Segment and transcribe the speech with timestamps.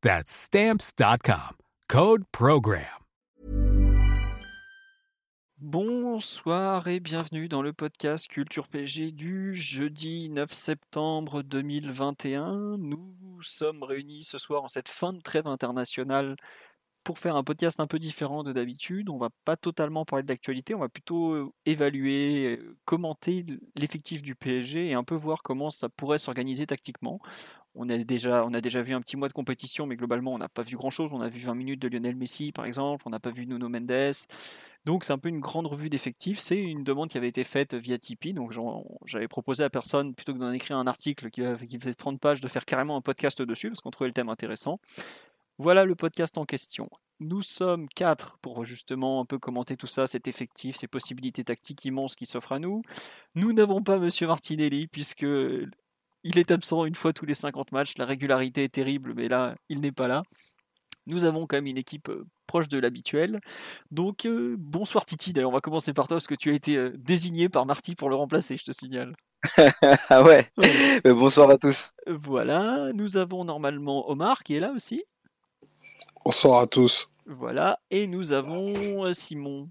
[0.00, 1.56] That's Stamps.com.
[1.88, 2.84] Code PROGRAM.
[5.58, 12.76] Bonsoir et bienvenue dans le podcast Culture PG du jeudi 9 septembre 2021.
[12.78, 16.36] Nous sommes réunis ce soir en cette fin de trêve internationale
[17.02, 19.08] pour faire un podcast un peu différent de d'habitude.
[19.08, 24.22] On va pas totalement parler de l'actualité, on va plutôt euh, évaluer, euh, commenter l'effectif
[24.22, 27.18] du PSG et un peu voir comment ça pourrait s'organiser tactiquement.
[27.80, 30.76] On a, déjà, vu un petit mois de compétition, mais globalement, on n'a pas vu
[30.76, 31.12] grand-chose.
[31.12, 33.04] On a vu 20 minutes de Lionel Messi, par exemple.
[33.06, 34.14] On n'a pas vu Nuno Mendes.
[34.84, 36.40] Donc, c'est un peu une grande revue d'effectifs.
[36.40, 38.32] C'est une demande qui avait été faite via Tipeee.
[38.32, 38.52] Donc,
[39.04, 42.40] j'avais proposé à personne, plutôt que d'en écrire un article qui, qui faisait 30 pages,
[42.40, 44.80] de faire carrément un podcast dessus, parce qu'on trouvait le thème intéressant.
[45.58, 46.90] Voilà le podcast en question.
[47.20, 51.84] Nous sommes quatre pour justement un peu commenter tout ça, cet effectif, ces possibilités tactiques
[51.84, 52.82] immenses qui s'offrent à nous.
[53.34, 55.26] Nous n'avons pas Monsieur Martinelli puisque
[56.28, 57.94] il est absent une fois tous les 50 matchs.
[57.96, 60.22] La régularité est terrible, mais là, il n'est pas là.
[61.06, 63.40] Nous avons quand même une équipe euh, proche de l'habituel.
[63.90, 65.32] Donc, euh, bonsoir Titi.
[65.32, 67.94] D'ailleurs, on va commencer par toi parce que tu as été euh, désigné par Marty
[67.94, 69.16] pour le remplacer, je te signale.
[70.10, 70.50] ah ouais.
[71.04, 71.92] bonsoir à tous.
[72.06, 72.92] Voilà.
[72.92, 75.02] Nous avons normalement Omar qui est là aussi.
[76.26, 77.08] Bonsoir à tous.
[77.24, 77.78] Voilà.
[77.90, 79.70] Et nous avons Simon.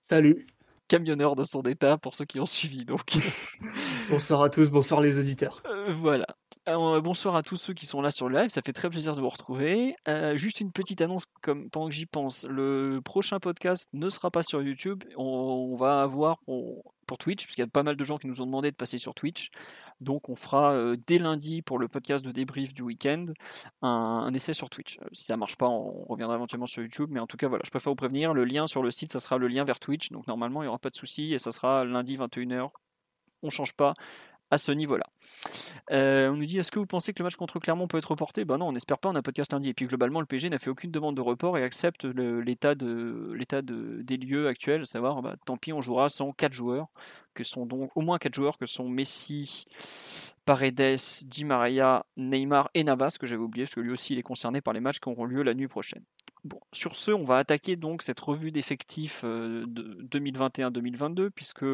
[0.00, 0.46] Salut
[0.88, 2.84] camionneur de son état pour ceux qui ont suivi.
[2.84, 3.18] Donc.
[4.10, 5.62] bonsoir à tous, bonsoir les auditeurs.
[5.66, 6.26] Euh, voilà.
[6.68, 9.16] Euh, bonsoir à tous ceux qui sont là sur le live, ça fait très plaisir
[9.16, 9.96] de vous retrouver.
[10.06, 14.30] Euh, juste une petite annonce comme pendant que j'y pense, le prochain podcast ne sera
[14.30, 16.40] pas sur YouTube, on, va avoir
[17.06, 18.76] pour Twitch, parce qu'il y a pas mal de gens qui nous ont demandé de
[18.76, 19.48] passer sur Twitch.
[20.02, 23.26] Donc on fera euh, dès lundi pour le podcast de débrief du week-end
[23.80, 24.98] un, essai sur Twitch.
[25.12, 27.08] Si ça marche pas, on reviendra éventuellement sur YouTube.
[27.10, 28.34] Mais en tout cas, voilà, je préfère vous prévenir.
[28.34, 30.10] Le lien sur le site, ça sera le lien vers Twitch.
[30.10, 32.68] Donc normalement, il n'y aura pas de souci et ça sera lundi 21h.
[33.42, 33.94] On change pas
[34.50, 35.04] à ce niveau-là.
[35.90, 38.10] Euh, on nous dit est-ce que vous pensez que le match contre Clermont peut être
[38.10, 38.44] reporté?
[38.44, 39.68] Ben non, on n'espère pas, on a podcast lundi.
[39.68, 43.32] Et puis globalement, le PG n'a fait aucune demande de report et accepte l'état de,
[43.34, 46.88] l'état de, des lieux actuels, à savoir bah, tant pis, on jouera sans 4 joueurs,
[47.34, 49.66] que sont donc au moins 4 joueurs que sont Messi,
[50.44, 54.22] Paredes, Di Maria, Neymar et Navas, que j'avais oublié parce que lui aussi il est
[54.22, 56.02] concerné par les matchs qui auront lieu la nuit prochaine.
[56.44, 61.64] Bon, sur ce, on va attaquer donc cette revue d'effectifs euh, de 2021-2022 puisque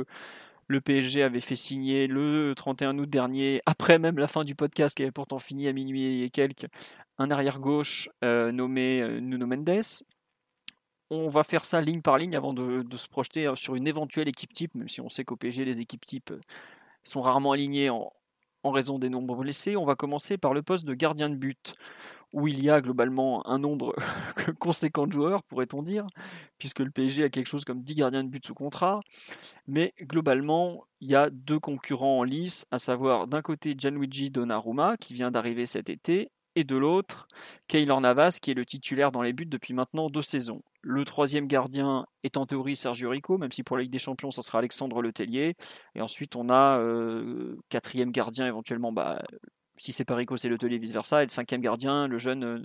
[0.68, 4.96] le PSG avait fait signer le 31 août dernier, après même la fin du podcast
[4.96, 6.66] qui avait pourtant fini à minuit et quelques,
[7.18, 9.82] un arrière-gauche euh, nommé euh, Nuno Mendes.
[11.10, 14.28] On va faire ça ligne par ligne avant de, se projeter euh, sur une éventuelle
[14.28, 16.32] équipe type, même si on sait qu'au PSG, les équipes types
[17.02, 18.12] sont rarement alignées en,
[18.62, 19.76] en raison des nombres blessés.
[19.76, 21.74] On va commencer par le poste de gardien de but
[22.34, 23.94] où il y a globalement un nombre
[24.58, 26.04] conséquent de joueurs, pourrait-on dire,
[26.58, 29.00] puisque le PSG a quelque chose comme 10 gardiens de but sous contrat.
[29.68, 34.96] Mais globalement, il y a deux concurrents en lice, à savoir d'un côté Gianluigi Donnarumma,
[34.96, 37.28] qui vient d'arriver cet été, et de l'autre,
[37.68, 40.62] Keylor Navas, qui est le titulaire dans les buts depuis maintenant deux saisons.
[40.82, 44.32] Le troisième gardien est en théorie Sergio Rico, même si pour la Ligue des Champions,
[44.32, 45.54] ça sera Alexandre Letellier.
[45.94, 49.22] Et ensuite, on a euh, quatrième gardien éventuellement bah,
[49.76, 51.22] si c'est pas Rico, c'est le vice versa.
[51.22, 52.62] Et le cinquième gardien, le jeune euh,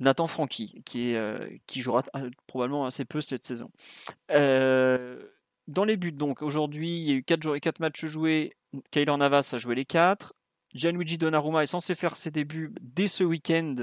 [0.00, 3.70] Nathan est, euh, qui jouera euh, probablement assez peu cette saison.
[4.28, 8.52] dans les buts, donc, aujourd'hui, il y a eu 4, 4 matchs joués.
[8.90, 10.34] Kaylor Navas a joué les 4.
[10.74, 13.74] Gianluigi Donnarumma est censé faire ses débuts dès ce week-end,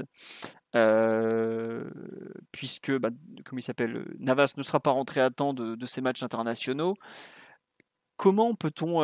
[2.52, 3.10] puisque, bah,
[3.44, 6.96] comme il s'appelle, Navas ne sera pas rentré à temps de, de ces matchs internationaux.
[8.16, 9.00] Comment peut-on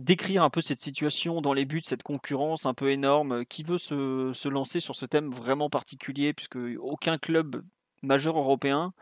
[0.00, 3.44] décrire un peu cette situation dans les buts, cette concurrence un peu énorme.
[3.44, 7.62] Qui veut se, lancer sur ce thème vraiment particulier, puisque aucun club
[8.02, 8.92] majeur européen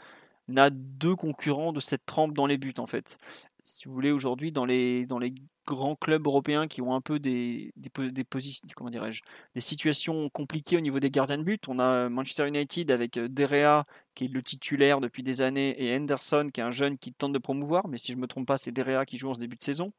[0.49, 3.19] n'a deux concurrents de cette trempe dans les buts en fait.
[3.63, 5.35] Si vous voulez, aujourd'hui, dans les, dans les
[5.67, 9.23] grands clubs européens qui ont un peu des, des, positions, comment dirais-je,
[9.55, 11.69] des situations compliquées au niveau des gardiens de but.
[11.69, 13.85] On a Manchester United avec euh, Derea
[14.15, 17.35] qui est le titulaire depuis des années et Henderson qui est un jeune qui tente
[17.35, 19.57] de promouvoir, mais si je me trompe pas, c'est Derea qui joue en ce début
[19.57, 19.93] de saison.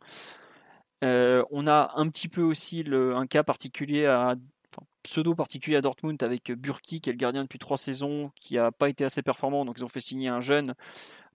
[1.03, 4.35] Euh, on a un petit peu aussi un cas particulier à
[5.03, 8.71] pseudo particulier à Dortmund avec Burki qui est le gardien depuis trois saisons qui n'a
[8.71, 9.65] pas été assez performant.
[9.65, 10.75] Donc ils ont fait signer un jeune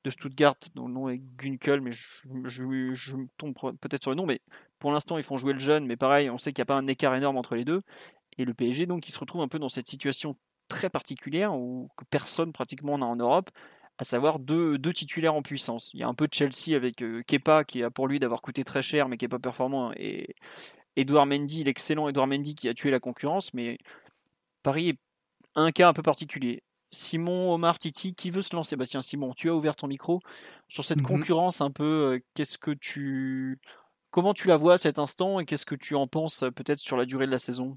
[0.05, 4.27] de Stuttgart, dont le nom est Gunkel, mais je, me tombe peut-être sur le nom,
[4.27, 4.41] mais
[4.79, 6.77] pour l'instant ils font jouer le jeune, mais pareil, on sait qu'il n'y a pas
[6.77, 7.81] un écart énorme entre les deux.
[8.39, 10.37] Et le PSG, donc, il se retrouve un peu dans cette situation
[10.69, 13.51] très particulière où personne pratiquement n'a en Europe,
[13.99, 15.91] à savoir deux, deux, titulaires en puissance.
[15.95, 18.41] Il y a un peu de Chelsea avec euh, Kepa qui a pour lui d'avoir
[18.41, 20.35] coûté très cher mais qui n'est pas performant et
[20.97, 23.79] Edouard Mendy, l'excellent Edouard Mendy qui a tué la concurrence, mais
[24.63, 24.99] Paris est
[25.55, 26.63] un cas un peu particulier.
[26.91, 28.77] Simon, Omar, Titi, qui veut se lancer?
[28.77, 30.21] Bastien, Simon, tu as ouvert ton micro.
[30.69, 33.59] Sur cette mmh concurrence un peu, euh, qu'est-ce que tu...
[34.11, 36.79] Comment tu la vois à cet instant et qu'est-ce que tu en penses euh, peut-être
[36.79, 37.77] sur la durée de la saison?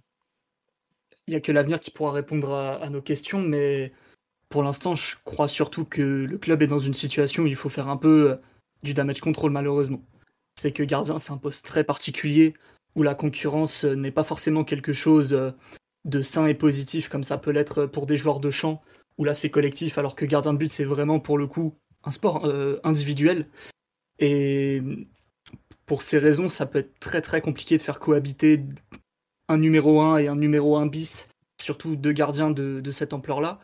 [1.28, 3.92] Il n'y a que l'avenir qui pourra répondre à, nos questions, mais
[4.50, 7.70] pour l'instant, je crois surtout que le club est dans une situation où il faut
[7.70, 8.36] faire un peu euh,
[8.84, 10.02] du damage control, malheureusement.
[10.56, 12.54] C'est que gardien, c'est un poste très particulier
[12.96, 15.54] où la concurrence n'est pas forcément quelque chose
[16.06, 18.82] de sain et positif comme ça peut l'être pour des joueurs de champ
[19.18, 22.12] où là c'est collectif, alors que gardien de but c'est vraiment pour le coup un
[22.12, 23.48] sport euh, individuel.
[24.20, 24.82] Et
[25.86, 28.64] pour ces raisons, ça peut être très très compliqué de faire cohabiter
[29.48, 31.28] un numéro 1 et un numéro 1 bis,
[31.62, 33.60] surtout deux gardiens de, cette ampleur-là.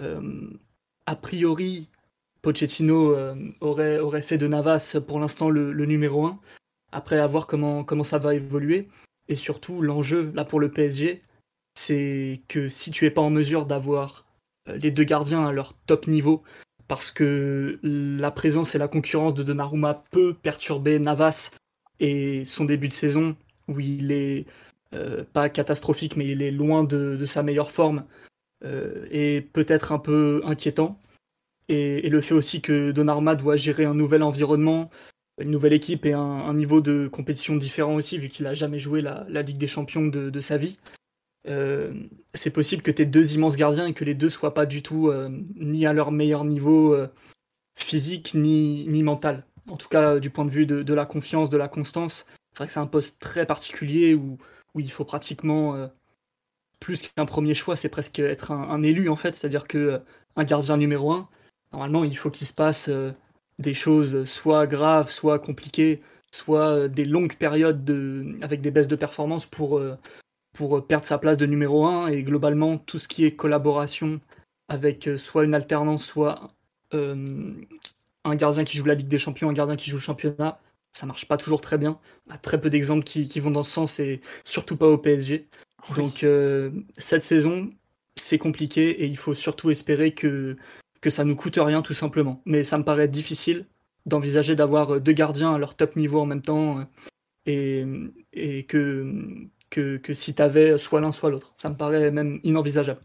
[0.00, 0.50] Euh,
[1.06, 1.88] a priori,
[2.42, 6.38] Pochettino euh, aurait, fait de Navas pour l'instant le, numéro 1,
[6.92, 8.88] après à voir comment, ça va évoluer.
[9.28, 11.22] Et surtout, l'enjeu là pour le PSG,
[11.74, 14.26] c'est que si tu es pas en mesure d'avoir
[14.68, 16.42] euh, les deux gardiens à leur top niveau
[16.86, 21.50] parce que la présence et la concurrence de Donnarumma peut perturber Navas
[21.98, 23.36] et son début de saison
[23.68, 24.44] où il est
[25.32, 28.04] pas catastrophique mais il est loin de, sa meilleure forme
[28.64, 31.00] euh, et peut-être un peu inquiétant
[31.68, 34.90] et, le fait aussi que Donnarumma doit gérer un nouvel environnement
[35.40, 39.00] une nouvelle équipe et un, niveau de compétition différent aussi vu qu'il a jamais joué
[39.00, 40.78] la, Ligue des Champions de sa vie
[41.46, 41.92] euh,
[42.32, 44.82] c'est possible que tu aies deux immenses gardiens et que les deux soient pas du
[44.82, 47.08] tout euh, ni à leur meilleur niveau euh,
[47.76, 49.44] physique ni, ni mental.
[49.68, 52.26] En tout cas, du point de vue de, la confiance, de la constance.
[52.52, 54.38] C'est vrai que c'est un poste très particulier où,
[54.74, 55.88] où il faut pratiquement
[56.80, 59.34] plus qu'un premier choix, c'est presque être un, élu en fait.
[59.34, 60.00] C'est-à-dire que
[60.36, 61.28] un gardien numéro un,
[61.72, 62.90] normalement, il faut qu'il se passe
[63.58, 66.00] des choses soit graves, soit compliquées,
[66.34, 69.96] soit des longues périodes de, avec des baisses de performance pour, euh,
[70.88, 74.20] perdre sa place de numéro 1 et globalement tout ce qui est collaboration
[74.68, 76.52] avec euh, soit une alternance, soit
[76.94, 77.52] euh,
[78.24, 80.60] un gardien qui joue la Ligue des Champions, un gardien qui joue le championnat,
[80.90, 81.98] ça marche pas toujours très bien.
[82.28, 85.48] On a très peu d'exemples qui, vont dans ce sens et surtout pas au PSG.
[85.94, 86.24] Donc
[86.96, 87.70] cette saison,
[88.16, 90.56] c'est compliqué et il faut surtout espérer que,
[91.00, 92.42] que ça nous coûte rien tout simplement.
[92.46, 93.66] Mais ça me paraît difficile
[94.06, 96.86] d'envisager d'avoir deux gardiens à leur top niveau en même temps
[97.46, 97.84] et,
[98.32, 101.54] et que, que, si tu avais soit l'un soit l'autre.
[101.56, 103.00] Ça me paraît même inenvisageable.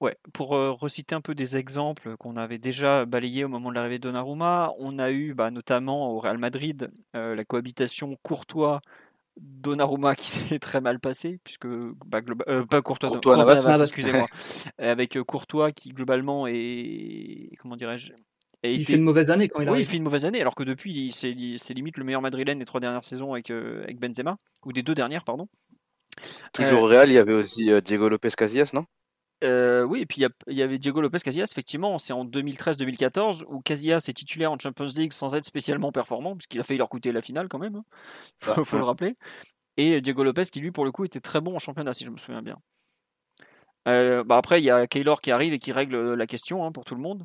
[0.00, 3.76] Ouais, pour euh, reciter un peu des exemples qu'on avait déjà balayés au moment de
[3.76, 8.82] l'arrivée de Donnarumma, on a eu bah, notamment au Real Madrid euh, la cohabitation Courtois
[9.40, 11.66] Donnarumma qui s'est très mal passé puisque
[12.06, 14.28] bah, euh, pas Courtois, Courtois excusez-moi,
[14.78, 18.12] avec Courtois qui globalement est comment dirais-je
[18.64, 19.78] il fait une mauvaise année quand il arrive.
[19.78, 22.64] Oui, il fait une mauvaise année, alors que depuis, c'est limite le meilleur madrilène des
[22.64, 25.46] trois dernières saisons avec, avec Benzema, ou des deux dernières, pardon.
[26.52, 28.86] Toujours au Real, il y avait aussi euh, Diego Lopez Casillas, non?
[29.44, 33.60] Euh, oui, et puis il y, avait Diego Lopez Casillas, effectivement, c'est en 2013-2014 où
[33.60, 37.12] Casillas est titulaire en Champions League sans être spécialement performant, puisqu'il a failli leur coûter
[37.12, 38.54] la finale quand même, il hein.
[38.54, 39.16] faut, faut le rappeler.
[39.76, 42.10] Et Diego Lopez qui lui, pour le coup, était très bon en championnat, si je
[42.10, 42.56] me souviens bien.
[43.88, 46.72] Euh, bah après, il y a Keylor qui arrive et qui règle la question hein,
[46.72, 47.24] pour tout le monde.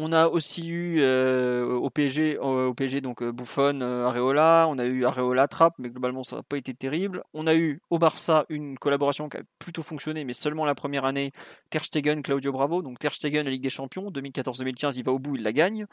[0.00, 2.38] On a aussi eu euh, au PSG,
[2.76, 4.68] PSG donc euh, Buffon, euh, Areola.
[4.70, 7.24] On a eu Areola Trapp, mais globalement ça n'a pas été terrible.
[7.34, 11.04] On a eu au Barça une collaboration qui a plutôt fonctionné, mais seulement la première
[11.04, 11.32] année.
[11.70, 12.80] Ter Stegen, Claudio Bravo.
[12.80, 15.86] Donc Ter Stegen, la Ligue des Champions, 2014-2015, il va au bout, il la gagne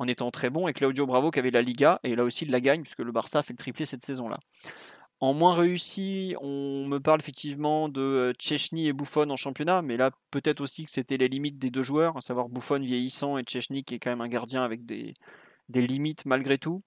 [0.00, 0.66] en étant très bon.
[0.66, 3.12] Et Claudio Bravo qui avait la Liga et là aussi il la gagne puisque le
[3.12, 4.40] Barça fait le triplé cette saison-là.
[5.22, 9.96] En moins réussi, on me parle effectivement de euh, Chechny et Buffon en championnat, mais
[9.96, 13.44] là peut-être aussi que c'était les limites des deux joueurs, à savoir Buffon vieillissant et
[13.46, 15.14] Chechny qui est quand même un gardien avec des,
[15.72, 16.82] limites malgré tout.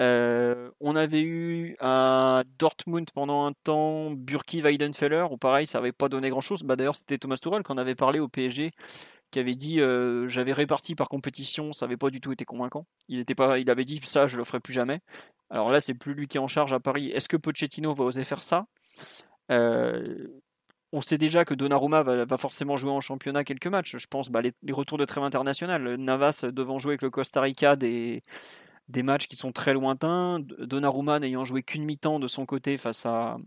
[0.00, 5.92] Euh, on avait eu à Dortmund pendant un temps Burki Weidenfeller, où pareil, ça n'avait
[5.92, 6.64] pas donné grand-chose.
[6.64, 8.72] Bah, D'ailleurs, c'était Thomas Tuchel qu'on avait parlé au PSG,
[9.32, 12.86] qui avait dit euh, j'avais réparti par compétition, ça n'avait pas du tout été convaincant.
[13.08, 15.00] Il, pas, il avait dit ça, je le ferai plus jamais.
[15.50, 17.10] Alors là, c'est plus lui qui est en charge à Paris.
[17.10, 18.66] Est-ce que Pochettino va oser faire ça?
[19.50, 20.04] Euh,
[20.92, 23.96] on sait déjà que Donnarumma va, forcément jouer en championnat quelques matchs.
[23.96, 25.96] Je pense bah, les, retours de trêve international.
[25.96, 28.22] Navas devant jouer avec le Costa Rica des,
[28.88, 30.40] des matchs qui sont très lointains.
[30.40, 33.38] Donnarumma n'ayant joué qu'une mi-temps de son côté face à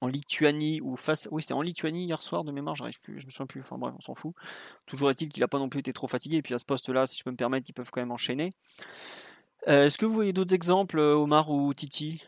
[0.00, 3.26] en Lituanie ou face oui c'était en Lituanie hier soir de mémoire j'arrive plus je
[3.26, 4.34] me souviens plus enfin bref on s'en fout
[4.86, 6.88] toujours est-il qu'il n'a pas non plus été trop fatigué et puis à ce poste
[6.88, 8.52] là si je peux me permettre ils peuvent quand même enchaîner
[9.68, 12.22] euh, est-ce que vous voyez d'autres exemples Omar ou Titi?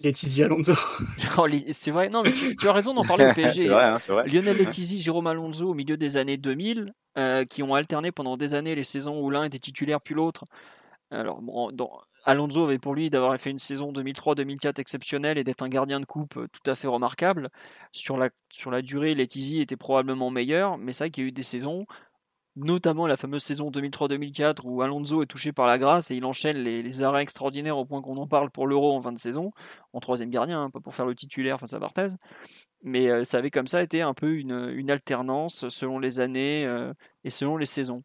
[0.00, 0.74] Letizy Alonso.
[1.72, 3.72] c'est vrai, non, mais tu, as raison d'en parler au PSG.
[3.72, 8.36] Hein, Lionel Letizy, Jérôme Alonso au milieu des années 2000, euh, qui ont alterné pendant
[8.36, 10.44] des années les saisons où l'un était titulaire puis l'autre.
[11.14, 11.40] Alors,
[12.24, 16.06] Alonso avait pour lui d'avoir fait une saison 2003-2004 exceptionnelle et d'être un gardien de
[16.06, 17.50] coupe euh, tout à fait remarquable.
[17.92, 21.28] Sur la, sur la durée, Letizy était probablement meilleur, mais c'est vrai qu'il y a
[21.28, 21.86] eu des saisons
[22.56, 26.58] notamment la fameuse saison 2003-2004 où Alonso est touché par la grâce et il enchaîne
[26.58, 29.50] les, arrêts extraordinaires au point qu'on en parle pour l'Euro en fin de saison,
[29.92, 32.08] en troisième gardien, hein, pas pour faire le titulaire face à Barthez.
[32.82, 36.92] Mais euh, ça avait comme ça été un peu une, alternance selon les années euh,
[37.24, 38.02] et selon les saisons.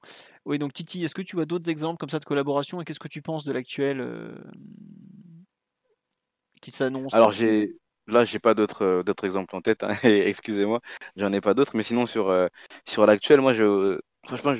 [0.49, 2.99] Oui, donc Titi, est-ce que tu as d'autres exemples comme ça de collaboration et qu'est-ce
[2.99, 4.35] que tu penses de l'actuel euh,
[6.59, 7.13] qui s'annonce?
[7.13, 7.75] Alors j'ai
[8.07, 10.79] Là, j'ai pas d'autres d'autres exemples en tête, hein, excusez-moi,
[11.15, 12.35] j'en ai pas d'autres, mais sinon sur,
[12.87, 14.53] sur l'actuel, moi je, Franchement,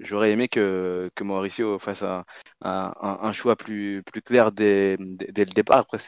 [0.00, 2.24] j'aurais aimé que, que Mauricio fasse un,
[2.60, 5.78] un, choix plus, plus clair dès, dès, le départ.
[5.78, 5.98] Après,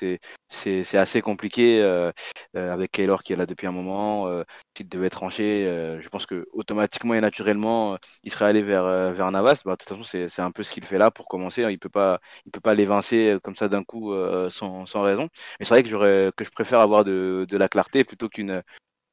[0.48, 2.12] c'est assez compliqué euh,
[2.56, 4.28] euh, avec Kaylor qui est là depuis un moment.
[4.28, 4.42] Euh,
[4.76, 9.30] S'il devait trancher, euh, je pense que automatiquement et naturellement, il serait allé vers, vers
[9.30, 9.62] Navas.
[9.64, 11.62] Bah, de toute façon, c'est un peu ce qu'il fait là pour commencer.
[11.62, 12.20] Il ne peut pas,
[12.52, 14.12] peut pas l'évincer comme ça d'un coup
[14.50, 15.28] sans, sans raison.
[15.58, 18.62] Mais c'est vrai que, que je préfère avoir de, de la clarté plutôt qu'une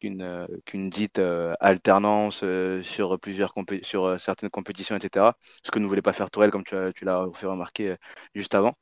[0.05, 5.37] euh, qu'une dite euh, alternance euh, sur plusieurs sur certaines compétitions, etc.
[5.63, 7.95] Ce que ne voulait pas faire Tourelle, comme tu, l'as fait remarquer
[8.35, 8.75] juste avant.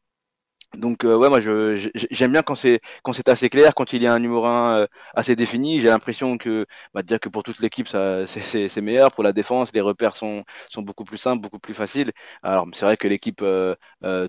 [0.76, 4.08] Donc ouais, moi je, j'aime bien quand c'est quand c'est assez clair, quand il y
[4.08, 5.82] a un numéro 1 assez défini.
[5.82, 9.12] J'ai l'impression que bah, dire que pour toute l'équipe ça c'est, c'est, meilleur.
[9.12, 12.12] Pour la défense, les repères sont sont beaucoup plus simples, beaucoup plus faciles.
[12.42, 13.44] Alors c'est vrai que l'équipe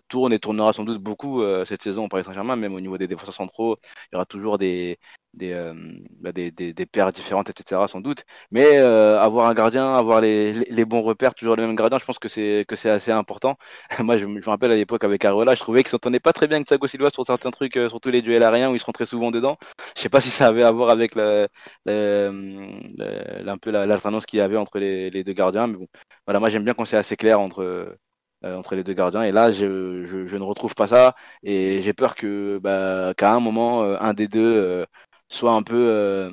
[0.08, 3.06] tourne et tournera sans doute beaucoup cette saison au Paris Saint-Germain, même au niveau des
[3.06, 3.76] défenseurs centraux,
[4.10, 4.98] il y aura toujours des
[5.34, 5.74] des, euh,
[6.20, 7.88] bah, des, des, des, paires différentes, etc.
[7.88, 8.24] sans doute.
[8.50, 12.04] Mais euh, avoir un gardien, avoir les, les, bons repères, toujours le même gardien, je
[12.04, 13.56] pense que c'est que c'est assez important.
[14.00, 16.56] Moi, je, me rappelle à l'époque avec Arola, je trouvais qu'il s'entendait pas très bien
[16.58, 19.06] avec Thiago Silva sur certains trucs, euh, surtout les duels aériens où il se rentrait
[19.06, 19.56] souvent dedans.
[19.96, 21.48] Je sais pas si ça avait à voir avec la,
[21.86, 25.86] la, un peu l'alternance qu'il y avait entre les, les, deux gardiens, mais bon,
[26.26, 27.96] voilà, moi j'aime bien quand c'est assez clair entre
[28.44, 29.22] entre les deux gardiens.
[29.22, 31.14] Et là, je, je, je, ne retrouve pas ça.
[31.44, 34.84] Et j'ai peur que bah, qu'à un moment, un des deux
[35.32, 36.30] soit un peu euh,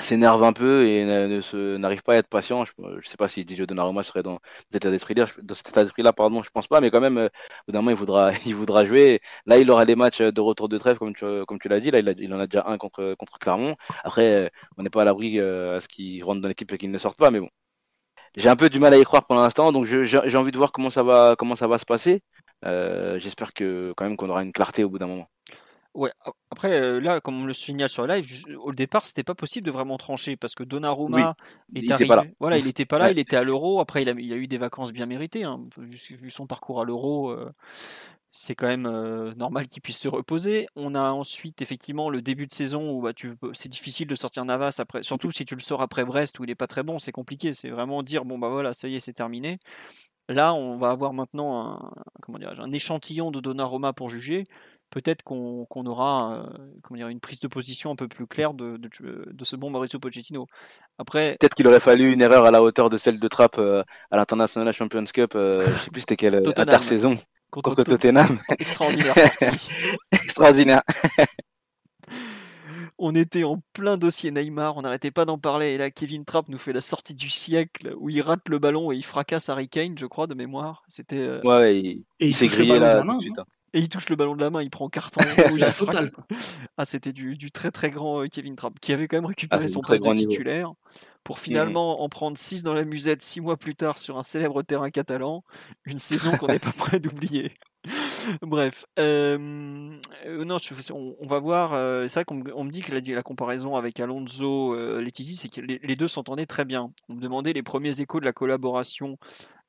[0.00, 1.04] s'énerve un peu et
[1.78, 2.64] n'arrive pas à être patient.
[2.64, 5.26] Je ne sais pas si Didier Donnarumma serait dans cet état d'esprit-là.
[5.42, 5.72] Dans cet
[6.16, 7.28] pardon, je pense pas, mais quand même, euh,
[7.68, 9.20] évidemment, il voudra, il voudra jouer.
[9.46, 11.90] Là, il aura des matchs de retour de trêve, comme tu, comme tu l'as dit.
[11.90, 13.76] Là, il, en a déjà un contre, contre Clermont.
[14.04, 16.90] Après, on n'est pas à l'abri euh, à ce qu'il rentre dans l'équipe et qu'il
[16.90, 17.48] ne sorte pas, mais bon.
[18.36, 20.72] J'ai un peu du mal à y croire pour l'instant, donc j'ai envie de voir
[20.72, 22.22] comment ça va, comment ça va se passer.
[22.64, 25.28] J'espère que quand même qu'on aura une clarté au bout d'un moment.
[25.98, 26.12] Ouais,
[26.52, 29.72] après, là, comme on le signale sur le live, au départ, c'était pas possible de
[29.72, 31.34] vraiment trancher parce que Donnarumma
[31.74, 32.34] est arrivé.
[32.38, 33.80] Voilà, il était pas là, il était à l'Euro.
[33.80, 35.42] Après, il a, il a, eu des vacances bien méritées.
[35.42, 35.60] Hein.
[35.76, 37.36] Vu son parcours à l'Euro,
[38.30, 38.88] c'est quand même
[39.34, 40.68] normal qu'il puisse se reposer.
[40.76, 43.10] On a ensuite, effectivement, le début de saison où bah,
[43.52, 46.50] c'est difficile de sortir Navas après, surtout si tu le sors après Brest où il
[46.50, 47.52] est pas très bon, c'est compliqué.
[47.52, 49.58] C'est vraiment dire, bon, bah voilà, ça y est, c'est terminé.
[50.28, 51.90] Là, on va avoir maintenant un,
[52.20, 54.46] comment un échantillon de Donnarumma pour juger
[54.90, 56.48] peut-être qu'on aura
[56.90, 60.46] dire, une prise de position un peu plus claire de, de, ce bon Mauricio Pochettino.
[60.98, 64.16] Après, peut-être qu'il aurait fallu une erreur à la hauteur de celle de Trapp à
[64.16, 65.32] l'International Champions Cup.
[65.34, 67.16] je je sais plus c'était quelle intersaison
[67.50, 68.38] contre, contre Tottenham.
[68.58, 69.14] Extraordinaire
[70.12, 70.82] Extraordinaire.
[72.98, 75.72] on était en plein dossier Neymar, on n'arrêtait pas d'en parler.
[75.72, 78.92] Et là, Kevin Trapp nous fait la sortie du siècle où il rate le ballon
[78.92, 80.82] et il fracasse Harry Kane, je crois, de mémoire.
[80.88, 81.40] C'était.
[81.44, 83.04] Ouais, il, il s'est grillé là.
[83.74, 85.20] Et il touche le ballon de la main, il prend carton
[85.50, 85.60] rouge.
[86.76, 89.68] ah, c'était du, très très grand euh, Kevin Trapp qui avait quand même récupéré ah,
[89.68, 90.72] son poste de titulaire
[91.24, 94.22] pour mmh finalement en prendre 6 dans la musette 6 mois plus tard sur un
[94.22, 95.44] célèbre terrain catalan.
[95.84, 97.52] Une saison qu'on n'est pas prêt d'oublier.
[98.42, 100.56] Bref, euh, non,
[100.90, 101.74] on, va voir.
[101.74, 105.48] Euh, c'est vrai qu'on on me dit que la, la comparaison avec Alonso, Letizy, c'est
[105.48, 106.92] que les, deux s'entendaient très bien.
[107.08, 109.18] On me demandait les premiers échos de la collaboration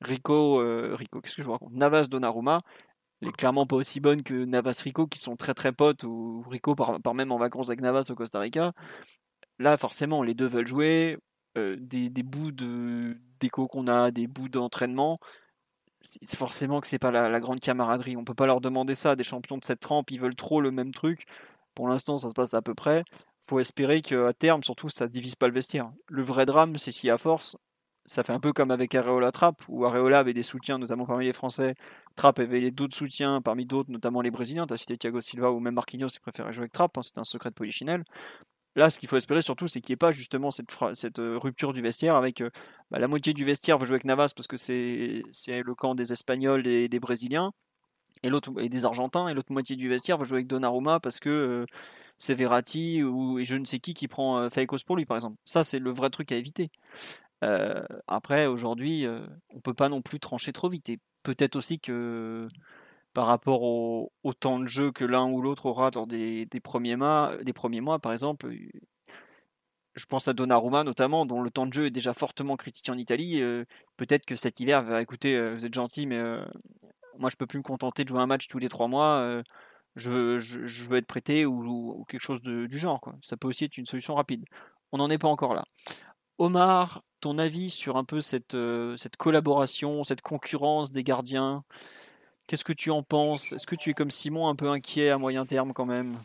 [0.00, 0.58] Rico,
[0.96, 1.72] Rico, qu'est-ce que je vous raconte?
[1.72, 2.62] Navas Donnarumma
[3.20, 6.42] elle est clairement pas aussi bonne que Navas Rico qui sont très très potes ou
[6.48, 8.72] Rico part, même en vacances avec Navas au Costa Rica.
[9.58, 11.18] Là forcément les deux veulent jouer,
[11.58, 15.18] euh, des, des, bouts de déco qu'on a, des bouts d'entraînement,
[16.02, 18.16] c'est forcément que c'est pas la, grande camaraderie.
[18.16, 19.16] On peut pas leur demander ça.
[19.16, 21.24] Des champions de cette trempe, ils veulent trop le même truc.
[21.74, 23.04] Pour l'instant, ça se passe à peu près.
[23.40, 25.90] Faut espérer qu'à terme, surtout, ça divise pas le vestiaire.
[26.08, 27.56] Le vrai drame, c'est si à force,
[28.06, 31.26] ça fait un peu comme avec Areola Trapp, où Areola avait des soutiens, notamment parmi
[31.26, 31.74] les Français.
[32.16, 34.66] Trapp avait d'autres soutiens, parmi d'autres, notamment les Brésiliens.
[34.66, 36.96] Tu as cité Thiago Silva ou même Marquinhos, qui préférait jouer avec Trapp.
[36.98, 38.04] Hein, c'était un secret de Polichinelle.
[38.76, 41.72] Là, ce qu'il faut espérer surtout, c'est qu'il n'y ait pas justement cette, euh, rupture
[41.72, 42.50] du vestiaire avec euh,
[42.90, 46.12] bah, la moitié du vestiaire veut jouer avec Navas parce que c'est le camp des
[46.12, 47.52] Espagnols et des Brésiliens
[48.22, 51.18] et l'autre et des Argentins et l'autre moitié du vestiaire veut jouer avec Donnarumma parce
[51.18, 51.66] que euh,
[52.18, 55.36] c'est Verratti ou je ne sais qui qui prend Faekos pour lui par exemple.
[55.44, 56.70] Ça, c'est le vrai truc à éviter.
[58.06, 59.06] Après, aujourd'hui,
[59.50, 62.48] on peut pas non plus trancher trop vite et peut-être aussi que
[63.12, 67.36] par rapport au, temps de jeu que l'un ou l'autre aura dans des, premiers mois,
[67.42, 68.52] des premiers mois, par exemple.
[69.94, 72.98] Je pense à Donnarumma notamment, dont le temps de jeu est déjà fortement critiqué en
[72.98, 73.40] Italie.
[73.42, 73.64] Euh,
[73.96, 76.44] peut-être que cet hiver, va écouter, euh, vous êtes gentil, mais euh,
[77.18, 79.42] moi je peux plus me contenter de jouer un match tous les trois mois.
[79.96, 83.12] Je veux, je, veux, être prêté ou, quelque chose du genre.
[83.20, 84.44] Ça peut aussi être une solution rapide.
[84.92, 85.64] On n'en est pas encore là.
[86.38, 88.56] Omar, ton avis sur un peu cette,
[88.96, 91.64] cette collaboration, cette concurrence des gardiens?
[92.46, 93.52] Qu'est-ce que tu en penses?
[93.52, 96.18] Est-ce que tu es comme Simon un peu inquiet à moyen terme quand même?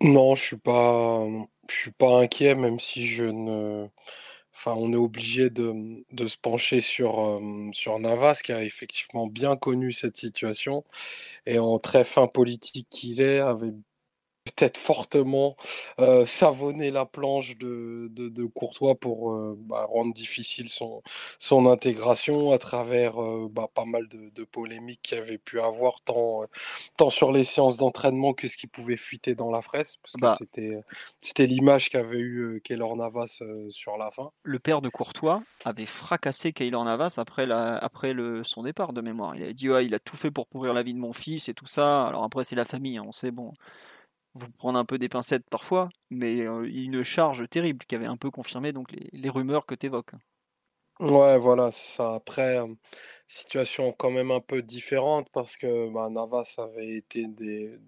[0.00, 1.26] Non, je suis pas,
[1.68, 3.88] je suis pas inquiet, même si je ne,
[4.54, 9.56] enfin, on est obligé de, se pencher sur euh, sur Navas qui a effectivement bien
[9.56, 10.84] connu cette situation.
[11.46, 13.72] Et en très fin politique qu'il est, avait
[14.52, 15.56] peut-être fortement
[16.00, 21.02] euh, savonner la planche de, de, Courtois pour euh, bah, rendre difficile son,
[21.38, 26.00] son intégration à travers euh, bah, pas mal de, de polémiques qu'il avait pu avoir
[26.00, 26.42] tant,
[26.96, 30.20] tant sur les séances d'entraînement que ce qui pouvait fuiter dans la fraise, parce que
[30.20, 30.80] bah c'était,
[31.18, 34.30] c'était l'image qu'avait eu Keylor Navas sur la fin.
[34.42, 39.00] Le père de Courtois avait fracassé Keylor Navas après, la, après le, son départ de
[39.00, 39.36] mémoire.
[39.36, 41.48] Il a dit ouais, il a tout fait pour pourrir la vie de mon fils
[41.48, 42.06] et tout ça.
[42.06, 43.52] Alors après c'est la famille, hein, on sait bon
[44.38, 48.30] vous prendre un peu des pincettes parfois, mais une charge terrible qui avait un peu
[48.30, 50.12] confirmé donc les, rumeurs que tu évoques.
[51.00, 52.16] Ouais, voilà, ça.
[52.16, 52.58] Après,
[53.28, 57.80] situation quand même un peu différente parce que bah, Navas avait été de,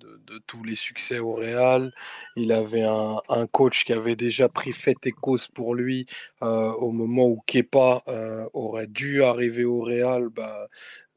[0.46, 1.90] tous les succès au Real.
[2.36, 6.06] Il avait un, coach qui avait déjà pris fait et cause pour lui
[6.40, 8.02] au moment où Kepa
[8.52, 10.28] aurait dû arriver au Real.
[10.28, 10.68] Bah,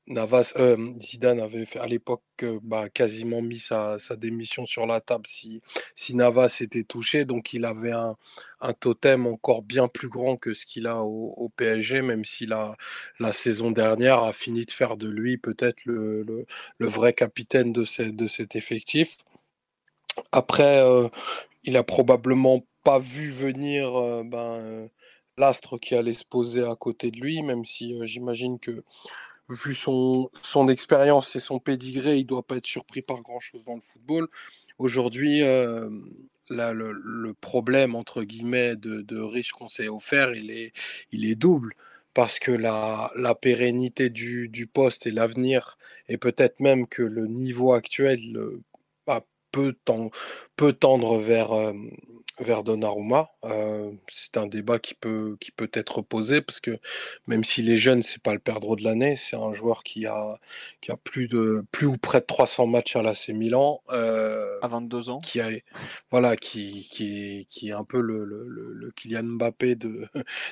[0.07, 2.21] Navas, euh, Zidane avait fait à l'époque
[2.61, 5.61] bah, quasiment mis sa, démission sur la table si,
[5.95, 7.23] si Navas était touché.
[7.23, 8.15] Donc il avait un,
[8.79, 12.75] totem encore bien plus grand que ce qu'il a au, PSG, même si la,
[13.31, 16.45] saison dernière a fini de faire de lui peut-être le,
[16.79, 19.17] vrai capitaine de, cet effectif.
[20.31, 21.07] Après, euh,
[21.63, 24.89] il a probablement pas vu venir euh, ben,
[25.37, 28.83] l'astre qui allait se poser à côté de lui, même si j'imagine que
[29.49, 33.63] vu son, son expérience et son pédigré, il ne doit pas être surpris par grand-chose
[33.65, 34.27] dans le football.
[34.79, 35.89] Aujourd'hui, euh,
[36.49, 41.73] le, problème, entre guillemets, de, de riche qu'on s'est offert, il est, double.
[42.13, 45.77] Parce que la, la pérennité du, du poste et l'avenir,
[46.07, 48.19] et peut-être même que le niveau actuel
[49.53, 49.73] peut,
[50.57, 51.73] peut, tendre vers,
[52.39, 53.29] vers Donnarumma.
[53.45, 56.79] Euh, c'est un débat qui peut, qui peut être posé parce que
[57.27, 59.15] même s'il est jeune, c'est pas le perdreau de l'année.
[59.17, 60.39] C'est un joueur qui a,
[60.81, 63.81] qui a plus de plus ou près de 300 matchs à l'AC Milan.
[63.91, 65.19] Euh, à 22 ans.
[65.19, 65.49] Qui a,
[66.11, 70.07] voilà, qui, qui, qui est un peu le, le, le, Kylian Mbappé de,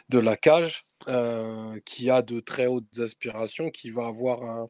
[0.10, 4.70] de la cage, euh, qui a de très hautes aspirations, qui va avoir un,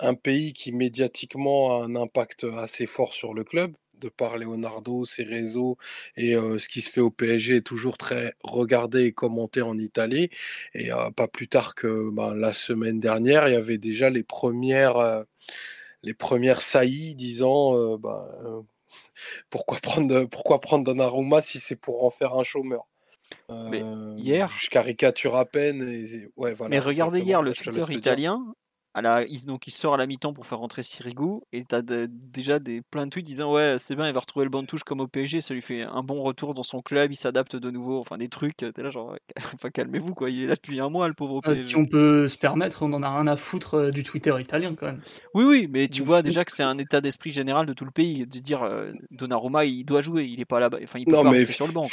[0.00, 5.04] un pays qui médiatiquement a un impact assez fort sur le club de par Leonardo,
[5.04, 5.78] ses réseaux
[6.16, 10.28] et ce qui se fait au PSG est toujours très regardé et commenté en Italie.
[10.74, 15.24] Et pas plus tard que ben, la semaine dernière, il y avait déjà les premières,
[16.02, 18.66] les premières saillies disant ben,
[19.50, 22.86] pourquoi prendre pourquoi prendre Donnarumma si c'est pour en faire un chômeur?
[24.16, 25.88] hier, je caricature à peine.
[25.88, 28.54] Et, ouais, voilà, mais regardez hier le Twitter italien,
[29.28, 32.58] il, donc il sort à la mi-temps pour faire rentrer Sirigu et tu as déjà
[32.58, 35.00] des, plein de tweets disant ouais c'est bien il va retrouver le bon touche comme
[35.00, 38.00] au PSG ça lui fait un bon retour dans son club il s'adapte de nouveau
[38.00, 39.16] enfin des trucs t'es là genre
[39.54, 41.84] enfin calmez-vous quoi il est là depuis un mois le pauvre au ah, si on
[41.84, 45.00] peut se permettre on en a rien à foutre euh, du Twitter italien quand même.
[45.34, 47.90] Oui oui mais tu vois déjà que c'est un état d'esprit général de tout le
[47.90, 51.12] pays de dire euh, Donnarumma il doit jouer il est pas là enfin il peut
[51.12, 51.86] pas rester sur le banc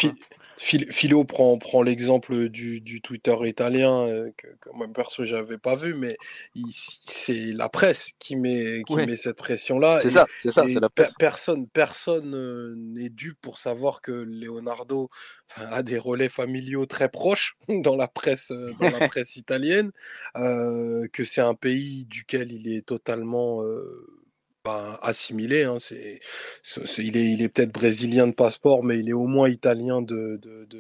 [0.56, 5.76] Philo prend, prend l'exemple du, du, Twitter italien euh, que, que, moi perso j'avais pas
[5.76, 6.16] vu mais
[6.54, 6.72] il
[7.06, 10.02] c'est la presse qui met, qui met cette pression-là.
[10.02, 11.14] C'est ça, c'est ça, c'est la presse.
[11.18, 15.10] personne, personne n'est dû pour savoir que Leonardo
[15.56, 19.92] a des relais familiaux très proches dans la presse, dans la presse italienne,
[20.36, 23.64] que c'est un pays duquel il est totalement
[25.02, 25.64] assimilé.
[25.64, 25.78] Hein,
[26.98, 30.40] il est, peut-être brésilien de passeport, mais il est au moins italien de,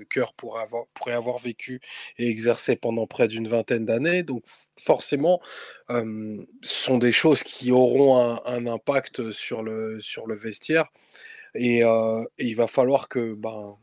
[0.09, 1.81] cœur pour avoir, avoir vécu
[2.17, 4.23] et exercé pendant près d'une vingtaine d'années.
[4.23, 4.43] Donc
[4.81, 5.41] forcément,
[5.89, 10.85] ce sont des choses qui auront un, impact sur le, vestiaire.
[11.55, 11.83] Et,
[12.37, 13.77] il va falloir que ben,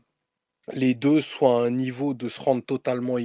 [0.73, 3.17] les deux soient à un niveau de se rendre totalement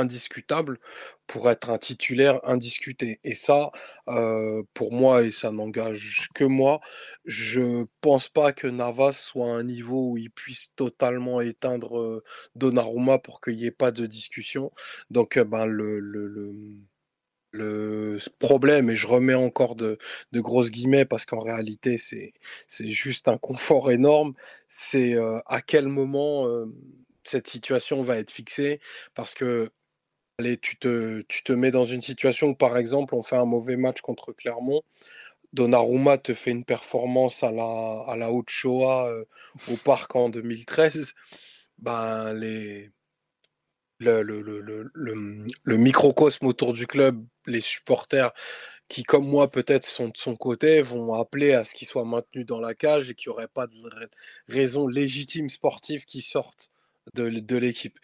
[0.00, 0.78] indiscutable
[1.26, 3.20] pour être un titulaire indiscuté.
[3.24, 3.70] Et ça,
[4.74, 6.80] pour moi, et ça n'engage que moi,
[7.24, 12.22] je pense pas que Navas soit à un niveau où il puisse totalement éteindre
[12.54, 14.72] Donnarumma pour qu'il n'y ait pas de discussion.
[15.10, 16.54] Donc, ben, le, le,
[17.52, 19.98] le, problème, et je remets encore de,
[20.32, 22.32] de grosses guillemets parce qu'en réalité, c'est
[22.90, 24.34] juste un confort énorme,
[24.68, 26.46] c'est à quel moment
[27.28, 28.80] cette situation va être fixée?
[29.14, 29.70] Parce que
[30.40, 34.00] Allez, tu te, mets dans une situation où, par exemple, on fait un mauvais match
[34.02, 34.82] contre Clermont.
[35.52, 39.24] Donnarumma te fait une performance à la, à la euh,
[39.68, 41.14] au parc en 2013.
[41.78, 42.88] Ben, le,
[45.66, 48.32] microcosme autour du club, les supporters
[48.88, 52.44] qui, comme moi, peut-être sont de son côté, vont appeler à ce qu'il soit maintenu
[52.44, 53.74] dans la cage et qu'il n'y aurait pas de
[54.46, 56.70] raison légitime sportive qui sorte
[57.14, 57.98] de, l'équipe,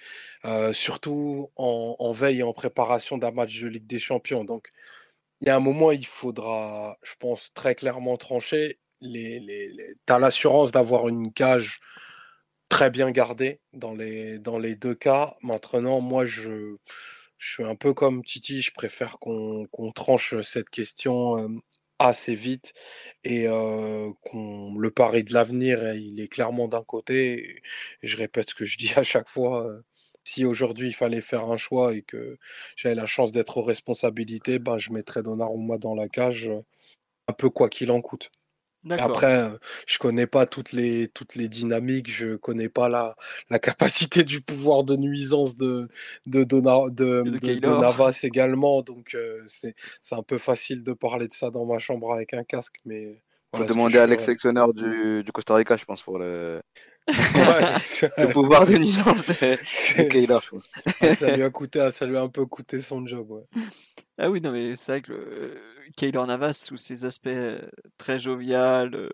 [0.73, 4.45] surtout en, veille et en préparation d'un match de Ligue des Champions.
[4.45, 4.69] Donc,
[5.41, 8.79] il y a un moment, il faudra, je pense, très clairement trancher.
[9.01, 9.71] Les,
[10.07, 11.81] tu as l'assurance d'avoir une cage
[12.69, 15.35] très bien gardée dans les, dans les deux cas.
[15.43, 16.77] Maintenant, moi, je,
[17.37, 21.61] je suis un peu comme Titi, je préfère qu'on tranche cette question
[22.09, 22.73] assez vite
[23.25, 27.63] et le pari de l'avenir, il est clairement d'un côté.
[28.03, 29.67] Je répète ce que je dis à chaque fois.
[30.25, 32.39] si aujourd'hui il fallait faire un choix et que
[32.77, 36.51] j'avais la chance d'être aux responsabilités, ben, je mettrais Donnarumma dans la cage,
[37.29, 38.31] un peu quoi qu'il en coûte.
[38.91, 39.51] Après,
[39.87, 43.15] je connais pas toutes les, toutes les dynamiques, je connais pas la,
[43.51, 45.89] la capacité du pouvoir de nuisance de,
[46.27, 49.17] de, de, de, Navas également, donc
[49.47, 49.75] c'est
[50.13, 53.21] un peu facile de parler de ça dans ma chambre avec un casque, mais.
[53.57, 56.61] Faut demander à l'ex-sélectionneur du, du, Costa Rica, je pense, pour le,
[57.07, 62.81] le pouvoir de nuisance de, ça lui a coûté, ça lui a un peu coûté
[62.81, 63.45] son job, ouais.
[64.19, 65.61] Ah oui, non, mais c'est vrai que le...
[65.97, 67.29] Kaylor Navas, sous ses aspects
[67.99, 69.11] très jovial,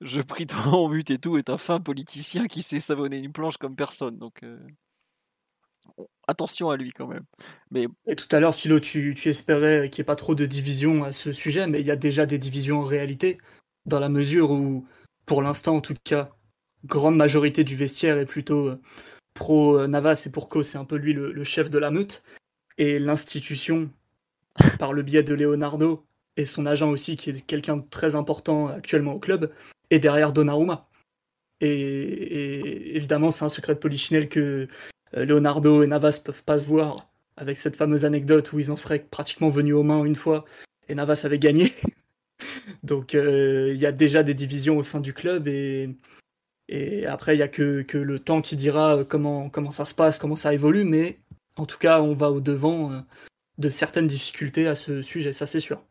[0.00, 3.58] je prie en but et tout, est un fin politicien qui sait savonner une planche
[3.58, 4.16] comme personne.
[4.16, 4.42] Donc
[6.26, 7.24] attention à lui quand même.
[7.70, 7.86] Mais...
[8.06, 11.04] Et tout à l'heure, Philo, tu, tu espérais qu'il n'y ait pas trop de divisions
[11.04, 13.38] à ce sujet, mais il y a déjà des divisions en réalité,
[13.86, 14.86] dans la mesure où,
[15.26, 16.30] pour l'instant en tout cas,
[16.84, 18.72] grande majorité du vestiaire est plutôt
[19.34, 22.22] pro Navas et pour Co, c'est un peu lui le chef de la meute
[22.78, 23.90] et l'institution,
[24.78, 26.04] par le biais de Leonardo
[26.36, 29.52] et son agent aussi, qui est quelqu'un de très important actuellement au club,
[29.90, 30.88] est derrière Donnarumma.
[31.60, 34.68] Et, évidemment, c'est un secret de polichinelle que
[35.16, 37.08] euh, Leonardo et Navas peuvent pas se voir
[37.38, 40.44] avec cette fameuse anecdote où ils en seraient pratiquement venus aux mains une fois
[40.88, 41.72] et Navas avait gagné.
[42.82, 45.88] Donc euh, il y a déjà des divisions au sein du club et,
[46.68, 50.18] et après il y a que, le temps qui dira comment, comment ça se passe,
[50.18, 51.18] comment ça évolue, mais
[51.56, 53.00] en tout cas, on va au-devant euh,
[53.58, 55.82] de certaines difficultés à ce sujet, ça c'est sûr.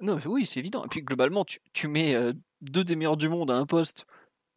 [0.00, 0.84] Non, oui, c'est évident.
[0.84, 4.06] Et puis globalement, tu, mets euh, deux des meilleurs du monde à un poste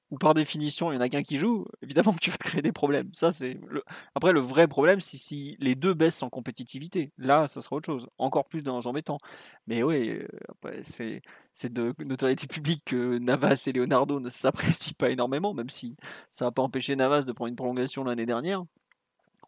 [0.10, 2.44] où par définition il y en a qu'un qui joue, évidemment que tu vas te
[2.44, 3.10] créer des problèmes.
[3.14, 3.60] Ça, c'est
[4.16, 7.12] Après, le vrai problème, c'est si les deux baissent en compétitivité.
[7.18, 8.08] Là, ça sera autre chose.
[8.18, 9.18] Encore plus dans embêtant.
[9.68, 10.10] Mais oui,
[10.66, 11.22] euh, c'est,
[11.54, 15.96] c'est de notoriété publique que Navas et Leonardo ne s'apprécient pas énormément, même si
[16.32, 18.64] ça n'a pas empêché Navas de prendre une prolongation l'année dernière.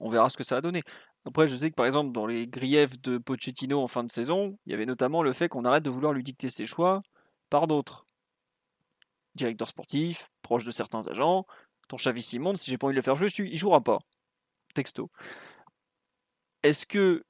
[0.02, 0.84] On verra ce que ça va donner.
[1.26, 4.58] Après, je sais que par exemple, dans les griefs de Pochettino en fin de saison,
[4.66, 7.02] il y avait notamment le fait qu'on arrête de vouloir lui dicter ses choix
[7.50, 8.06] par d'autres.
[9.36, 11.46] Directeur sportif, proche de certains agents,
[11.88, 14.00] ton Xavi Simon, si j'ai pas envie de le faire jouer, il jouera pas.
[14.74, 15.12] Texto.
[16.64, 17.24] Est-ce que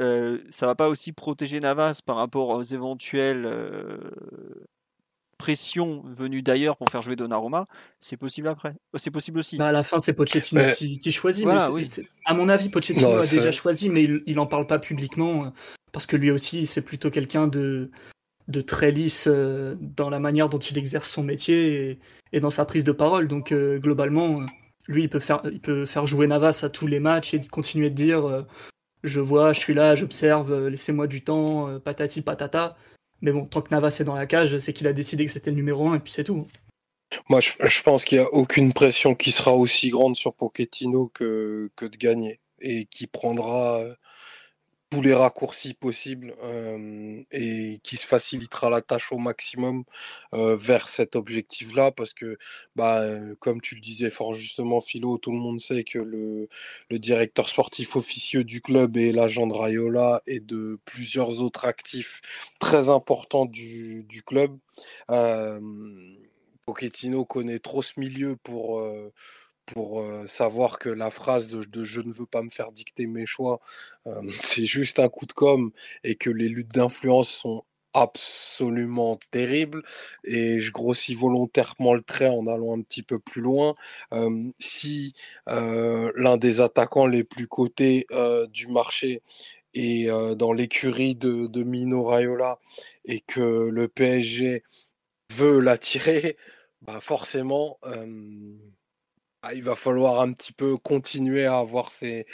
[0.00, 3.98] euh, ça va pas aussi protéger Navas par rapport aux éventuels euh,
[5.38, 7.66] pression venue d'ailleurs pour faire jouer Donnarumma,
[7.98, 8.76] c'est possible après.
[8.94, 9.56] C'est possible aussi.
[9.56, 11.44] Bah à la fin, c'est Pochettino qui, choisit.
[12.24, 15.50] À mon avis, Pochettino a déjà choisi, mais il n'en parle pas publiquement euh,
[15.90, 17.90] parce que lui aussi, c'est plutôt quelqu'un de,
[18.52, 21.98] de très lisse euh, dans la manière dont il exerce son métier
[22.32, 23.26] et, dans sa prise de parole.
[23.26, 24.40] Donc euh, globalement,
[24.86, 27.90] lui, il peut, faire, il peut faire jouer Navas à tous les matchs et continuer
[27.90, 28.46] de dire
[29.02, 32.76] je vois, je suis là, j'observe, laissez-moi du temps, patati patata.
[33.20, 35.50] Mais bon, tant que Navas est dans la cage, c'est qu'il a décidé que c'était
[35.50, 36.46] le numéro 1 et puis c'est tout.
[37.28, 41.70] Moi, je, pense qu'il n'y a aucune pression qui sera aussi grande sur Pochettino que
[41.80, 43.80] de gagner et qui prendra
[44.92, 46.34] tous les raccourcis possibles
[47.30, 49.84] et qui se facilitera la tâche au maximum
[50.32, 52.36] vers cet objectif-là parce que,
[52.76, 53.02] bah,
[53.40, 56.46] comme tu le disais fort justement, Philo, tout le monde sait que le,
[56.90, 62.20] le directeur sportif officieux du club est l'agent de Rayola et de plusieurs autres actifs
[62.60, 64.58] très importants du, du club.
[66.66, 68.86] Pochettino connaît trop ce milieu pour
[69.72, 73.60] pour savoir que la phrase de, je ne veux pas me faire dicter mes choix,
[74.40, 75.70] c'est juste un coup de com
[76.04, 79.82] et que les luttes d'influence sont absolument terribles
[80.24, 83.74] et je grossis volontairement le trait en allant un petit peu plus loin.
[84.58, 85.14] si
[85.46, 88.06] l'un des attaquants les plus cotés
[88.50, 89.22] du marché
[89.74, 92.58] est dans l'écurie de, de Mino Raiola
[93.04, 94.64] et que le PSG
[95.30, 96.36] veut l'attirer,
[96.82, 97.78] bah forcément,
[99.42, 102.26] ah, il va falloir un petit peu continuer à avoir ses,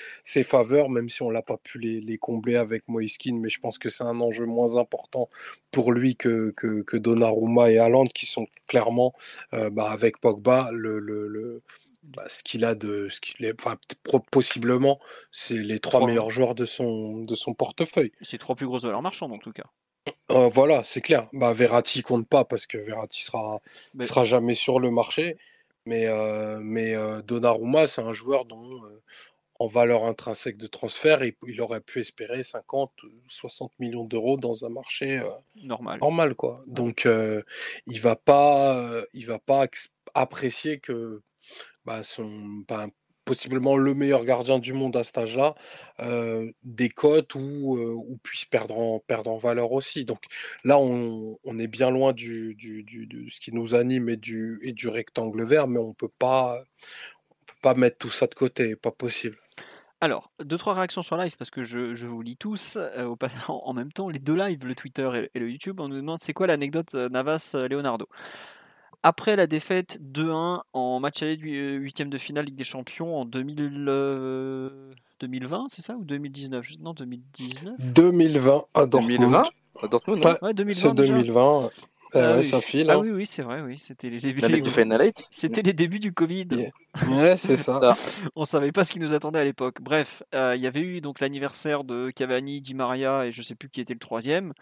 [0.44, 3.88] faveurs, même si on l'a pas pu les, combler avec Moiskin, mais je pense que
[3.88, 5.30] c'est un enjeu moins important
[5.70, 9.14] pour lui que, que, Donnarumma et Haaland, qui sont clairement,
[9.54, 11.62] euh, bah, avec Pogba, le, le,
[12.02, 13.76] bah, ce qu'il a de ce qu'il est, enfin,
[14.30, 14.98] possiblement,
[15.32, 18.12] c'est les trois, meilleurs joueurs de son, de son portefeuille.
[18.20, 19.66] C'est trois plus grosses valeurs marchandes en tout cas.
[20.30, 21.26] Euh, voilà, c'est clair.
[21.32, 23.60] Bah, Verratti compte pas parce que Verratti sera,
[24.00, 25.36] sera jamais sur le marché.
[25.88, 26.06] Mais,
[26.60, 28.82] mais Donnarumma, c'est un joueur dont,
[29.58, 32.92] en valeur intrinsèque de transfert, il, aurait pu espérer 50,
[33.26, 35.20] 60 millions d'euros dans un marché
[35.62, 35.98] normal.
[36.00, 36.62] normal quoi.
[36.66, 37.08] Donc,
[37.86, 39.66] il va pas, il va pas
[40.14, 41.22] apprécier que
[41.84, 42.28] bah, son,
[42.68, 42.90] ben,
[43.28, 45.54] possiblement le meilleur gardien du monde à cet âge-là,
[46.00, 50.06] euh, des cotes ou, euh, puisse perdre en, perdre en valeur aussi.
[50.06, 50.24] Donc
[50.64, 54.88] là, on, est bien loin du, de ce qui nous anime et du, et du
[54.88, 56.62] rectangle vert, mais on pas,
[57.46, 59.36] peut pas mettre tout ça de côté, pas possible.
[60.00, 63.52] Alors, deux, trois réactions sur live parce que je, vous lis tous euh, au, en,
[63.66, 65.80] en, même temps, les deux lives, le Twitter et, le YouTube.
[65.80, 68.08] On nous demande c'est quoi l'anecdote Navas-Leonardo
[69.02, 73.16] après la défaite 2-1 en match aller du euh, huitième de finale Ligue des Champions
[73.20, 73.84] en 2000,
[75.20, 79.18] 2020, c'est ça Ou 2019 Non, 2019 2020 à Dortmund.
[79.18, 79.42] 2020
[79.82, 81.70] à Dortmund, ouais, 2020 C'est 2020.
[82.14, 82.50] Eh ah, oui.
[82.88, 82.98] Ah hein.
[82.98, 83.78] oui, oui, c'est vrai, oui.
[83.78, 84.40] C'était les débuts.
[84.40, 84.70] du
[85.30, 86.48] C'était les débuts du Covid.
[87.10, 87.94] Ouais, c'est ça.
[88.34, 89.80] On savait pas ce qui nous attendait à l'époque.
[89.80, 93.54] Bref, euh, il y avait eu donc l'anniversaire de Cavani, Di Maria et je sais
[93.54, 94.52] plus qui était le troisième,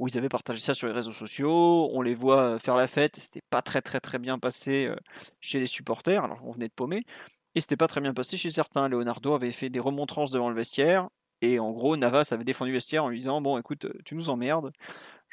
[0.00, 1.90] où ils avaient partagé ça sur les réseaux sociaux.
[1.92, 3.16] On les voit faire la fête.
[3.20, 4.96] C'était pas très très très bien passé euh,
[5.40, 6.24] chez les supporters.
[6.24, 7.04] Alors on venait de paumer.
[7.54, 8.88] Et c'était pas très bien passé chez certains.
[8.88, 11.08] Leonardo avait fait des remontrances devant le vestiaire.
[11.42, 14.30] Et en gros, Navas avait défendu le vestiaire en lui disant Bon, écoute, tu nous
[14.30, 14.72] emmerdes.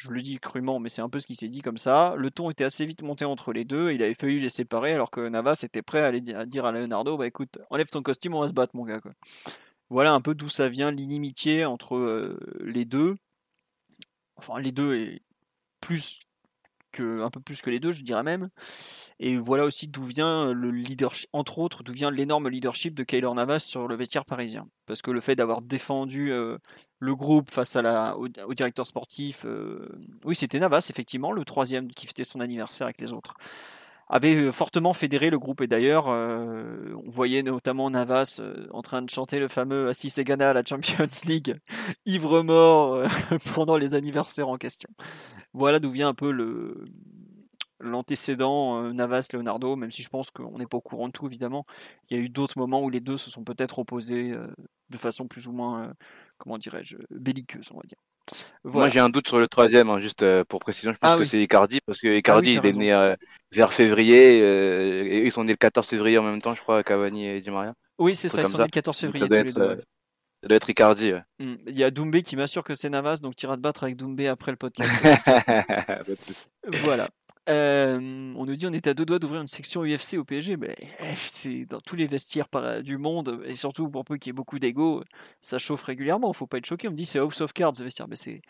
[0.02, 2.16] Je le dis crûment, mais c'est un peu ce qui s'est dit comme ça.
[2.18, 3.92] Le ton était assez vite monté entre les deux.
[3.92, 7.28] Il avait fallu les séparer, alors que Navas était prêt à, dire à Leonardo Bah
[7.28, 9.00] écoute, enlève ton costume, on va se battre, mon gars.
[9.92, 13.16] Voilà un peu d'où ça vient, l'inimitié entre euh, les deux.
[14.38, 15.22] Enfin, les deux et
[15.82, 16.20] plus
[16.92, 18.50] que, un peu plus que les deux, je dirais même.
[19.20, 23.36] Et voilà aussi d'où vient le leadership, entre autres, d'où vient l'énorme leadership de Kaylor
[23.36, 24.68] Navas sur le vestiaire parisien.
[24.86, 26.58] Parce que le fait d'avoir défendu euh,
[27.00, 29.88] le groupe face à la, au, directeur sportif, euh,
[30.26, 33.36] oui, c'était Navas, effectivement, le troisième qui fêtait son anniversaire avec les autres,
[34.12, 35.62] avait euh, fortement fédéré le groupe.
[35.62, 38.40] Et d'ailleurs, on voyait notamment Navas
[38.72, 41.56] en train de chanter le fameux Assist Ghana à la Champions League,
[42.06, 43.04] ivre-mort
[43.56, 44.90] pendant les anniversaires en question.
[45.54, 46.32] Voilà d'où vient un peu
[47.82, 51.66] l'antécédent euh, Navas-Leonardo, même si je pense qu'on n'est pas au courant de tout, évidemment.
[52.10, 54.48] Il y a eu d'autres moments où les deux se sont peut-être opposés euh,
[54.90, 55.94] de façon plus ou moins, euh,
[56.38, 57.98] comment dirais-je, belliqueuse, on va dire.
[58.64, 60.94] Moi, j'ai un doute sur le troisième, hein, juste pour précision.
[60.94, 63.16] Je pense ah que c'est Icardi, parce que Icardi, ah il est né
[63.52, 67.28] vers février, et ils sont nés le 14 février en même temps, je crois, Cavani
[67.28, 67.74] et Di Maria.
[67.98, 69.82] Oui, c'est ça, ils sont nés le 14 février tous les deux.
[70.44, 71.14] Ça doit être Icardi.
[71.40, 71.54] Mmh.
[71.68, 73.96] Il y a Doumbé qui m'assure que c'est Navas, donc tu iras te battre avec
[73.96, 74.92] Doumbé après le podcast.
[76.84, 77.10] voilà
[77.48, 80.76] on nous dit on était à deux doigts d'ouvrir une section UFC au PSG, mais
[80.80, 82.48] eh, c'est dans tous les vestiaires
[82.84, 85.04] du monde, et surtout pour peu qu'il y ait beaucoup d'ego,
[85.42, 86.88] ça chauffe régulièrement, faut pas être choqué.
[86.88, 88.42] On me dit c'est House of Cards le vestiaire, mais c'est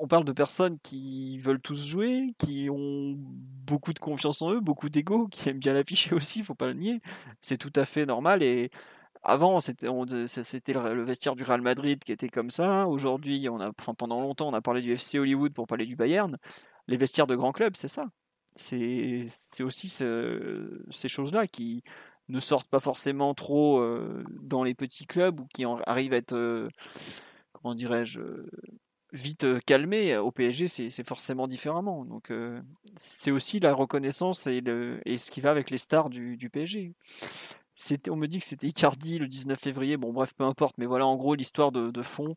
[0.00, 4.60] on parle de personnes qui veulent tous jouer, qui ont beaucoup de confiance en eux,
[4.60, 7.00] beaucoup d'ego, qui aiment bien l'afficher aussi, faut pas le nier.
[7.40, 8.70] C'est tout à fait normal et
[9.22, 12.86] avant, c'était le vestiaire du Real Madrid qui était comme ça.
[12.86, 16.36] Aujourd'hui, on a, pendant longtemps, on a parlé du FC Hollywood pour parler du Bayern
[16.88, 18.06] les vestiaires de grands clubs, c'est ça.
[18.54, 19.26] C'est
[19.60, 21.82] aussi ces choses-là qui
[22.28, 23.84] ne sortent pas forcément trop
[24.40, 26.68] dans les petits clubs ou qui arrivent à être,
[27.52, 28.20] comment dirais-je,
[29.12, 30.16] vite calmés.
[30.16, 32.04] Au PSG, c'est forcément différemment.
[32.04, 32.32] Donc
[32.94, 36.94] c'est aussi la reconnaissance et, le, ce qui va avec les stars du, PSG.
[38.08, 39.96] On me dit que c'était Icardi le 19 février.
[39.96, 40.76] Bon, bref, peu importe.
[40.78, 42.36] Mais voilà, en gros, l'histoire de, fond.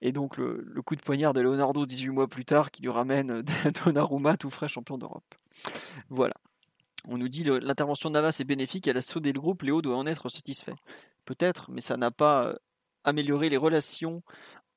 [0.00, 3.42] Et donc, le, coup de poignard de Leonardo 18 mois plus tard qui lui ramène
[3.84, 5.34] Donnarumma tout frais champion d'Europe.
[6.08, 6.34] Voilà.
[7.06, 9.96] On nous dit l'intervention de Navas est bénéfique, elle a saudé le groupe, Léo doit
[9.96, 10.74] en être satisfait.
[11.24, 12.54] Peut-être, mais ça n'a pas euh,
[13.04, 14.22] amélioré les relations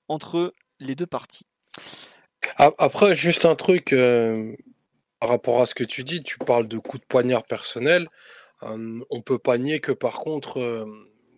[0.08, 1.46] entre les deux parties.
[2.58, 4.56] Après, juste un truc euh,
[5.20, 8.08] par rapport à ce que tu dis, tu parles de coup de poignard personnel.
[8.62, 10.86] On on peut pas nier que par contre, euh,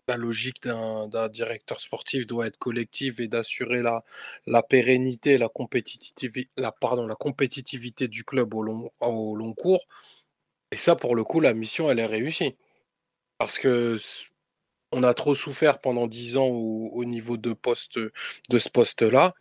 [0.07, 6.71] la logique d'un directeur sportif doit être collective et d'assurer la, pérennité, la compétitivité, la,
[6.71, 9.85] pardon, la compétitivité du club au long, cours.
[10.71, 12.55] Et ça, pour le coup, la mission, elle est réussie.
[13.37, 13.97] Parce que
[14.91, 19.33] on a trop souffert pendant dix ans au, niveau de, poste, de ce poste-là,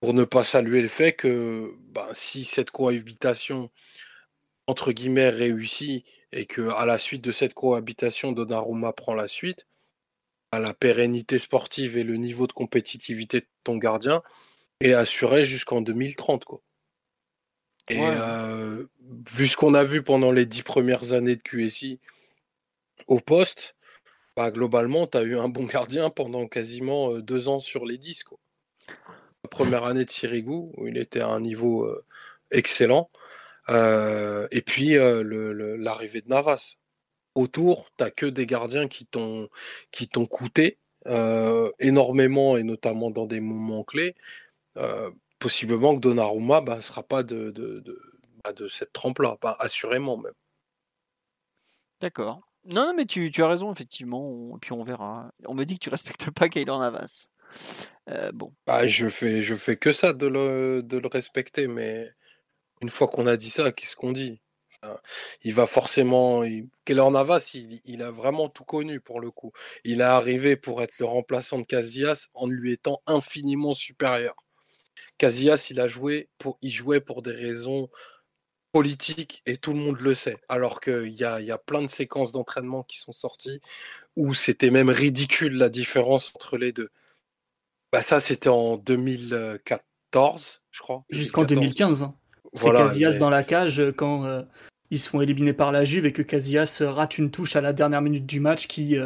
[0.00, 3.70] pour ne pas saluer le fait que ben, si cette cohabitation,
[4.66, 9.66] entre guillemets, réussit, et que à la suite de cette cohabitation, Donnarumma prend la suite,
[10.52, 14.22] ben, la pérennité sportive et le niveau de compétitivité de ton gardien
[14.80, 16.44] est assuré jusqu'en 2030.
[16.44, 16.60] Quoi.
[17.88, 18.00] Et
[19.30, 22.00] vu ce qu'on a vu pendant les dix premières années de QSI
[23.06, 23.76] au poste,
[24.36, 28.24] bah, globalement, tu as eu un bon gardien pendant quasiment deux ans sur les dix.
[28.24, 28.38] Quoi.
[29.44, 31.88] La première année de Sirigu, où il était à un niveau
[32.50, 33.08] excellent.
[33.68, 36.76] et puis l'arrivée de Navas.
[37.34, 39.48] Autour, tu n'as que des gardiens qui t'ont
[40.26, 40.78] coûté
[41.78, 44.14] énormément, et notamment dans des moments clés
[45.40, 47.82] possiblement que Donnarumma ne bah, sera pas de, de,
[48.44, 50.34] bah, de, cette trempe-là, assurément même.
[52.00, 52.42] D'accord.
[52.64, 54.56] Non, non, mais tu, tu, as raison, effectivement.
[54.56, 55.32] et puis on verra.
[55.46, 57.28] On me dit que tu respectes pas Kaylor Navas.
[58.08, 58.54] Euh, bon.
[58.66, 62.08] Bah, je fais, je fais que ça de le, de le respecter, mais
[62.82, 64.40] une fois qu'on a dit ça, qu'est-ce qu'on dit?
[65.42, 66.44] Il va forcément.
[66.44, 66.68] Il...
[66.88, 69.52] Navas, il, il, a vraiment tout connu pour le coup.
[69.84, 74.34] Il est arrivé pour être le remplaçant de Casillas en lui étant infiniment supérieur.
[75.18, 77.88] Casillas, il a joué pour, il jouait pour des raisons
[78.72, 80.36] politiques et tout le monde le sait.
[80.48, 83.60] Alors qu'il y a, y a plein de séquences d'entraînement qui sont sorties
[84.16, 86.90] où c'était même ridicule la différence entre les deux.
[87.92, 91.04] Bah ça, c'était en 2014, je crois.
[91.10, 92.02] Jusqu'en 2015.
[92.02, 92.14] Hein.
[92.54, 94.42] C'est Casillas dans la cage euh, quand euh,
[94.90, 97.60] ils se font éliminer par la Juve et que Casillas euh, rate une touche à
[97.60, 98.96] la dernière minute du match qui,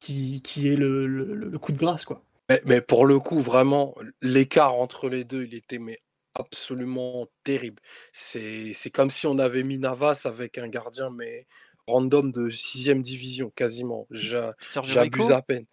[0.00, 2.22] qui, qui, est le, le, coup de grâce, quoi.
[2.66, 5.98] Mais, pour le coup, vraiment, l'écart entre les deux, il était mais
[6.34, 7.80] absolument terrible.
[8.12, 11.46] C'est comme si on avait mis Navas avec un gardien, mais
[11.86, 14.06] random de 6 division, quasiment.
[14.10, 15.64] J'abuse à peine.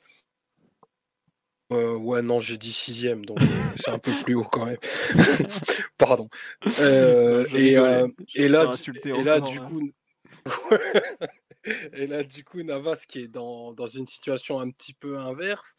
[1.71, 3.45] Euh, ouais, non, j'ai dit sixième, donc euh,
[3.77, 4.77] c'est un peu plus haut quand même.
[5.97, 6.27] Pardon.
[6.79, 7.73] Euh, et,
[8.36, 8.69] et, là,
[9.05, 9.89] et là, du coup,
[11.93, 15.77] et là, du coup, Navas qui est dans, dans, une situation un petit peu inverse,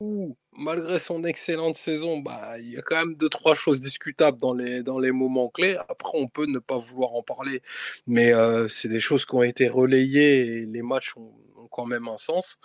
[0.00, 4.38] où, malgré son excellente saison, bah, il y a quand même deux, trois choses discutables
[4.38, 5.76] dans les, dans les moments clés.
[5.88, 7.60] Après, on peut ne pas vouloir en parler,
[8.06, 8.32] mais
[8.68, 11.34] c'est des choses qui ont été relayées et les matchs ont,
[11.70, 12.58] quand même un sens.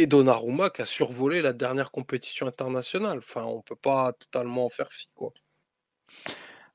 [0.00, 3.18] Et Donnarumma qui a survolé la dernière compétition internationale.
[3.18, 5.30] Enfin, on peut pas totalement en faire fi, quoi.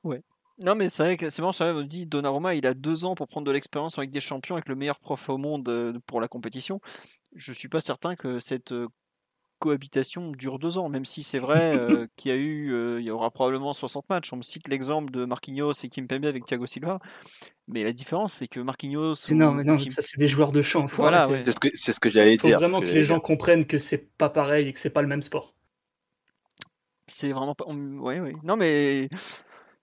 [0.04, 0.22] Ouais.
[0.64, 3.16] Non, mais c'est vrai que c'est bon, ça me dit Donnarumma, il a deux ans
[3.16, 6.22] pour prendre de l'expérience avec des champions, avec le meilleur prof au monde euh, pour
[6.22, 6.80] la compétition.
[7.34, 8.90] Je suis pas certain que cette euh,
[9.60, 13.06] cohabitation dure deux ans, même si c'est vrai euh, qu'il y a eu, euh, il
[13.06, 14.34] y aura probablement 60 matchs.
[14.34, 17.00] On me cite l'exemple de Marquinhos et Kimpembe avec Thiago Silva,
[17.68, 19.13] mais la différence c'est que Marquinhos.
[19.32, 20.86] non, mais non, ça c'est des joueurs de champ.
[20.86, 22.46] Voilà, c'est ce que, ce que j'allais dire.
[22.46, 25.02] Il faut vraiment que, les gens comprennent que c'est pas pareil et que c'est pas
[25.02, 25.56] le même sport.
[27.08, 27.65] C'est vraiment pas.
[27.68, 28.34] Oui, oui.
[28.44, 29.10] Non, mais.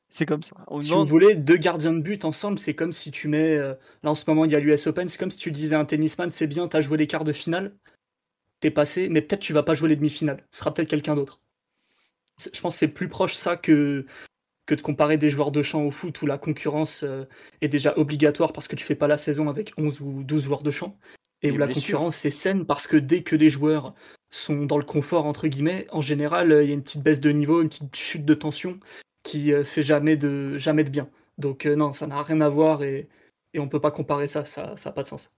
[0.08, 0.54] C'est comme ça.
[0.80, 3.56] si vous voulez, deux gardiens de but ensemble, c'est comme si tu mets.
[3.56, 5.74] Euh, là en ce moment, il y a l'US Open, c'est comme si tu disais
[5.74, 7.74] un tennisman, c'est bien, t'as joué les quarts de finale
[8.62, 10.46] t'es passé, mais peut-être tu vas pas jouer les demi-finales.
[10.52, 11.40] Ce sera peut-être quelqu'un d'autre.
[12.38, 14.06] Je pense que c'est plus proche ça que,
[14.66, 17.24] que de comparer des joueurs de champ au foot où la concurrence euh,
[17.60, 20.62] est déjà obligatoire parce que tu fais pas la saison avec 11 ou 12 joueurs
[20.62, 20.96] de champ.
[21.42, 23.94] Et, où la concurrence est saine parce que dès que les joueurs
[24.30, 27.30] sont dans le confort, entre guillemets, en général, il y a une petite baisse de
[27.30, 28.78] niveau, une petite chute de tension
[29.24, 31.10] qui euh, fait jamais de, jamais de bien.
[31.36, 33.08] Donc euh, non, ça n'a rien à voir et,
[33.54, 35.32] et on peut pas comparer ça, ça n'a pas de sens.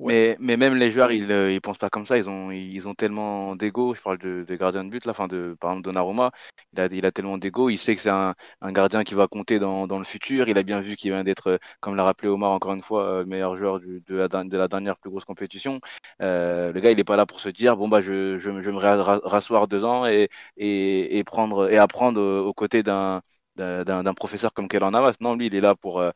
[0.00, 2.16] Mais, mais même les joueurs, ils, euh, ils pensent pas comme ça.
[2.16, 3.94] Ils ont, ils ont tellement d'ego.
[3.94, 6.30] Je parle de, de gardien de but, là, enfin de, par exemple, Donnarumma.
[6.72, 7.68] Il a, il a tellement d'ego.
[7.68, 10.48] Il sait que c'est un, un gardien qui va compter dans, dans le futur.
[10.48, 13.04] Il a bien vu qu'il vient d'être, euh, comme l'a rappelé Omar encore une fois,
[13.04, 15.80] euh, le meilleur joueur du, de, la, de la dernière plus grosse compétition.
[16.22, 18.70] Euh, le gars, il est pas là pour se dire, bon, bah, je, je, je
[18.70, 23.22] me rasseoir deux ans et, et, et prendre, et apprendre aux côtés d'un,
[23.58, 25.14] d'un professeur comme Keller Navas.
[25.20, 26.10] Non, lui, il est là pour, euh,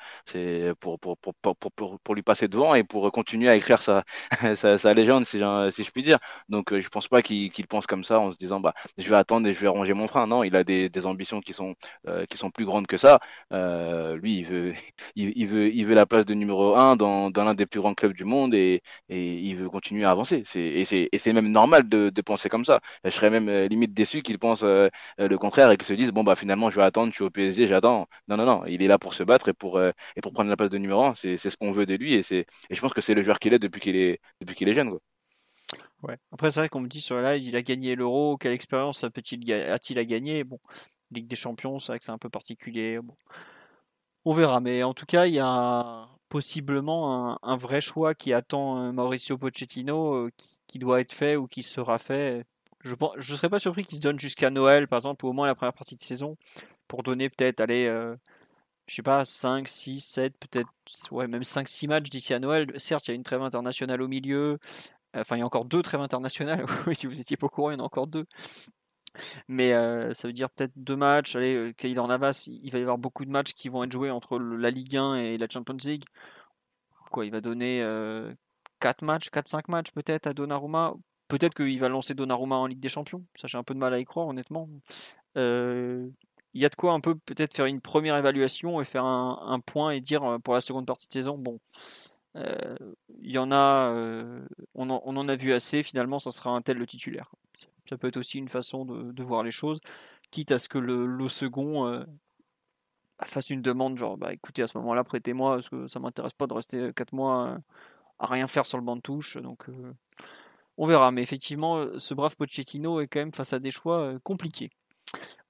[0.80, 4.04] pour, pour, pour, pour, pour, lui passer devant et pour continuer à écrire sa,
[4.56, 6.18] sa, légende, si, je puis dire.
[6.48, 9.16] Donc, euh, je pense pas qu'il pense comme ça en se disant, bah, je vais
[9.16, 10.26] attendre et je vais ranger mon frein.
[10.26, 11.74] Non, il a des, ambitions qui sont,
[12.06, 13.18] euh, qui sont plus grandes que ça.
[13.50, 14.74] lui, il veut,
[15.16, 17.94] il, veut, il veut la place de numéro un dans, dans l'un des plus grands
[17.94, 20.44] clubs du monde et, et il veut continuer à avancer.
[20.54, 20.84] Et
[21.18, 22.80] c'est même normal de, de penser comme ça.
[23.04, 26.36] Je serais même limite déçu qu'il pense le contraire et qu'il se dise, bon, bah,
[26.36, 28.06] finalement, je vais attendre, je suis au PSG, j'attends.
[28.28, 30.50] Non, non, non, il est là pour se battre et pour, euh, et pour prendre
[30.50, 31.14] la place de numéro 1.
[31.14, 33.54] C'est ce qu'on veut de lui et, et je pense que c'est le joueur qu'il
[33.54, 34.96] est depuis qu'il est, depuis est jeune.
[36.02, 36.18] Ouais.
[36.32, 39.04] Après, c'est vrai qu'on me dit sur la live, il a gagné l'Euro, quelle expérience
[39.04, 40.44] a-t-il à gagner?
[40.44, 40.58] Bon,
[41.12, 42.98] Ligue des Champions, c'est vrai que c'est un peu particulier.
[43.00, 43.16] Bon.
[44.24, 48.78] On verra, mais en tout cas, il y a possiblement un, vrai choix qui attend
[48.80, 50.30] euh, Mauricio Pochettino euh,
[50.66, 52.44] qui, doit être fait ou qui sera fait.
[52.82, 55.46] Je ne serais pas surpris qu'il se donne jusqu'à Noël, par exemple, ou au moins
[55.46, 56.36] la première partie de saison,
[56.92, 58.14] pour donner peut-être, allez, euh,
[58.86, 60.68] je sais pas, 5, 6, 7, peut-être,
[61.10, 62.70] ouais, même 5, 6 matchs d'ici à Noël.
[62.78, 64.58] Certes, il y a une trêve internationale au milieu.
[65.14, 66.66] Enfin, il y a encore deux trêves internationales.
[66.92, 68.26] si vous étiez pas au courant, il y en a encore deux.
[69.48, 71.34] Mais euh, ça veut dire peut-être deux matchs.
[71.34, 74.10] Allez, euh, en avance, il va y avoir beaucoup de matchs qui vont être joués
[74.10, 76.04] entre la Ligue 1 et la Champions League.
[77.10, 77.82] Quoi, il va donner
[78.80, 80.92] 4 matchs, 4-5 matchs peut-être à Donnarumma.
[81.28, 83.24] Peut-être qu'il va lancer Donnarumma en Ligue des Champions.
[83.34, 84.68] Ça, j'ai un peu de mal à y croire, honnêtement.
[86.54, 89.60] Il y a de quoi un peu peut-être faire une première évaluation et faire un,
[89.60, 91.58] point et dire euh, pour la seconde partie de saison, bon,
[92.36, 92.76] euh,
[93.20, 94.44] il y en a, euh,
[94.74, 97.30] on, en, a vu assez, finalement, ça sera un tel le titulaire.
[97.88, 99.80] Ça peut être aussi une façon de, voir les choses,
[100.30, 101.84] quitte à ce que le, second
[103.18, 106.32] bah, fasse une demande, genre, bah écoutez, à ce moment-là, prêtez-moi, parce que ça m'intéresse
[106.32, 107.58] pas de rester 4 mois
[108.18, 109.66] à rien faire sur le banc de touche, donc
[110.78, 111.10] on verra.
[111.10, 114.70] Mais effectivement, ce brave Pochettino est quand même face à des choix compliqués.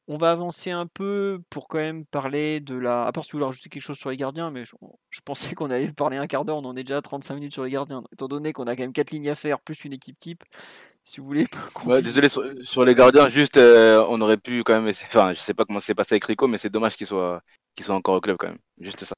[0.09, 3.03] On va avancer un peu pour quand même parler de la.
[3.03, 4.75] À part si vous voulez rajouter quelque chose sur les gardiens, mais je,
[5.25, 7.65] pensais qu'on allait parler un quart d'heure, on en est déjà à 35 minutes sur
[7.65, 8.03] les gardiens.
[8.13, 10.43] Étant donné qu'on a quand même 4 lignes à faire, plus une équipe type,
[11.05, 11.47] si vous voulez.
[12.03, 12.29] désolé,
[12.63, 14.89] sur, les gardiens, juste, euh, on aurait pu quand même.
[14.89, 17.41] Enfin, je sais pas comment c'est passé avec Rico, mais c'est dommage qu'il soit,
[17.77, 18.59] qu'il soit encore au club quand même.
[18.81, 19.15] Juste ça.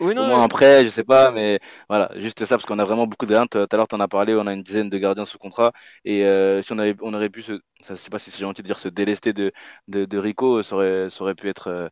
[0.00, 2.84] Oui, non, Au moins après, je sais pas, mais voilà, juste ça, parce qu'on a
[2.84, 3.46] vraiment beaucoup de gardiens.
[3.46, 5.72] Tout à l'heure, tu en as parlé, on a une dizaine de gardiens sous contrat.
[6.04, 8.40] Et euh, si on, avait, on aurait pu, se, ça, je sais pas si c'est
[8.40, 9.52] gentil de dire se délester de,
[9.88, 11.88] de, de Rico, ça aurait, ça aurait pu être euh,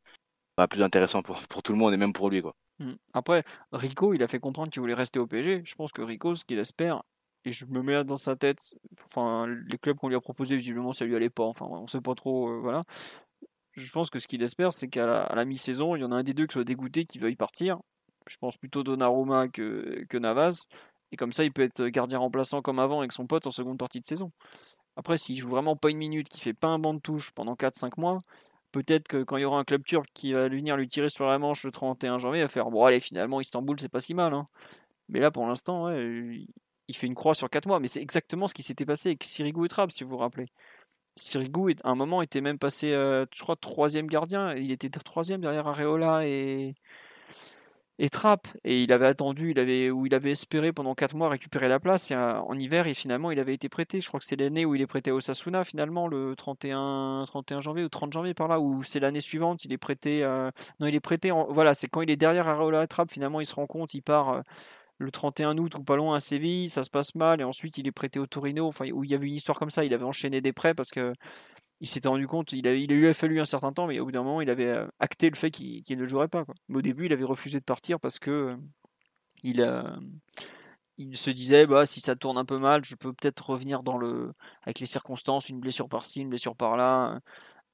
[0.57, 2.43] bah, plus intéressant pour, pour tout le monde et même pour lui.
[2.43, 2.55] Quoi.
[2.79, 2.93] Mmh.
[3.13, 5.63] Après, Rico, il a fait comprendre qu'il voulait rester au PSG.
[5.65, 7.03] Je pense que Rico, ce qu'il espère,
[7.45, 8.75] et je me mets dans sa tête,
[9.05, 11.45] enfin, les clubs qu'on lui a proposés, visiblement, ça lui allait pas.
[11.45, 12.83] Enfin, on sait pas trop, euh, voilà
[13.77, 16.23] je pense que ce qu'il espère, c'est qu'à la, mi-saison, il y en a un
[16.23, 17.79] des deux qui soit dégoûté, qui veuille partir.
[18.27, 20.67] Je pense plutôt Donnarumma que, que Navas.
[21.13, 23.79] Et comme ça, il peut être gardien remplaçant comme avant avec son pote en seconde
[23.79, 24.33] partie de saison.
[24.97, 27.55] Après, s'il joue vraiment pas une minute, qui fait pas un banc de touche pendant
[27.55, 28.19] 4-5 mois,
[28.73, 31.27] peut-être que quand il y aura un club turc qui va venir lui tirer sur
[31.27, 34.15] la manche le 31 janvier, il va faire bon, allez, finalement, Istanbul, c'est pas si
[34.15, 34.35] mal.
[34.35, 34.49] Hein.
[35.09, 37.81] Mais là, pour l'instant, il fait une croix sur 4 mois.
[37.81, 40.47] Mais c'est exactement ce qui s'était passé avec Sirigu et Trapp, si vous vous rappelez.
[41.17, 44.55] Sirigu, à un moment, était même passé, euh, je crois, troisième gardien.
[44.55, 46.75] Il était troisième derrière Areola et,
[47.99, 48.11] et.
[48.65, 51.81] Et il avait attendu, il avait, où il avait espéré pendant 4 mois récupérer la
[51.81, 52.13] place.
[52.13, 54.01] en hiver, et finalement, il avait été prêté.
[54.03, 57.61] Je crois que c'est l'année où il est prêté au Sasuna, finalement, le 31, 31
[57.63, 60.23] janvier ou 30 janvier par là, ou c'est l'année suivante, il est prêté.
[60.23, 60.51] Euh,
[60.81, 61.33] non, il est prêté.
[61.49, 64.03] Voilà, c'est quand il est derrière Areola et Trapp, finalement, il se rend compte, il
[64.03, 64.29] part.
[64.31, 64.41] Euh,
[64.99, 67.87] le 31 août ou pas loin à Séville, ça se passe mal et ensuite il
[67.87, 70.05] est prêté au Torino, enfin où il y avait une histoire comme ça, il avait
[70.05, 71.13] enchaîné des prêts parce que
[71.81, 74.23] il s'était rendu compte, il, lui a fallu un certain temps, mais au bout d'un
[74.23, 76.45] moment il avait euh, acté le fait qu'il ne jouerait pas.
[76.69, 78.57] Mais au début il avait refusé de partir parce que euh,
[79.43, 79.83] il, euh,
[80.99, 83.99] il se disait bah si ça tourne un peu mal, je peux peut-être revenir dans
[83.99, 84.33] le
[84.63, 87.21] avec les circonstances, une blessure par-ci, une blessure par-là,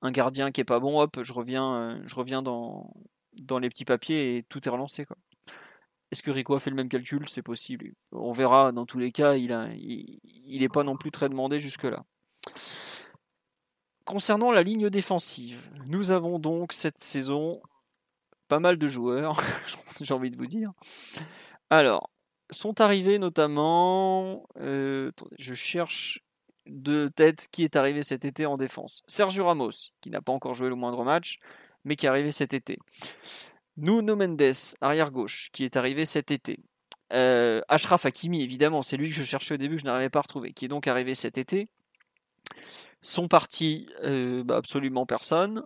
[0.02, 2.90] un gardien qui est pas bon, hop, je reviens, je reviens dans
[3.60, 5.06] les petits papiers et tout est relancé.
[6.12, 7.26] Est-ce que Rico a fait le même calcul?
[7.26, 7.94] C'est possible.
[8.12, 8.70] On verra.
[8.70, 12.04] Dans tous les cas, il n'est pas non plus très demandé jusque-là.
[14.04, 17.62] Concernant la ligne défensive, nous avons donc cette saison
[18.48, 19.40] pas mal de joueurs,
[20.02, 20.72] j'ai envie de vous dire.
[21.70, 22.10] Alors,
[22.50, 26.20] sont arrivés notamment, euh, je cherche
[26.66, 29.02] de tête qui est arrivé cet été en défense.
[29.06, 29.70] Sergio Ramos,
[30.02, 31.38] qui n'a pas encore joué le moindre match,
[31.84, 32.78] mais qui est arrivé cet été.
[33.76, 36.60] Nuno Mendes, arrière gauche, qui est arrivé cet été.
[37.10, 40.22] Ashraf Hakimi, évidemment, c'est lui que je cherchais au début, que je n'arrivais pas à
[40.22, 41.68] retrouver, qui est donc arrivé cet été.
[43.02, 43.88] Sont partis
[44.44, 45.62] bah, absolument personne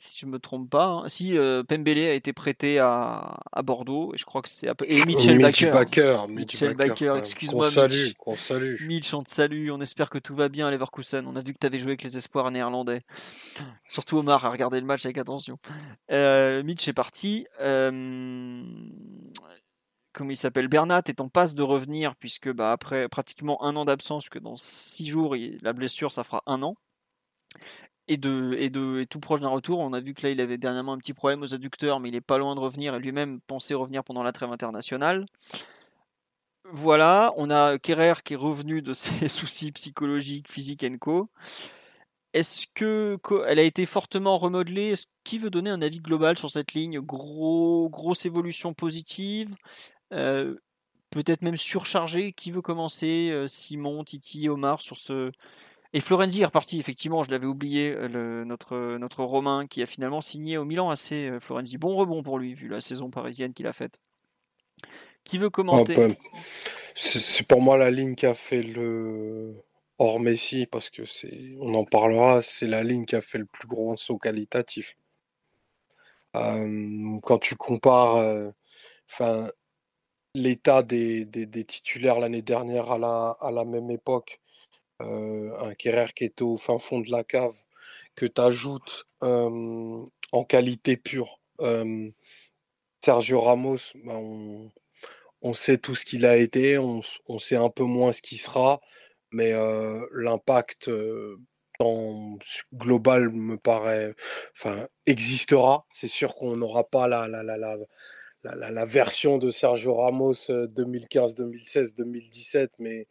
[0.00, 0.86] si je me trompe pas.
[0.86, 1.08] Hein.
[1.08, 5.04] Si euh, Pembele a été prêté à, à, Bordeaux, et je crois que c'est et
[5.04, 6.26] Mitchell Baker.
[6.28, 7.66] Mitchell Baker, excuse-moi.
[7.66, 8.86] Qu'on salue, qu'on salue.
[8.86, 9.70] Mitch, on te salue.
[9.70, 11.26] On espère que tout va bien à Leverkusen.
[11.26, 13.02] On a vu que tu avais joué avec les espoirs néerlandais.
[13.88, 15.58] Surtout Omar a regardé le match avec attention.
[16.10, 17.46] Euh, Mitch est parti.
[17.60, 18.62] Euh,
[20.12, 23.84] comme il s'appelle, Bernat est en passe de revenir puisque bah, après pratiquement un an
[23.84, 26.76] d'absence, que dans six jours la blessure ça fera un an
[28.10, 29.78] et, de, et, de, tout proche d'un retour.
[29.78, 32.16] On a vu que là, il avait dernièrement un petit problème aux adducteurs, mais il
[32.16, 35.26] est pas loin de revenir et lui-même pensait revenir pendant la trêve internationale.
[36.64, 41.30] Voilà, on a Kerrer qui est revenu de ses soucis psychologiques, physiques et co.
[42.32, 44.94] Est-ce que elle a été fortement remodelée?
[45.22, 47.00] Qui veut donner un avis global sur cette ligne?
[47.00, 49.54] Gros, Grosse évolution positive
[50.12, 50.56] euh,
[51.10, 52.32] Peut-être même surchargée?
[52.32, 55.32] Qui veut commencer euh, Simon, Titi, Omar sur ce,
[55.92, 60.20] et Florenzi est reparti, effectivement, je l'avais oublié, euh, notre, notre Romain qui a finalement
[60.20, 61.28] signé au Milan assez.
[61.28, 64.00] Euh, Florenzi, bon rebond pour lui, vu la saison parisienne qu'il a faite.
[65.24, 65.96] Qui veut commenter
[66.94, 69.54] C'est pour moi la ligne qui a fait le.
[69.98, 73.44] Hors Messi, parce que c'est, on en parlera, c'est la ligne qui a fait le
[73.44, 74.96] plus gros saut qualitatif.
[76.36, 78.52] Euh, quand tu compares,
[79.10, 79.50] enfin,
[80.34, 84.39] l'état des, des, titulaires l'année dernière à la, à la même époque
[85.00, 87.54] un Kerrer qui est au fin fond de la cave,
[88.16, 91.40] que tu ajoutes en qualité pure.
[93.04, 94.70] Sergio Ramos, ben,
[95.42, 97.02] on, sait tout ce qu'il a été, on,
[97.38, 98.80] sait un peu moins ce qu'il sera,
[99.30, 99.52] mais
[100.12, 100.90] l'impact
[102.74, 104.14] global me paraît,
[104.56, 105.86] enfin, existera.
[105.90, 111.34] C'est sûr qu'on n'aura pas la, la, la, la, la, version de Sergio Ramos 2015,
[111.34, 113.06] 2016, 2017, mais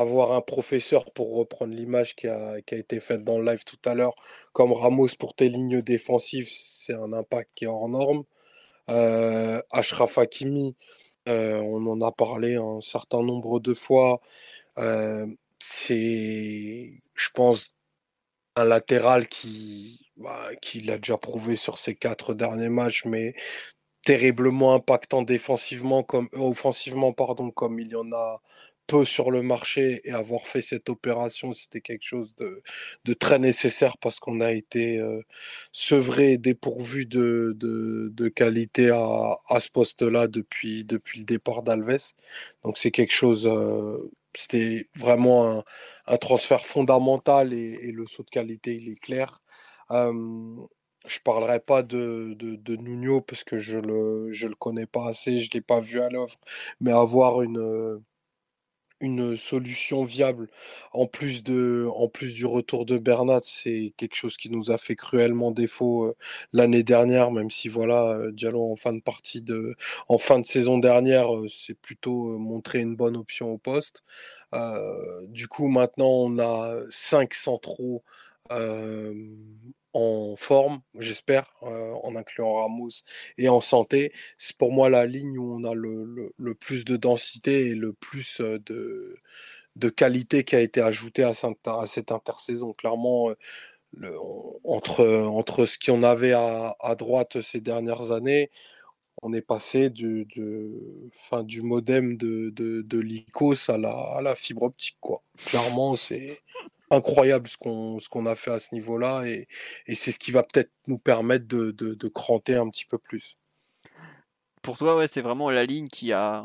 [0.00, 3.94] avoir un professeur, pour reprendre l'image qui a, été faite dans le live tout à
[3.94, 4.14] l'heure,
[4.52, 8.24] comme Ramos pour tes lignes défensives, c'est un impact qui est hors norme.
[8.90, 10.76] Euh, Ashraf Hakimi,
[11.28, 14.20] euh, on en a parlé un certain nombre de fois.
[14.78, 15.26] Euh,
[15.58, 17.74] c'est, je pense,
[18.56, 23.34] un latéral qui, bah, qui l'a déjà prouvé sur ses quatre derniers matchs, mais
[24.04, 28.40] terriblement impactant défensivement comme offensivement pardon comme il y en a
[29.04, 34.20] sur le marché et avoir fait cette opération, c'était quelque chose de, très nécessaire parce
[34.20, 35.22] qu'on a été euh,
[35.72, 42.14] sevré dépourvu de, qualité à, ce poste-là depuis, le départ d'Alves.
[42.64, 45.64] Donc c'est quelque chose, euh, c'était vraiment
[46.06, 49.42] un, transfert fondamental et, le saut de qualité, il est clair.
[49.90, 55.38] je parlerai pas de, de, de, Nuno parce que je le, le connais pas assez,
[55.38, 56.38] je l'ai pas vu à l'œuvre,
[56.80, 58.02] mais avoir une
[59.00, 60.48] une solution viable
[60.92, 64.78] en plus de en plus du retour de Bernat, c'est quelque chose qui nous a
[64.78, 66.14] fait cruellement défaut
[66.52, 69.74] l'année dernière, même si voilà, Diallo en fin de partie de
[70.08, 74.02] en fin de saison dernière, c'est plutôt montré une bonne option au poste.
[75.28, 78.02] du coup, maintenant, on a cinq centraux
[79.92, 82.90] en forme, j'espère, euh, en incluant Ramos
[83.38, 84.12] et en santé.
[84.38, 88.40] C'est pour moi la ligne où on a le, plus de densité et le plus
[88.40, 92.72] euh, de, qualité qui a été ajoutée à, à cette intersaison.
[92.72, 93.30] Clairement,
[94.02, 94.18] euh,
[94.64, 98.50] entre, entre ce qu'on avait à, droite ces dernières années,
[99.22, 100.26] on est passé du,
[101.12, 104.96] fin, du modem de, de, l'ICOS à la, fibre optique.
[105.36, 106.40] Clairement, c'est
[106.90, 109.46] incroyable ce qu'on ce qu'on a fait à ce niveau-là et,
[109.86, 112.98] et c'est ce qui va peut-être nous permettre de, de, de, cranter un petit peu
[112.98, 113.36] plus.
[114.62, 116.44] Pour toi, ouais, c'est vraiment la ligne qui a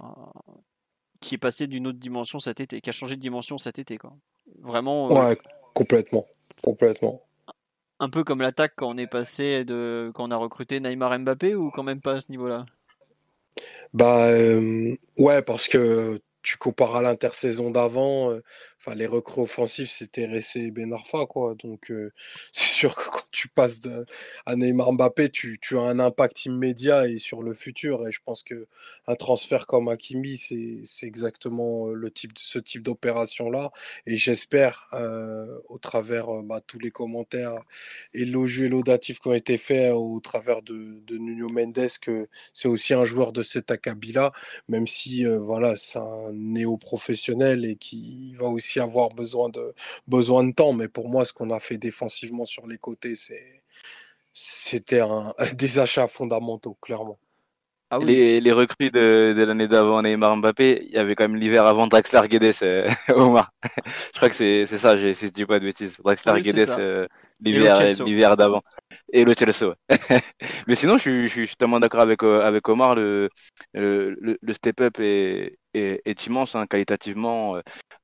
[1.20, 3.98] qui est passée d'une autre dimension cet été, qui a changé de dimension cet été,
[3.98, 4.14] quoi.
[4.62, 5.12] Vraiment.
[5.12, 5.38] Euh, ouais,
[5.74, 6.26] complètement,
[6.62, 7.22] complètement.
[8.00, 11.56] Un peu comme l'attaque quand on est passé de quand on a recruté Neymar Mbappé
[11.56, 12.66] ou quand même pas à ce niveau-là?
[13.94, 18.44] Bah euh, ouais, parce que tu compares à l'intersaison d'avant, euh,
[18.94, 21.56] les recrues offensifs c'était Ressé et Ben Arfa quoi.
[21.56, 22.12] Donc euh,
[22.52, 23.82] c'est sûr que quand tu passes
[24.46, 28.08] à Neymar Mbappé, tu, as un impact immédiat et sur le futur.
[28.08, 28.68] Et je pense que
[29.08, 33.72] un transfert comme Hakimi, c'est exactement le type ce type d'opération là.
[34.06, 34.88] Et j'espère
[35.70, 37.56] au travers bah, tous les commentaires
[38.14, 42.68] élogieux et laudatifs qui ont été faits au travers de, de Nuno Mendes que c'est
[42.68, 44.32] aussi un joueur de cet acabit là,
[44.68, 49.74] même si voilà c'est un néo-professionnel et qui va aussi avoir besoin de,
[50.08, 50.74] besoin de temps.
[50.74, 53.62] Mais pour moi, ce qu'on a fait défensivement sur les côtés, c'est,
[54.34, 57.18] c'était un, des achats fondamentaux, clairement.
[57.90, 61.38] ah les, les, recrues de, de l'année d'avant, Neymar Mbappé, il y avait quand même
[61.38, 63.52] l'hiver avant Draxler Guedes, euh, Omar.
[64.14, 65.94] je crois que c'est ça, si je dis pas de bêtises.
[66.04, 67.08] Draxler oui, Guedes, euh,
[67.42, 68.62] l'hiver d'avant.
[69.14, 70.22] Et le Chelsea, ouais.
[70.68, 72.96] Mais sinon, je suis, je suis totalement d'accord avec, euh, avec Omar.
[72.96, 73.30] Le,
[73.74, 77.58] le, le step-up est, est, est, immense, hein, qualitativement.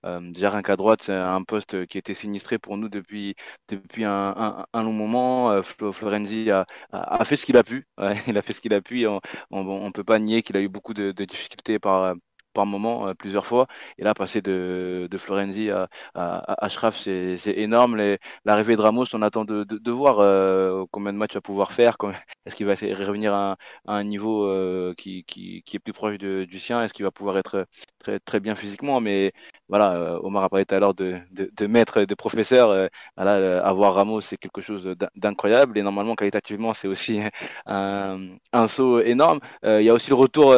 [0.05, 3.35] Euh, déjà, rien qu'à droite, c'est un poste qui était sinistré pour nous depuis,
[3.69, 5.51] depuis un, long moment.
[5.51, 7.87] Euh, Florenzi a, a, fait ce qu'il a pu.
[8.27, 9.05] Il a fait ce qu'il a pu.
[9.07, 12.15] on ne peut pas nier qu'il a eu beaucoup de, de difficultés par,
[12.53, 13.67] par moment, euh, plusieurs fois.
[13.97, 17.97] Et là, passer de, Florenzi à, à, Ashraf, c'est énorme.
[18.45, 21.97] L'arrivée de Ramos, on attend de, voir euh, combien de matchs il va pouvoir faire.
[22.45, 25.25] Est-ce qu'il va revenir à, un niveau euh, qui,
[25.73, 26.83] est plus proche du sien?
[26.83, 27.67] Est-ce qu'il va pouvoir être
[28.01, 29.31] très, très bien physiquement Mais
[29.69, 32.69] voilà, euh, Omar a parlé tout à l'heure de, de, de maître, de professeur.
[32.69, 32.87] Euh,
[33.17, 35.77] là, avoir Ramos, c'est quelque chose d'incroyable.
[35.77, 37.21] Et normalement, qualitativement, c'est aussi
[37.65, 39.39] un, un saut énorme.
[39.63, 40.53] il y a aussi le retour,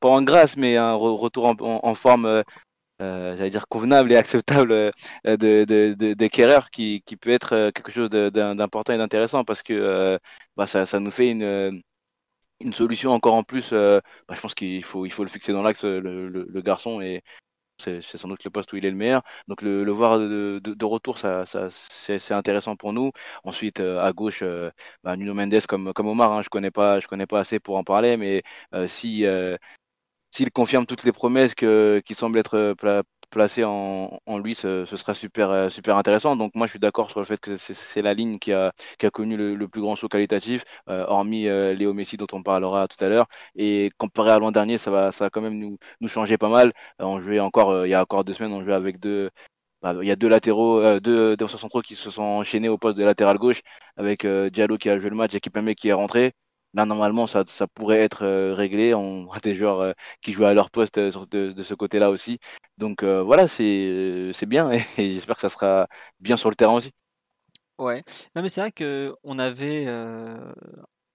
[0.00, 2.42] pas en grâce, mais un retour en, forme, euh,
[3.00, 4.90] euh, j'allais dire convenable et acceptable euh,
[5.26, 10.18] de, de, qui, qui peut être quelque chose d'important et d'intéressant parce que
[10.56, 11.82] bah, ça, ça nous fait une
[12.62, 13.70] une solution encore en plus.
[13.72, 14.00] bah,
[14.32, 17.22] je pense qu'il faut, il faut le fixer dans l'axe, le, le, garçon, et
[17.78, 19.22] c'est sans doute le poste où il est le meilleur.
[19.48, 23.12] Donc le, voir de, retour, ça, c'est intéressant pour nous.
[23.44, 24.44] Ensuite, à gauche,
[25.04, 27.76] bah, Nuno Mendes comme, comme Omar, hein, je connais pas, je connais pas assez pour
[27.76, 28.42] en parler, mais
[28.88, 29.24] si
[30.30, 32.74] s'il confirme toutes les promesses qui semblent être
[33.32, 36.36] euh, placées en, lui, ce, sera super, euh, super intéressant.
[36.36, 39.06] Donc moi, je suis d'accord sur le fait que c'est la ligne qui a, qui
[39.06, 42.88] a connu le, plus grand saut qualitatif, euh, hormis euh, Léo Messi dont on parlera
[42.88, 43.26] tout à l'heure.
[43.56, 46.48] Et comparé à l'an dernier, ça va, ça va quand même nous, nous changer pas
[46.48, 46.72] mal.
[46.98, 49.30] on jouait encore, il y a encore deux semaines, on jouait avec deux,
[49.82, 52.96] bah, il y a deux latéraux, deux défenseurs centraux qui se sont enchaînés au poste
[52.98, 53.62] de latéral gauche,
[53.96, 56.32] avec Diallo qui a joué le match et Kipembe qui est rentré.
[56.74, 58.94] Là, normalement, ça, ça pourrait être euh, réglé.
[58.94, 62.08] On a des joueurs euh, qui jouent à leur poste euh, de, de, ce côté-là
[62.10, 62.38] aussi.
[62.82, 65.86] Donc voilà, c'est bien et, j'espère que ça sera
[66.18, 66.90] bien sur le terrain aussi.
[67.78, 68.02] Ouais,
[68.34, 70.52] non mais c'est vrai que on avait un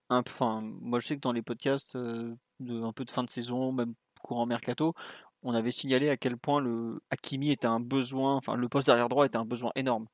[0.10, 3.74] enfin, moi je sais que dans les podcasts de un peu de fin de saison,
[3.74, 4.94] même courant mercato,
[5.44, 9.10] on avait signalé à quel point le Hakimi était un besoin, enfin le poste d'arrière
[9.10, 10.08] droit était un besoin énorme.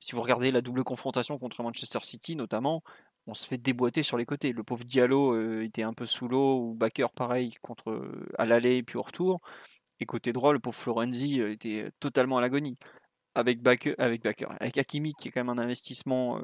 [0.00, 2.82] Si vous regardez la double confrontation contre Manchester City notamment,
[3.28, 4.52] on se fait déboîter sur les côtés.
[4.52, 8.46] Le pauvre Diallo euh, était un peu sous l'eau, ou Baker pareil, contre, euh, à
[8.46, 9.40] l'aller puis au retour.
[10.00, 12.76] Et côté droit, le pauvre Florenzi euh, était totalement à l'agonie.
[13.34, 16.40] Avec Baker, avec Baker, avec Hakimi qui est quand même un investissement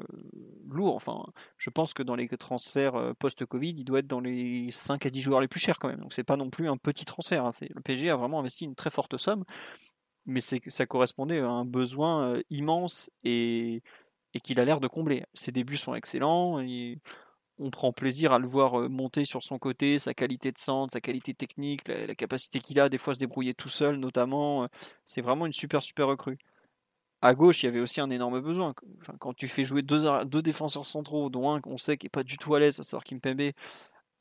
[0.69, 0.95] lourd.
[0.95, 1.25] Enfin,
[1.57, 5.19] je pense que dans les transferts post-Covid, il doit être dans les 5 à 10
[5.19, 5.99] joueurs les plus chers quand même.
[5.99, 7.45] Donc c'est pas non plus un petit transfert.
[7.45, 7.49] Hein.
[7.61, 9.43] Le PSG a vraiment investi une très forte somme,
[10.25, 13.81] mais ça correspondait à un besoin immense et
[14.41, 15.25] qu'il a l'air de combler.
[15.33, 16.61] Ses débuts sont excellents,
[17.59, 21.01] on prend plaisir à le voir monter sur son côté, sa qualité de centre, sa
[21.01, 24.67] qualité technique, la, capacité qu'il a des fois à se débrouiller tout seul notamment.
[25.05, 26.37] C'est vraiment une super super recrue.
[27.21, 28.73] À gauche, il y avait aussi un énorme besoin.
[29.19, 32.37] quand tu fais jouer deux, défenseurs centraux, dont un qu'on sait qui n'est pas du
[32.37, 33.51] tout à l'aise, à savoir Kimpembe,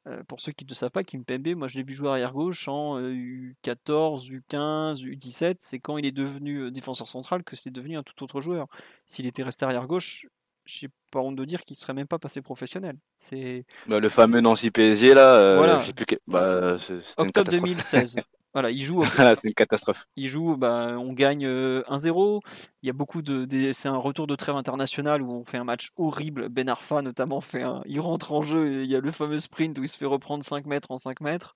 [0.06, 2.68] euh, pour ceux qui ne savent pas, Kimpembe, moi je l'ai vu jouer arrière gauche
[2.68, 5.56] en U14, U15, U17.
[5.58, 8.68] C'est quand il est devenu défenseur central que c'est devenu un tout autre joueur.
[9.06, 10.26] S'il était resté arrière gauche,
[10.66, 12.96] j'ai pas honte de dire qu'il serait même pas passé professionnel.
[13.18, 15.34] C'est bah, le fameux Nancy PSG là.
[15.34, 15.78] Euh, voilà.
[15.78, 16.18] Plus...
[16.26, 16.76] Bah,
[17.16, 18.16] Octobre 2016.
[18.54, 19.04] Voilà, il joue.
[19.04, 20.06] c'est une catastrophe.
[20.14, 22.40] Il joue, bah, on gagne 1-0.
[22.82, 25.64] Il y a beaucoup de, c'est un retour de trêve international où on fait un
[25.64, 26.48] match horrible.
[26.50, 28.84] Ben Arfa notamment fait un, il rentre en jeu.
[28.84, 31.20] il y a le fameux sprint où il se fait reprendre 5 mètres en 5
[31.20, 31.52] mètres.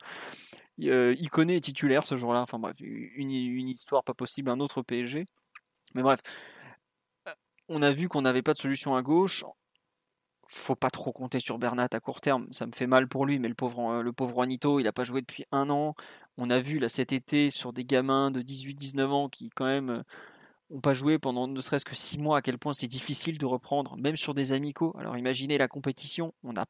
[0.77, 2.41] il connaît titulaire ce jour-là.
[2.41, 5.25] Enfin bref, une, une, histoire pas possible, un autre PSG.
[5.95, 6.19] Mais bref,
[7.69, 9.45] on a vu qu'on n'avait pas de solution à gauche
[10.49, 12.49] faut pas trop compter sur Bernat à court terme.
[12.53, 15.05] Ça me fait mal pour lui, mais le pauvre, le pauvre Juanito, il n'a pas
[15.05, 15.95] joué depuis un an.
[16.39, 20.03] On a vu là cet été sur des gamins de 18-19 ans qui quand même
[20.71, 23.47] n'ont pas joué pendant ne serait-ce que six mois, à quel point c'est difficile de
[23.47, 24.95] reprendre, même sur des amicaux.
[24.99, 26.67] Alors imaginez la compétition, on n'a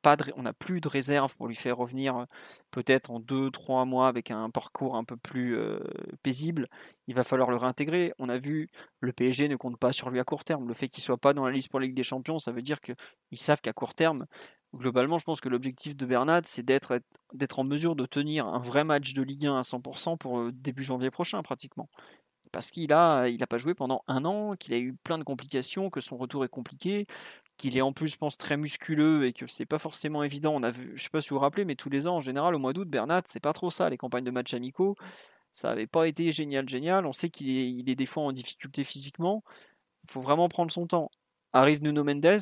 [0.53, 2.25] plus de réserve pour lui faire revenir euh,
[2.71, 5.81] peut-être en deux, trois mois avec un parcours un peu plus euh,
[6.23, 6.69] paisible.
[7.09, 8.13] Il va falloir le réintégrer.
[8.19, 8.69] On a vu
[9.01, 10.69] le PSG ne compte pas sur lui à court terme.
[10.69, 12.63] Le fait qu'il soit pas dans la liste pour la Ligue des Champions, ça veut
[12.63, 12.95] dire qu'ils
[13.35, 14.27] savent qu'à court terme,
[14.75, 17.01] globalement, je pense que l'objectif de Bernat, c'est d'être
[17.33, 20.53] d'être en mesure de tenir un vrai match de Ligue 1 à 100% pour euh,
[20.53, 21.89] début janvier prochain pratiquement
[22.49, 25.25] parce qu'il a, il a pas joué pendant un an, qu'il a eu plein de
[25.25, 27.07] complications, que son retour est compliqué,
[27.57, 30.55] qu'il est en plus, je pense, très musculeux et que c'est pas forcément évident.
[30.55, 32.21] On a vu, je sais pas si vous vous rappelez, mais tous les ans, en
[32.21, 34.97] général, au mois d'août, Bernat, c'est pas trop ça, les campagnes de matchs amicaux.
[35.53, 37.07] Ça n'avait pas été génial, génial.
[37.07, 39.43] On sait qu'il est, il est des fois en difficulté physiquement.
[40.05, 41.11] Il faut vraiment prendre son temps.
[41.53, 42.39] Arrive Nuno Mendes,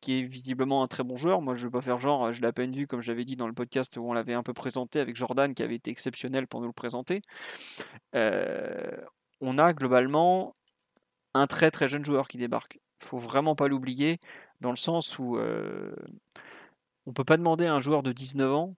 [0.00, 1.40] qui est visiblement un très bon joueur.
[1.40, 3.24] Moi, je ne veux pas faire genre, je l'ai à peine vu, comme je l'avais
[3.24, 5.90] dit dans le podcast où on l'avait un peu présenté avec Jordan, qui avait été
[5.90, 7.22] exceptionnel pour nous le présenter.
[9.40, 10.54] On a globalement
[11.34, 12.78] un très très jeune joueur qui débarque.
[13.00, 14.18] Il faut vraiment pas l'oublier,
[14.60, 15.38] dans le sens où
[17.06, 18.74] on peut pas demander à un joueur de 19 ans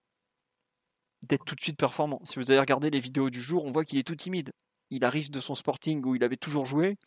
[1.27, 2.19] d'être tout de suite performant.
[2.23, 4.51] Si vous avez regardé les vidéos du jour, on voit qu'il est tout timide.
[4.89, 6.97] Il arrive de son sporting où il avait toujours joué,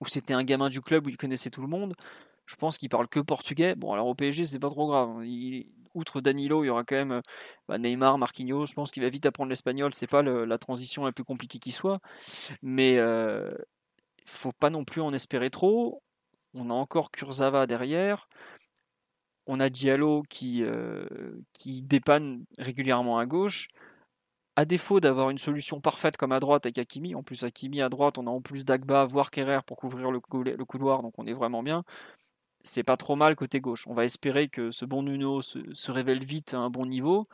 [0.00, 1.94] où c'était un gamin du club où il connaissait tout le monde.
[2.46, 3.74] Je pense qu'il parle que portugais.
[3.74, 5.08] Bon, alors au PSG, c'est pas trop grave.
[5.10, 5.24] Hein.
[5.94, 7.22] Outre Danilo, il y aura quand même
[7.68, 8.66] bah, Neymar, Marquinhos.
[8.66, 9.94] Je pense qu'il va vite apprendre l'espagnol.
[9.94, 12.00] C'est pas la transition la plus compliquée qui soit.
[12.62, 13.52] Mais euh,
[14.24, 16.02] faut pas non plus en espérer trop.
[16.54, 18.28] On a encore Kurzawa derrière.
[19.46, 21.06] On a Diallo qui, euh,
[21.52, 23.68] qui dépanne régulièrement à gauche.
[24.54, 27.88] À défaut d'avoir une solution parfaite comme à droite avec Hakimi, en plus Hakimi à
[27.88, 31.32] droite, on a en plus Dagba, voire Kerrer pour couvrir le, couloir, donc on est
[31.32, 31.84] vraiment bien.
[32.64, 33.86] C'est pas trop mal côté gauche.
[33.88, 37.28] On va espérer que ce bon Nuno se, révèle vite à un bon niveau.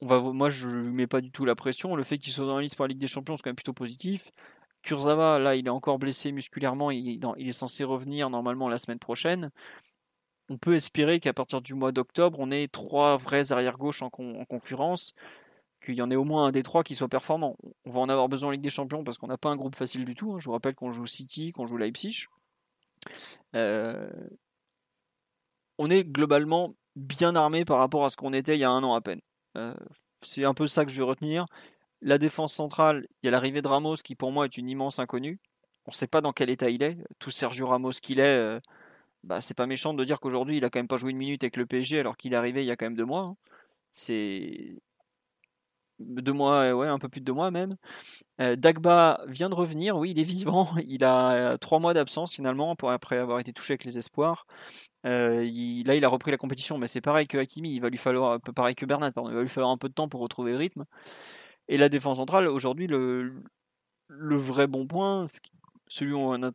[0.00, 1.96] On va, moi, je ne lui mets pas du tout la pression.
[1.96, 3.56] Le fait qu'il soit dans la liste pour la Ligue des Champions, c'est quand même
[3.56, 4.30] plutôt positif.
[4.82, 6.90] Kurzawa, là, il est encore blessé musculairement.
[6.90, 9.50] Il, est censé revenir normalement la semaine prochaine.
[10.50, 15.14] On peut espérer qu'à partir du mois d'octobre, on ait trois vrais arrière-gauche en, concurrence,
[15.82, 17.56] qu'il y en ait au moins un des trois qui soit performant.
[17.86, 19.76] On va en avoir besoin en Ligue des Champions parce qu'on n'a pas un groupe
[19.76, 20.34] facile du tout.
[20.34, 20.40] Hein.
[20.40, 22.26] Je vous rappelle qu'on joue City, qu'on joue Leipzig.
[23.54, 24.10] Euh,
[25.78, 28.82] on est globalement bien armé par rapport à ce qu'on était il y a un
[28.82, 29.20] an à peine.
[29.56, 29.74] Euh,
[30.22, 31.46] c'est un peu ça que je vais retenir.
[32.02, 34.98] La défense centrale, il y a l'arrivée de Ramos qui pour moi est une immense
[34.98, 35.38] inconnue.
[35.86, 36.98] On ne sait pas dans quel état il est.
[37.18, 38.60] Tout Sergio Ramos qu'il est, euh,
[39.22, 41.42] bah, c'est pas méchant de dire qu'aujourd'hui il a quand même pas joué une minute
[41.44, 43.22] avec le PSG alors qu'il est arrivé il y a quand même deux mois.
[43.22, 43.36] Hein.
[43.92, 44.76] C'est
[46.00, 47.76] deux mois, ouais, un peu plus de deux mois même.
[48.40, 50.74] Euh, Dagba vient de revenir, oui, il est vivant.
[50.86, 54.46] Il a trois mois d'absence finalement après avoir été touché avec les espoirs.
[55.06, 55.42] Euh,
[55.84, 58.40] là, il a repris la compétition, mais c'est pareil que Hakimi, il va lui falloir,
[58.40, 60.58] pareil que Bernat, pardon, il va lui falloir un peu de temps pour retrouver le
[60.58, 60.84] rythme.
[61.68, 63.42] Et la défense centrale, aujourd'hui, le,
[64.08, 65.26] le vrai bon point,
[65.88, 66.50] celui où on a,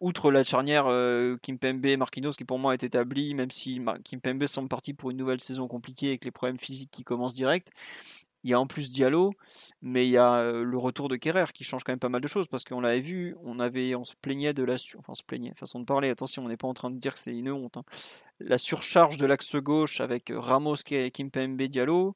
[0.00, 4.46] outre la charnière euh, Kimpembe et Marquinhos qui pour moi est établie, même si Kimpembe
[4.46, 7.70] semble parti pour une nouvelle saison compliquée avec les problèmes physiques qui commencent direct.
[8.42, 9.34] Il y a en plus Diallo,
[9.82, 12.22] mais il y a euh, le retour de Kerrer qui change quand même pas mal
[12.22, 15.22] de choses parce qu'on l'avait vu, on avait, on se plaignait de la, enfin se
[15.22, 16.08] plaignait, façon de parler.
[16.08, 17.76] Attention, on n'est pas en train de dire c'est une honte.
[17.76, 17.84] Hein.
[18.38, 20.76] La surcharge de l'axe gauche avec Ramos,
[21.12, 22.14] Kimpembe, Diallo,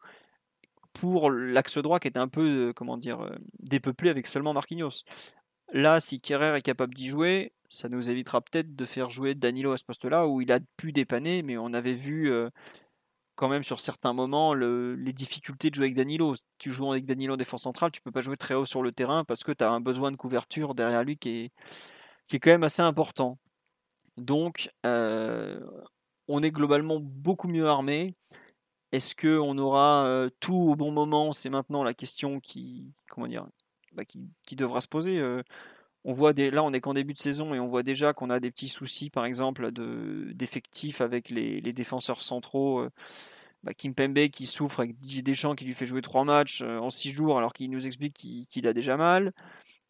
[0.95, 5.05] pour l'axe droit qui était un peu, euh, comment dire, euh, dépeuplé avec seulement Marquinhos.
[5.73, 9.73] Là, si Kerrer est capable d'y jouer, ça nous évitera peut-être de faire jouer Danilo
[9.73, 12.51] à ce poste-là où il a pu dépanner, mais on avait vu euh,
[13.35, 16.37] quand même sur certains moments les difficultés de jouer avec Danilo.
[16.59, 18.93] Tu joues avec Danilo en défense centrale, tu peux pas jouer très haut sur le
[18.93, 21.53] terrain parce que tu as un besoin de couverture derrière lui qui est,
[22.29, 23.39] qui est quand même assez important.
[24.17, 28.15] Donc, on est globalement beaucoup mieux armé.
[28.93, 31.33] Est-ce qu'on aura tout au bon moment?
[31.33, 33.49] C'est maintenant la question qui, comment dire,
[33.95, 35.23] bah, qui, devra se poser.
[36.05, 38.41] on voit là, on est qu'en début de saison et on voit déjà qu'on a
[38.41, 42.87] des petits soucis, par exemple, de, d'effectifs avec les, défenseurs centraux.
[43.63, 47.13] Bah, Kimpembe qui souffre avec Didier Deschamps qui lui fait jouer trois matchs en six
[47.13, 49.33] jours alors qu'il nous explique qu'il, a déjà mal.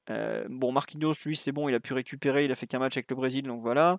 [0.09, 3.11] bon, Marquinhos, lui, c'est bon, il a pu récupérer, il a fait qu'un match avec
[3.11, 3.99] le Brésil, donc voilà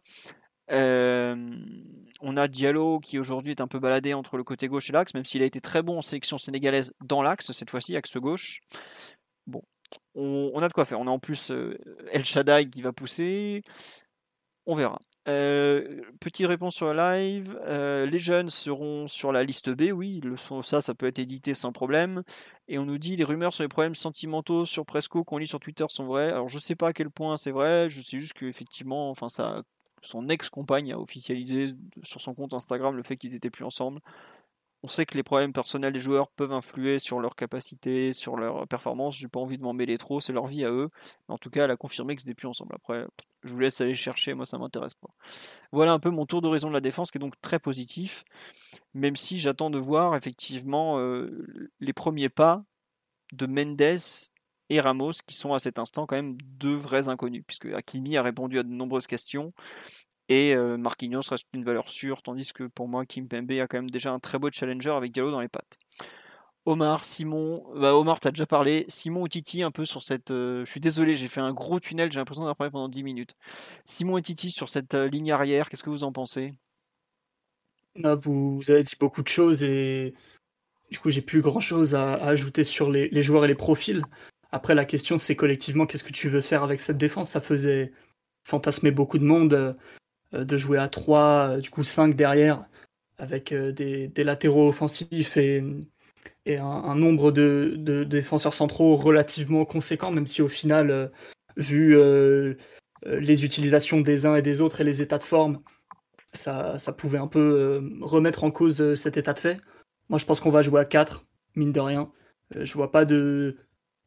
[2.22, 5.14] on a Diallo qui aujourd'hui est un peu baladé entre le côté gauche et l'axe,
[5.14, 8.62] même s'il a été très bon en sélection sénégalaise dans l'axe, cette fois-ci, axe gauche.
[10.16, 11.00] On, a de quoi faire.
[11.00, 11.52] On a en plus
[12.12, 13.64] El Shaddai qui va pousser.
[14.66, 15.00] On verra.
[15.26, 17.60] petite réponse sur la live.
[17.68, 21.54] les jeunes seront sur la liste B, oui, le sont, ça, ça peut être édité
[21.54, 22.24] sans problème.
[22.68, 25.60] Et on nous dit les rumeurs sur les problèmes sentimentaux sur Presco qu'on lit sur
[25.60, 26.32] Twitter sont vraies.
[26.32, 29.28] Alors je sais pas à quel point c'est vrai, je sais juste qu'effectivement, enfin
[30.02, 31.74] son ex-compagne a officialisé
[32.04, 34.00] sur son compte Instagram le fait qu'ils étaient plus ensemble.
[34.86, 38.68] On sait que les problèmes personnels des joueurs peuvent influer sur leur capacité, sur leur
[38.68, 39.18] performance.
[39.18, 40.92] J'ai pas envie de m'en mêler trop, c'est leur vie à eux.
[41.28, 42.76] En tout cas, elle a confirmé que c'était plus ensemble.
[42.76, 43.04] Après,
[43.42, 45.10] je vous laisse aller chercher, moi ça m'intéresse pas.
[45.72, 48.26] Voilà un peu mon tour d'horizon de la défense qui est donc très positif.
[48.94, 52.64] Même si j'attends de voir effectivement euh, les premiers pas
[53.34, 53.82] de Mendes
[54.70, 58.22] et Ramos, qui sont à cet instant quand même deux vrais inconnus, puisque Hakimi a
[58.22, 59.52] répondu à de nombreuses questions
[60.28, 63.78] et euh, Marquinhos reste une valeur sûre, tandis que pour moi, Kim Pembe a quand
[63.78, 65.78] même déjà un très beau challenger avec Diallo dans les pattes.
[66.66, 68.86] Omar, Simon, bah Omar, t'as déjà parlé.
[68.88, 70.32] Simon ou Titi, un peu sur cette.
[70.32, 73.04] Euh, je suis désolé, j'ai fait un gros tunnel, j'ai l'impression d'avoir parlé pendant 10
[73.04, 73.36] minutes.
[73.86, 76.56] Simon et Titi sur cette euh, ligne arrière, qu'est-ce que vous en pensez?
[77.96, 80.16] Vous, avez dit beaucoup de choses et
[80.92, 84.04] du coup, j'ai plus grand chose à, ajouter sur les, joueurs et les profils.
[84.52, 87.30] Après, la question, c'est collectivement, qu'est-ce que tu veux faire avec cette défense?
[87.30, 87.94] Ça faisait
[88.44, 89.78] fantasmer beaucoup de monde.
[90.34, 92.66] De jouer à 3, du coup 5 derrière,
[93.18, 95.64] avec des, latéraux offensifs et,
[96.46, 101.12] et un, nombre de, défenseurs centraux relativement conséquent, même si au final,
[101.58, 101.96] vu
[103.06, 105.62] les utilisations des uns et des autres et les états de forme,
[106.34, 109.62] ça, ça pouvait un peu remettre en cause cet état de fait.
[110.10, 112.12] Moi, je pense qu'on va jouer à 4, mine de rien.
[112.54, 113.58] je vois pas de,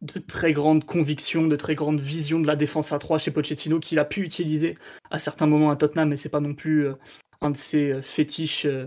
[0.01, 3.81] de très grande conviction, de très grande vision de la défense à 3 chez Pochettino
[3.81, 4.79] qu'il a pu utiliser
[5.11, 6.95] à certains moments à Tottenham, mais c'est pas non plus euh,
[7.41, 8.87] un de ses euh, fétiches euh,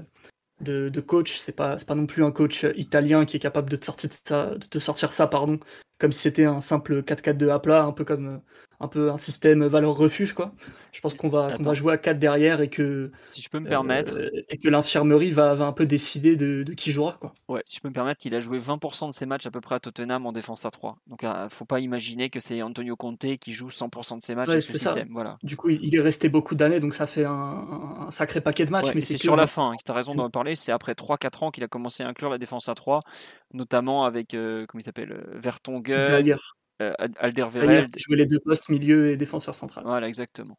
[0.61, 1.37] de, coach.
[1.39, 4.53] C'est pas, pas non plus un coach italien qui est capable de te sortir, ça,
[4.69, 5.59] de sortir ça pardon,
[5.99, 8.41] comme si c'était un simple 4-4-2 à plat, un peu comme
[8.81, 10.51] un peu un système valeur refuge quoi.
[10.91, 13.69] Je pense qu'on va, va jouer à 4 derrière et que si je peux me
[13.69, 17.33] permettre euh, et que l'infirmerie va, va, un peu décider de, de, qui jouera quoi.
[17.47, 19.61] Ouais, si je peux me permettre, qu'il a joué 20% de ses matchs à peu
[19.61, 20.97] près à Tottenham en défense à 3.
[21.07, 24.49] Donc ne faut pas imaginer que c'est Antonio Conte qui joue 100% de ses matchs
[24.49, 25.09] avec ce système.
[25.11, 25.37] Voilà.
[25.43, 28.71] Du coup, il est resté beaucoup d'années donc ça fait un, un, sacré paquet de
[28.71, 31.17] matchs mais c'est sur la fin, hein, tu as raison d'en parler, c'est après 3
[31.17, 33.01] 4 ans qu'il a commencé à inclure la défense à 3
[33.53, 36.37] notamment avec euh, comment il s'appelle euh, Vertonghen,
[37.17, 37.93] Alderweireld.
[37.97, 39.83] Jouer les deux postes, milieu et défenseur central.
[39.85, 40.57] Voilà, exactement.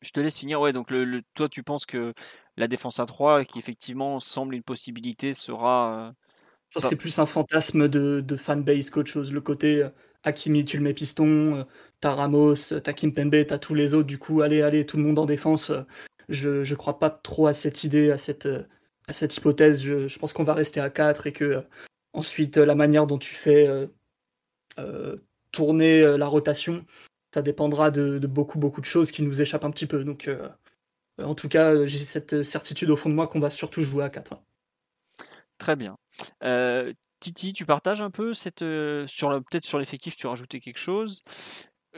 [0.00, 0.60] Je te laisse finir.
[0.60, 2.12] Ouais, donc le, toi, tu penses que
[2.56, 6.08] la défense à 3, qui effectivement semble une possibilité, sera.
[6.08, 6.12] Euh,
[6.78, 9.32] c'est plus un fantasme de, de fanbase qu'autre chose.
[9.32, 9.90] Le côté euh,
[10.24, 11.66] Hakimi, tu le mets piston,
[12.00, 14.06] t'as Ramos, t'as Kimpembe, t'as tous les autres.
[14.06, 15.70] Du coup, allez, allez, tout le monde en défense.
[16.28, 18.48] Je ne crois pas trop à cette idée, à cette,
[19.06, 19.82] à cette hypothèse.
[19.82, 21.62] Je, je pense qu'on va rester à 4 et que
[22.12, 23.86] ensuite, la manière dont tu fais euh,
[25.52, 26.84] tourner euh, la rotation,
[27.32, 30.02] ça dépendra de, beaucoup, beaucoup de choses qui nous échappent un petit peu.
[30.02, 30.48] Donc, euh,
[31.22, 34.10] en tout cas, j'ai cette certitude au fond de moi qu'on va surtout jouer à
[34.10, 34.34] 4.
[35.58, 35.96] Très bien.
[37.20, 38.64] Titi, tu partages un peu cette,
[39.06, 41.22] sur peut-être sur l'effectif, tu as rajouté quelque chose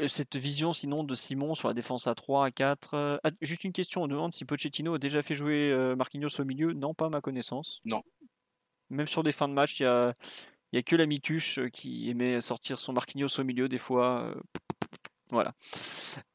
[0.09, 3.21] cette vision sinon de Simon sur la défense à 3, à 4.
[3.23, 6.73] Ah, juste une question, on demande si Pochettino a déjà fait jouer Marquinhos au milieu.
[6.73, 7.81] Non, pas à ma connaissance.
[7.85, 8.03] Non.
[8.91, 10.17] Même sur des fins de match, il y a,
[10.75, 13.79] il n'y a que la Mituche euh, qui aimait sortir son Marquinhos au milieu des
[13.79, 14.23] fois.
[14.23, 14.35] Euh,
[15.31, 15.53] voilà.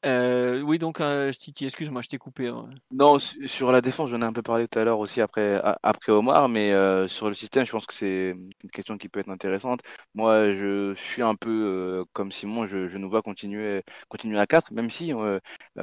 [0.05, 1.01] Euh, oui, donc,
[1.37, 2.47] Titi, excuse-moi, je t'ai coupé.
[2.47, 2.69] Hein.
[2.89, 6.13] Non, sur la défense, j'en ai un peu parlé tout à l'heure aussi après, après
[6.13, 6.71] Omar, mais
[7.07, 9.81] sur le système, je pense que c'est une question qui peut être intéressante.
[10.15, 14.89] Moi, je suis un peu comme Simon, je, nous vois continuer, continuer à 4, même
[14.89, 15.13] si,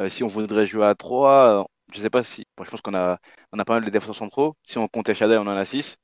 [0.08, 2.44] si on voudrait jouer à 3, je sais pas si.
[2.62, 3.18] je pense qu'on a,
[3.52, 4.56] on a pas mal de défenseurs centraux.
[4.64, 5.96] Si on comptait Shadai, on en a 6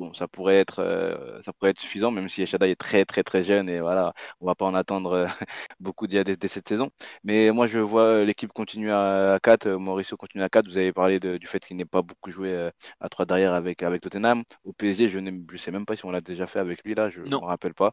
[0.00, 3.22] bon, ça pourrait être, euh, ça pourrait être suffisant, même si Eshada est très très
[3.22, 5.26] très jeune et voilà, on va pas en attendre euh,
[5.80, 6.90] beaucoup dès, dès, cette saison.
[7.24, 10.66] Mais moi, je vois l'équipe continuer à, 4, Mauricio continue à 4.
[10.66, 12.70] Vous avez parlé du fait qu'il n'ait pas beaucoup joué euh,
[13.00, 14.42] à 3 derrière avec avec Tottenham.
[14.64, 17.10] Au PSG, je ne sais même pas si on l'a déjà fait avec lui là,
[17.10, 17.92] je ne me rappelle pas.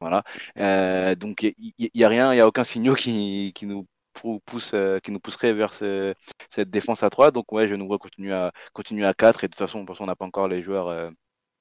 [0.00, 0.24] Voilà.
[1.16, 1.54] donc il
[1.94, 3.86] n'y a rien, il n'y a aucun signal qui, qui nous
[4.46, 7.30] pousse, qui nous pousserait vers cette défense à 3.
[7.32, 10.06] Donc ouais, je nous vois continuer à continuer à 4 et de toute façon, on
[10.06, 11.12] n'a pas encore les joueurs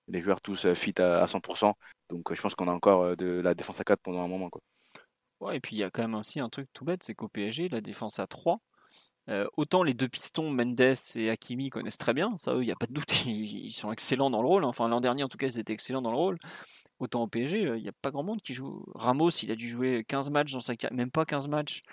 [0.09, 1.73] les joueurs tous euh, fit à, 100%.
[2.09, 4.27] Donc euh, je pense qu'on a encore euh, de la défense à 4 pendant un
[4.27, 4.49] moment.
[4.49, 4.61] Quoi.
[5.39, 7.29] Ouais, et puis il y a quand même aussi un truc tout bête, c'est qu'au
[7.29, 8.59] PSG, la défense à 3,
[9.57, 12.75] autant les deux pistons, Mendes et Hakimi, connaissent très bien, ça eux, il n'y a
[12.75, 14.65] pas de doute, ils, sont excellents dans le rôle.
[14.65, 16.39] Enfin, l'an dernier, en tout cas, ils étaient excellents dans le rôle.
[16.97, 18.83] Autant au PSG, il n'y a pas grand monde qui joue.
[18.95, 21.83] Ramos, il a dû jouer 15 matchs dans sa carrière, même pas 15 matchs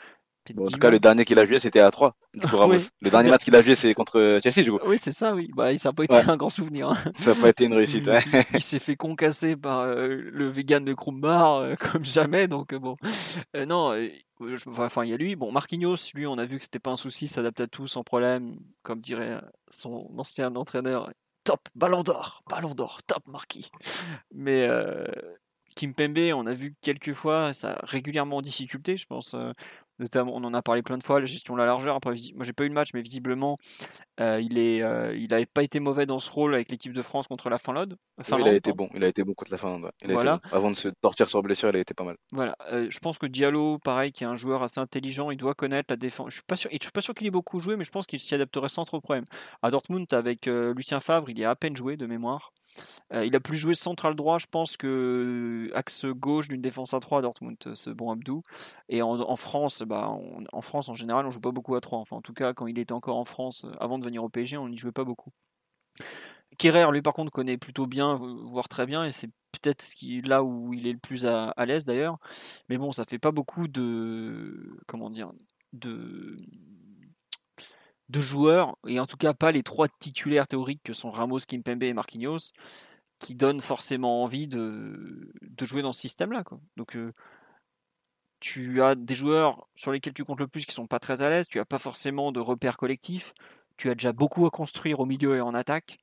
[0.59, 2.17] en tout cas, le dernier qu'il a joué, c'était à 3.
[3.01, 4.79] Le dernier match qu'il a joué, c'est contre Chelsea, du coup.
[4.87, 5.51] Oui, c'est ça, oui.
[5.55, 6.91] Bah, ça n'a pas été un grand souvenir.
[6.91, 6.97] Hein.
[7.19, 8.09] Ça n'a pas été une réussite.
[8.55, 12.49] Il, s'est fait concasser par euh, le vegan de Krumbar, euh, comme jamais.
[12.49, 12.97] Donc, euh, bon.
[13.67, 13.95] non,
[14.67, 15.37] enfin, il y a lui.
[15.37, 18.05] Bon, Marquinhos, lui, on a vu que c'était pas un souci, s'adapte à tout sans
[18.05, 18.59] problème.
[18.83, 21.11] Comme dirait son ancien entraîneur,
[21.45, 23.71] top, ballon d'or, ballon d'or, top Marquis.
[24.33, 24.69] Mais
[25.75, 29.35] Kim Pembe, on a vu quelques fois, ça régulièrement en difficulté, je pense.
[29.99, 31.97] Notamment, on en a parlé plein de fois, la gestion de la largeur.
[31.97, 33.59] Après, moi, j'ai pas eu le match, mais visiblement,
[34.21, 37.03] euh, il est, euh, il n'avait pas été mauvais dans ce rôle avec l'équipe de
[37.03, 37.97] France contre la Finlande.
[38.39, 38.89] il a été bon.
[38.95, 39.91] Il a été bon contre la Finlande.
[40.53, 42.17] Avant de se sortir sur blessure, il a été pas mal.
[42.33, 42.57] Voilà.
[42.71, 45.87] Euh, je pense que Diallo, pareil, qui est un joueur assez intelligent, il doit connaître
[45.91, 46.29] la défense.
[46.31, 46.71] Je suis pas sûr.
[46.71, 48.85] je suis pas sûr qu'il ait beaucoup joué, mais je pense qu'il s'y adapterait sans
[48.85, 49.25] trop de problème.
[49.63, 52.53] À Dortmund, avec Lucien Favre, il y a à peine joué de mémoire.
[53.13, 57.01] Euh, il a plus joué central droit, je pense, que axe gauche d'une défense à
[57.01, 58.43] 3 à Dortmund, ce bon Abdou.
[58.89, 60.11] Et en, France, bah,
[60.53, 61.99] en France, en général, on joue pas beaucoup à 3.
[61.99, 64.29] Enfin, en tout cas, quand il était encore en France, euh, avant de venir au
[64.29, 65.31] PSG, on n'y jouait pas beaucoup.
[66.59, 69.85] Kerrer, lui, par contre, connaît plutôt bien, voire très bien, et c'est peut-être
[70.25, 72.19] là où il est le plus à, à l'aise d'ailleurs.
[72.69, 74.79] Mais bon, ça fait pas beaucoup de.
[74.87, 75.33] Comment dire
[75.73, 76.37] de
[78.09, 81.83] de joueurs, et en tout cas pas les trois titulaires théoriques que sont Ramos, Kimpembe
[81.83, 82.53] et Marquinhos,
[83.19, 86.45] qui donnent forcément envie de, de jouer dans ce système-là.
[86.77, 87.13] Donc, euh,
[88.41, 91.31] tu as des joueurs sur lesquels tu comptes le plus qui sont pas très à
[91.31, 93.33] l'aise, tu n'as pas forcément de repères collectifs,
[93.77, 95.99] tu as déjà beaucoup à construire au milieu et en attaque.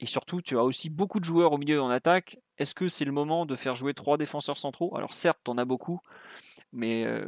[0.00, 2.38] Et surtout, tu as aussi beaucoup de joueurs au milieu et en attaque.
[2.58, 4.96] Est-ce que c'est le moment de faire jouer trois défenseurs centraux?
[4.96, 6.00] Alors certes, tu en as beaucoup,
[6.72, 7.24] mais euh,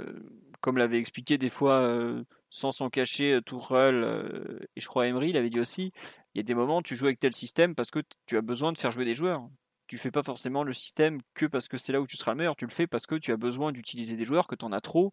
[0.60, 2.24] comme l'avait expliqué des fois, euh,
[2.54, 5.90] sans s'en cacher, euh, Tourelle, et je crois Emery l'avait dit aussi,
[6.34, 8.42] il y a des moments où tu joues avec tel système parce que tu as
[8.42, 9.48] besoin de faire jouer des joueurs.
[9.88, 12.38] Tu fais pas forcément le système que parce que c'est là où tu seras le
[12.38, 14.70] meilleur, tu le fais parce que tu as besoin d'utiliser des joueurs, que tu en
[14.70, 15.10] as trop,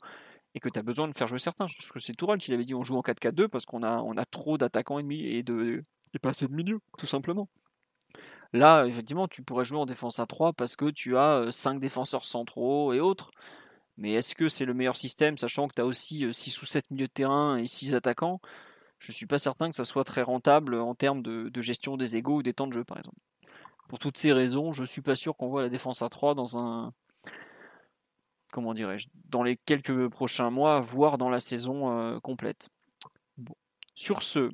[0.53, 1.65] et que tu as besoin de faire jouer certains.
[1.65, 3.97] Je pense que c'est Tourelle qui l'avait dit on joue en 4-4-2 parce qu'on a,
[3.97, 5.83] on trop d'attaquants ennemis et, de,
[6.13, 7.49] et pas assez de milieu, tout simplement.
[8.53, 12.25] Là, effectivement, tu pourrais jouer en défense à 3 parce que tu as 5 défenseurs
[12.25, 13.31] centraux et autres.
[14.01, 16.89] Mais est-ce que c'est le meilleur système, sachant que tu as aussi 6 ou 7
[16.89, 18.41] milieux de terrain et 6 attaquants?
[18.97, 22.17] Je ne suis pas certain que ça soit très rentable en termes de, gestion des
[22.17, 23.19] égaux ou des temps de jeu, par exemple.
[23.89, 26.33] Pour toutes ces raisons, je ne suis pas sûr qu'on voit la défense à 3
[26.33, 26.93] dans un.
[28.51, 32.69] Comment dirais-je Dans les quelques prochains mois, voire dans la saison complète.
[33.93, 34.49] Sur ce,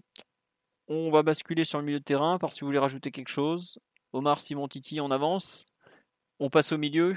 [0.89, 3.79] on va basculer sur le milieu de terrain, par si vous voulez rajouter quelque chose.
[4.11, 5.65] Omar, Simon, Titi, on avance.
[6.39, 7.15] On passe au milieu.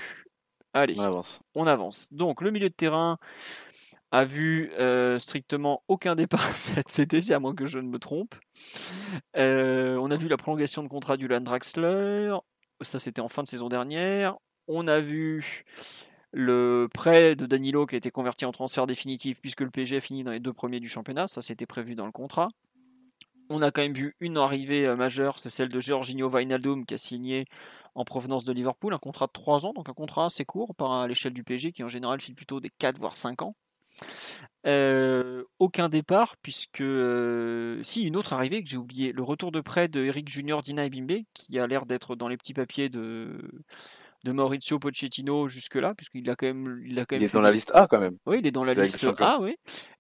[0.73, 1.41] Allez, on avance.
[1.55, 2.13] On avance.
[2.13, 3.19] Donc, le milieu de terrain
[4.13, 8.35] a vu euh, strictement aucun départ cette CTG, à moins que je ne me trompe.
[9.37, 12.37] Euh, on a vu la prolongation de contrat du Land Draxler.
[12.81, 14.37] Ça, c'était en fin de saison dernière.
[14.69, 15.65] On a vu
[16.33, 20.01] le prêt de Danilo qui a été converti en transfert définitif puisque le PSG a
[20.01, 21.27] fini dans les deux premiers du championnat.
[21.27, 22.49] Ça, c'était prévu dans le contrat
[23.51, 26.95] on a quand même vu une arrivée euh, majeure, c'est celle de Georginio Wijnaldum qui
[26.95, 27.47] a signé
[27.95, 31.07] en provenance de Liverpool un contrat de 3 ans, donc un contrat assez court par
[31.07, 33.55] l'échelle du PSG qui en général file plutôt des 4 voire 5 ans.
[34.67, 39.61] Euh, aucun départ, puisque euh, si une autre arrivée que j'ai oublié, le retour de
[39.61, 43.41] prêt de Eric Junior Dina Bimbe, qui a l'air d'être dans les petits papiers de,
[44.25, 46.83] de Maurizio Pochettino jusque-là, puisqu'il a quand même.
[46.85, 48.17] Il, a quand même il est dans la liste A quand même.
[48.27, 49.57] Oui, il est dans la liste A, oui.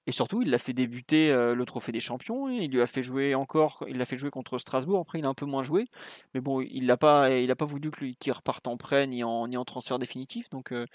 [0.06, 2.48] Et surtout, il l'a fait débuter euh, le Trophée des Champions.
[2.48, 3.84] il lui a fait jouer encore.
[3.88, 5.00] Il l'a fait jouer contre Strasbourg.
[5.00, 5.86] Après, il a un peu moins joué.
[6.34, 9.48] Mais bon, il n'a pas, il a pas voulu qu'il reparte en prêt ni en,
[9.48, 10.50] ni en transfert définitif.
[10.50, 10.86] Donc, euh,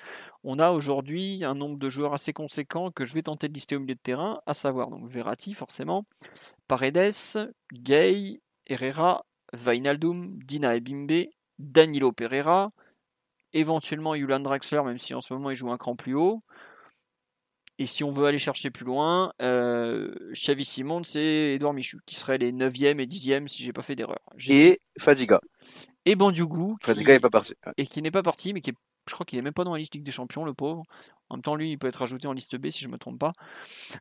[0.43, 3.75] on a aujourd'hui un nombre de joueurs assez conséquent que je vais tenter de lister
[3.75, 6.05] au milieu de terrain, à savoir donc Verratti, forcément,
[6.67, 11.27] Paredes, Gay, Herrera, Vainaldum, Dina Ebimbe,
[11.59, 12.71] Danilo Pereira
[13.55, 16.43] éventuellement Yulan Draxler, même si en ce moment il joue un cran plus haut.
[17.77, 22.15] Et si on veut aller chercher plus loin, euh, Xavi Simon, c'est Edouard Michu, qui
[22.15, 24.19] serait les 9e et 10e si j'ai pas fait d'erreur.
[24.47, 25.41] Et Fadiga.
[26.05, 26.77] Et Bandiougou.
[26.81, 27.53] Fadiga n'est pas parti.
[27.75, 28.75] Et qui n'est pas parti, mais qui est,
[29.09, 30.83] je crois qu'il est même pas dans la liste Ligue des Champions, le pauvre.
[31.29, 33.19] En même temps, lui, il peut être ajouté en liste B si je me trompe
[33.19, 33.33] pas.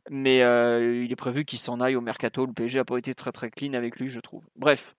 [0.09, 2.47] Mais euh, il est prévu qu'il s'en aille au mercato.
[2.47, 4.47] Le PSG a pas été très très clean avec lui, je trouve.
[4.55, 4.95] Bref.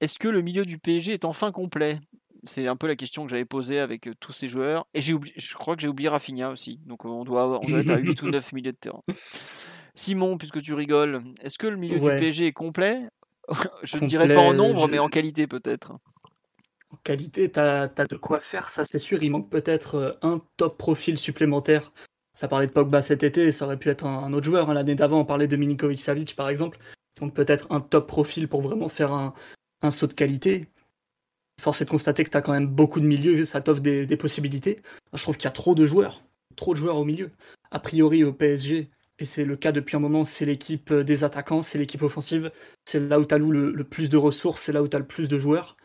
[0.00, 2.00] Est-ce que le milieu du PSG est enfin complet?
[2.44, 4.86] C'est un peu la question que j'avais posée avec tous ces joueurs.
[4.94, 6.80] Et j'ai oublié, je crois que j'ai oublié Rafinha aussi.
[6.86, 9.02] Donc on doit, on doit être à 8 ou 9 milieux de terrain.
[9.94, 13.00] Simon, puisque tu rigoles, est-ce que le milieu du PSG est complet?
[13.82, 15.92] Je ne dirais pas en nombre, mais en qualité peut-être.
[16.92, 19.22] En qualité, tu as, de quoi faire, ça c'est sûr.
[19.22, 21.92] Il manque peut-être un top profil supplémentaire.
[22.34, 24.70] Ça parlait de Pogba cet été, ça aurait pu être un, autre joueur.
[24.70, 24.74] Hein.
[24.74, 26.78] L'année d'avant, on parlait de Milinkovic Savic par exemple.
[27.20, 29.34] Donc peut-être un top profil pour vraiment faire un,
[29.82, 30.68] un saut de qualité
[31.60, 34.16] force est de constater que tu as quand même beaucoup de milieux, ça t'offre des,
[34.16, 34.80] possibilités.
[35.12, 36.22] Je trouve qu'il y a trop de joueurs,
[36.56, 37.30] trop de joueurs au milieu.
[37.70, 41.62] A priori, au PSG, et c'est le cas depuis un moment, c'est l'équipe des attaquants,
[41.62, 42.50] c'est l'équipe offensive,
[42.84, 45.06] c'est là où tu as le, plus de ressources, c'est là où tu as le
[45.06, 45.76] plus de joueurs,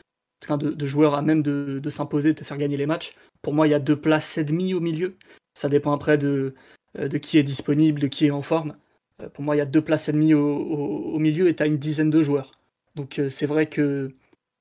[0.50, 3.14] de, de joueurs à même de, s'imposer, de te faire gagner les matchs.
[3.42, 5.16] Pour moi, il y a deux places et demie au milieu.
[5.54, 6.56] Ça dépend après de,
[6.98, 8.76] euh, de qui est disponible, de qui est en forme.
[9.22, 11.66] Euh, pour moi, il y a deux places et demie au, milieu et tu as
[11.66, 12.60] une dizaine de joueurs.
[12.96, 14.12] Donc euh, c'est vrai que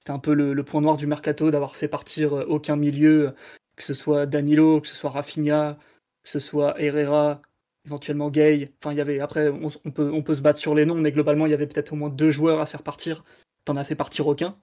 [0.05, 3.35] c'était un peu le, point noir du mercato d'avoir fait partir euh, aucun milieu,
[3.75, 5.79] que ce soit Danilo, que ce soit Rafinha,
[6.23, 7.41] que ce soit Herrera,
[7.87, 8.71] éventuellement Gay.
[8.83, 11.53] Enfin, il y avait après, on, peut, se battre sur les noms, mais globalement, il
[11.53, 13.25] y avait peut-être au moins deux joueurs à faire partir.
[13.65, 14.59] T'en as fait partir aucun.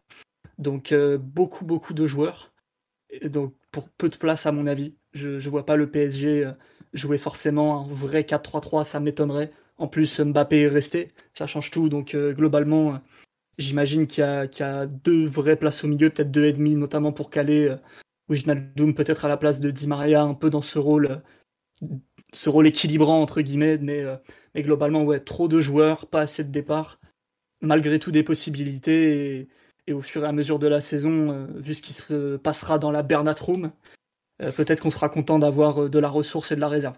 [0.59, 2.53] Donc euh, beaucoup, beaucoup de joueurs.
[3.09, 4.93] Et donc pour peu de place à mon avis.
[5.13, 6.51] Je ne vois pas le PSG euh,
[6.93, 9.51] jouer forcément un vrai 4-3-3, ça m'étonnerait.
[9.79, 11.89] En plus, Mbappé est resté, ça change tout.
[11.89, 13.01] Donc globalement,
[13.61, 17.29] J'imagine qu'il y, a deux vraies places au milieu, peut-être deux et demi, notamment pour
[17.29, 21.21] caler euh, Doom peut-être à la place de Di Maria, un peu dans ce rôle,
[21.81, 21.87] euh,
[22.33, 24.15] ce rôle équilibrant entre guillemets, mais, euh,
[24.55, 26.99] mais, globalement ouais, trop de joueurs, pas assez de départ,
[27.61, 29.47] malgré tout des possibilités
[29.87, 32.91] et, au fur et à mesure de la saison, vu ce qui se passera dans
[32.91, 33.71] la Bernat Room,
[34.39, 36.97] peut-être qu'on sera content d'avoir de la ressource et de la réserve.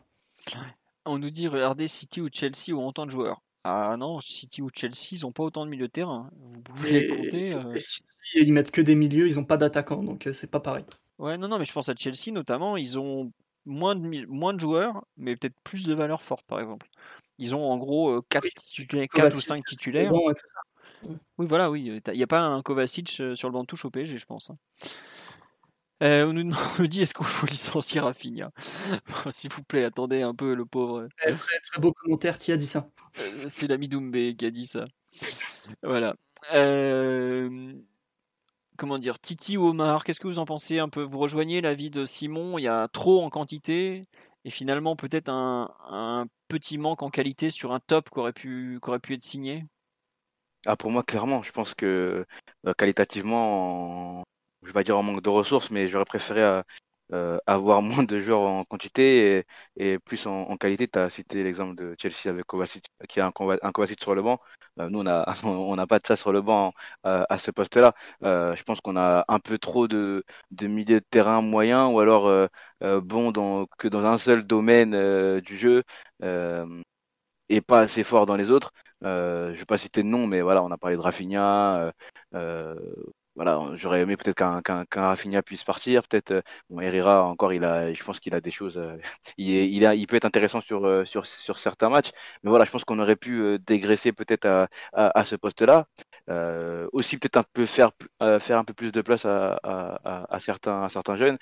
[1.05, 3.41] On nous dit regardez City ou Chelsea ou autant de joueurs.
[3.63, 6.29] Ah non, City ou Chelsea, ils n'ont pas autant de milieux de terrain.
[6.37, 7.53] Vous pouvez les compter.
[7.53, 7.75] Euh.
[7.77, 8.03] City,
[8.35, 10.85] ils mettent que des milieux, ils n'ont pas d'attaquants, donc euh, c'est pas pareil.
[11.17, 13.31] Ouais, non, non, mais je pense à Chelsea notamment, ils ont
[13.65, 16.87] moins de, moins de joueurs, mais peut-être plus de valeurs fortes, par exemple.
[17.39, 20.11] Ils ont en gros 4, ou 5 titulaires.
[21.03, 22.01] oui, voilà, oui.
[22.07, 24.51] Il n'y a pas un Kovacic sur le banc de touche au PSG, je pense.
[26.03, 26.27] Hein.
[26.27, 28.51] on, nous, dit est-ce qu'il faut licencier Rafinha?
[29.31, 31.07] S'il vous plaît, attendez un peu, le pauvre.
[31.17, 32.37] Très, très beau commentaire.
[32.37, 32.89] Qui a dit ça?
[33.47, 34.85] C'est l'ami Doumbé qui a dit ça.
[35.83, 36.15] voilà.
[36.53, 37.73] Euh,
[38.77, 41.01] comment dire, Titi ou Omar, qu'est-ce que vous en pensez un peu?
[41.01, 44.07] Vous rejoignez l'avis de Simon, il y a trop en quantité
[44.45, 48.99] et finalement peut-être un, petit manque en qualité sur un top qui aurait pu, aurait
[48.99, 49.65] pu être signé?
[50.65, 52.25] Ah, Pour moi, clairement, je pense que
[52.67, 54.23] euh, qualitativement,
[54.63, 56.61] je vais pas dire en manque de ressources, mais j'aurais préféré euh,
[57.13, 59.45] euh, avoir moins de joueurs en quantité
[59.77, 60.87] et, plus en, qualité.
[60.87, 64.39] Tu as cité l'exemple de Chelsea avec Kovacic, qui a un, Kovacic sur le banc.
[64.79, 65.03] Euh, nous,
[65.43, 67.93] on n'a pas de ça sur le banc à ce poste-là.
[68.21, 72.49] je pense qu'on a un peu trop de, de milieux de terrain moyens ou alors
[72.81, 73.31] bon
[73.77, 75.83] que dans un seul domaine du jeu
[77.49, 78.71] et pas assez fort dans les autres.
[79.01, 81.91] je ne vais pas citer de nom, mais voilà, on a parlé de Rafinha
[83.35, 87.63] voilà, j'aurais aimé peut-être qu'un qu'un Rafinha puisse partir, peut-être euh, bon, Herrera encore, il
[87.63, 88.95] a, je pense qu'il a des choses, euh,
[89.37, 92.11] il, est, il, a, il peut être intéressant sur, euh, sur, sur certains matchs,
[92.43, 95.87] mais voilà, je pense qu'on aurait pu dégraisser peut-être à, à, ce poste-là,
[96.91, 97.91] aussi peut-être un peu faire
[98.39, 101.37] faire un peu plus de place à, à, à certains à certains jeunes.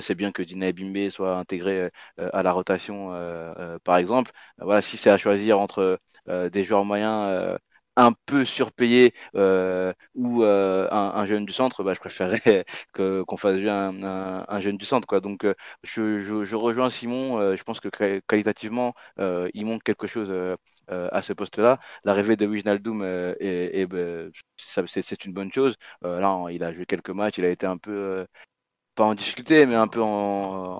[0.00, 3.10] c'est bien que Dina Bimbe soit intégré à la rotation,
[3.84, 4.30] par exemple.
[4.58, 7.58] voilà, si c'est à choisir entre des joueurs moyens
[7.96, 13.36] un peu surpayé euh, ou euh, un, jeune du centre, bah, je préférerais que qu'on
[13.36, 14.02] fasse jouer un,
[14.48, 15.06] un, jeune du centre.
[15.06, 15.20] Quoi.
[15.20, 17.88] Donc euh, je, je, je, rejoins Simon, je pense que
[18.20, 20.32] qualitativement, il manque quelque chose
[20.88, 21.78] à ce poste-là.
[22.04, 25.76] L'arrivée de Wijnaldum, bah, c'est une bonne chose.
[26.02, 28.26] là, il a joué quelques matchs, il a été un peu
[28.96, 30.06] pas en difficulté, mais un peu en,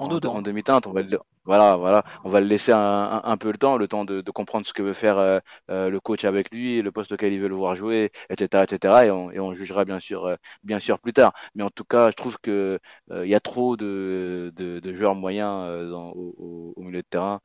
[0.01, 0.87] en, en demi-teinte.
[0.89, 3.87] On va le, voilà, voilà, on va le laisser un, un, peu le temps, le
[3.89, 5.39] temps de, de comprendre ce que veut faire euh,
[5.71, 9.07] euh, le coach avec lui, le poste auquel il veut le voir jouer, etc., etc.
[9.07, 11.33] Et on, et on jugera bien sûr, euh, bien sûr plus tard.
[11.55, 12.81] Mais en tout cas, je trouve que
[13.12, 17.41] il y a trop de, de, de joueurs moyens dans, au, au, milieu de terrain.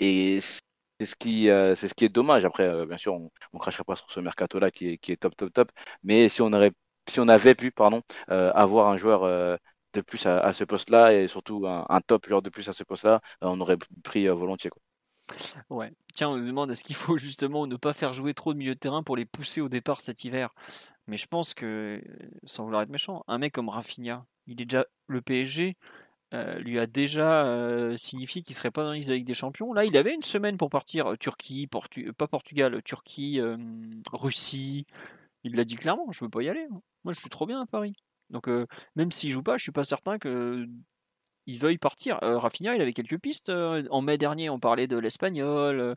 [0.00, 1.44] Et c'est ce qui
[1.76, 4.58] c'est ce qui est dommage après bien sûr on, on crachera pas sur ce mercato
[4.58, 5.72] là qui est, qui est top top top
[6.04, 6.72] mais si on aurait
[7.08, 9.58] si on avait pu pardon avoir un joueur
[9.92, 13.20] de plus à, ce poste-là et surtout un, top genre de plus à ce poste-là,
[13.42, 14.70] euh, on aurait pris euh, volontiers.
[15.70, 15.92] Ouais.
[16.14, 18.74] Tiens, on nous demande est-ce qu'il faut justement ne pas faire jouer trop de milieu
[18.74, 20.54] de terrain pour les pousser au départ cet hiver?
[21.06, 22.02] Mais je pense que,
[22.44, 25.76] sans vouloir être méchant, un mec comme Rafinha, il est déjà le PSG.
[26.34, 29.72] Euh, lui a déjà signifié qu'il serait pas dans la des Champions.
[29.72, 33.40] Là, il avait une semaine pour partir Turquie, pas Portugal, Turquie,
[34.12, 34.86] Russie.
[35.44, 36.66] Il l'a dit clairement, je veux pas y aller.
[37.04, 37.94] Moi, je suis trop bien à Paris.
[38.30, 38.48] Donc
[38.96, 40.66] même s'il joue pas, je suis pas certain que
[41.46, 42.18] il veuille partir.
[42.22, 43.50] Rafinha, il avait quelques pistes.
[43.50, 45.96] en mai dernier, on parlait de l'espagnol.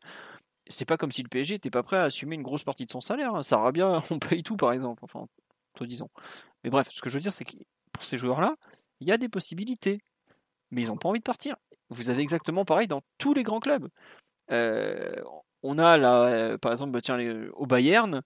[0.68, 2.92] c'est pas comme si le PSG était pas prêt à assumer une grosse partie de
[2.92, 3.34] son salaire.
[3.36, 3.72] Hein.
[3.72, 5.04] Bien, on paye tout par exemple.
[5.04, 5.26] Enfin,
[5.82, 6.10] disons.
[6.64, 7.56] Mais bref, ce que je veux dire, c'est que
[7.92, 8.56] pour ces joueurs-là,
[9.00, 10.02] il y a des possibilités,
[10.72, 11.56] mais ils n'ont pas envie de partir.
[11.90, 13.88] Vous avez exactement pareil dans tous les grands clubs.
[14.50, 17.18] on a là, par exemple, bah, tiens,
[17.54, 18.22] au Bayern,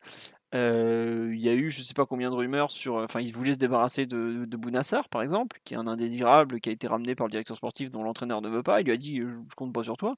[0.54, 2.96] il y a eu je sais pas combien de rumeurs sur.
[2.96, 6.70] Enfin, ils voulaient se débarrasser de, de Bounassar, par exemple, qui est un indésirable, qui
[6.70, 8.82] a été ramené par le directeur sportif dont l'entraîneur ne veut pas.
[8.82, 10.16] Il lui a dit Je compte pas sur toi.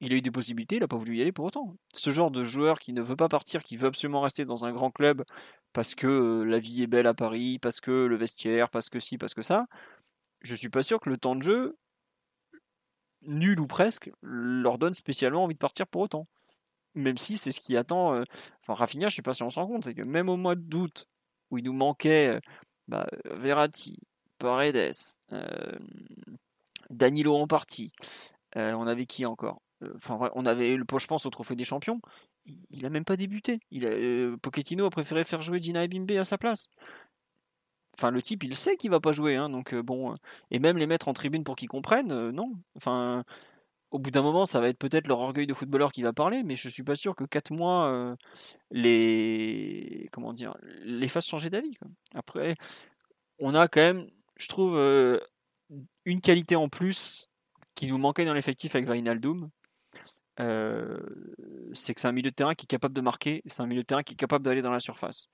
[0.00, 1.76] Il a eu des possibilités, il n'a pas voulu y aller pour autant.
[1.94, 4.72] Ce genre de joueur qui ne veut pas partir, qui veut absolument rester dans un
[4.72, 5.24] grand club
[5.72, 8.98] parce que euh, la vie est belle à Paris, parce que le vestiaire, parce que
[8.98, 9.66] ci, parce que ça,
[10.42, 11.76] je suis pas sûr que le temps de jeu,
[13.22, 16.26] nul ou presque, leur donne spécialement envie de partir pour autant
[16.94, 18.22] même si c'est ce qui attend.
[18.62, 20.54] Enfin, Rafinha, je sais pas si on se rend compte, c'est que même au mois
[20.54, 21.06] d'août,
[21.50, 22.40] où il nous manquait
[22.88, 23.98] bah, Verratti,
[24.38, 24.92] Paredes,
[26.90, 27.92] Danilo en partie,
[28.54, 29.60] on avait qui encore?
[29.94, 32.00] Enfin, on avait, je pense, au Trophée des Champions.
[32.70, 33.60] Il, a même pas débuté.
[33.70, 36.68] Il a, Pochettino a préféré faire jouer Dina Bimbe à sa place.
[37.96, 40.14] Enfin, le type, il sait qu'il va pas jouer, hein, donc bon.
[40.50, 42.52] Et même les mettre en tribune pour qu'ils comprennent, non.
[42.76, 43.24] Enfin,
[43.92, 46.42] au bout d'un moment, ça va être peut-être leur orgueil de footballeur qui va parler,
[46.42, 48.16] mais je suis pas sûr que 4 mois euh,
[48.70, 51.76] les comment dire les fassent changer d'avis.
[52.14, 52.56] Après,
[53.38, 55.20] on a quand même, je trouve, euh,
[56.06, 57.30] une qualité en plus
[57.74, 59.50] qui nous manquait dans l'effectif avec Vainaldoum.
[60.40, 60.98] Euh,
[61.74, 63.82] c'est que c'est un milieu de terrain qui est capable de marquer, c'est un milieu
[63.82, 65.28] de terrain qui est capable d'aller dans la surface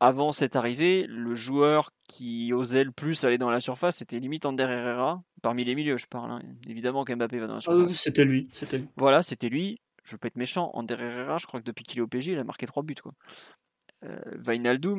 [0.00, 4.44] avant cette arrivée, le joueur qui osait le plus aller dans la surface, c'était limite
[4.44, 6.30] Ander Herrera, parmi les milieux, je parle.
[6.30, 6.42] Hein.
[6.68, 7.92] Évidemment qu'Mbappé va dans la ah surface.
[7.92, 8.48] c'était lui,
[8.96, 9.80] Voilà, c'était lui.
[10.04, 10.70] Je peux être méchant.
[10.74, 12.94] Ander Herrera, je crois que depuis qu'il est au PG, il a marqué trois buts.
[13.02, 13.12] Quoi.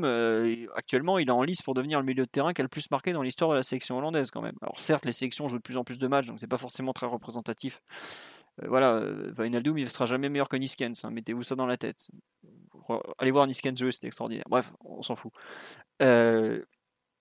[0.03, 2.69] euh, actuellement, il est en lice pour devenir le milieu de terrain qui a le
[2.69, 4.57] plus marqué dans l'histoire de la sélection hollandaise quand même.
[4.61, 6.93] Alors certes, les sélections jouent de plus en plus de matchs, donc c'est pas forcément
[6.93, 7.81] très représentatif.
[8.65, 9.01] voilà,
[9.37, 12.07] Wijnaldum, il ne sera jamais meilleur que Niskens, hein, mettez-vous ça dans la tête.
[13.17, 14.45] Allez voir Niskens jouer, c'était extraordinaire.
[14.49, 15.31] Bref, on s'en fout.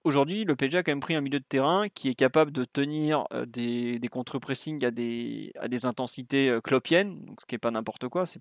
[0.05, 2.65] Aujourd'hui, le PSG a quand même pris un milieu de terrain qui est capable de
[2.65, 7.73] tenir des, des contre-pressing à des, à des intensités clopiennes, donc ce qui n'est pas
[7.73, 8.41] n'importe quoi, c'est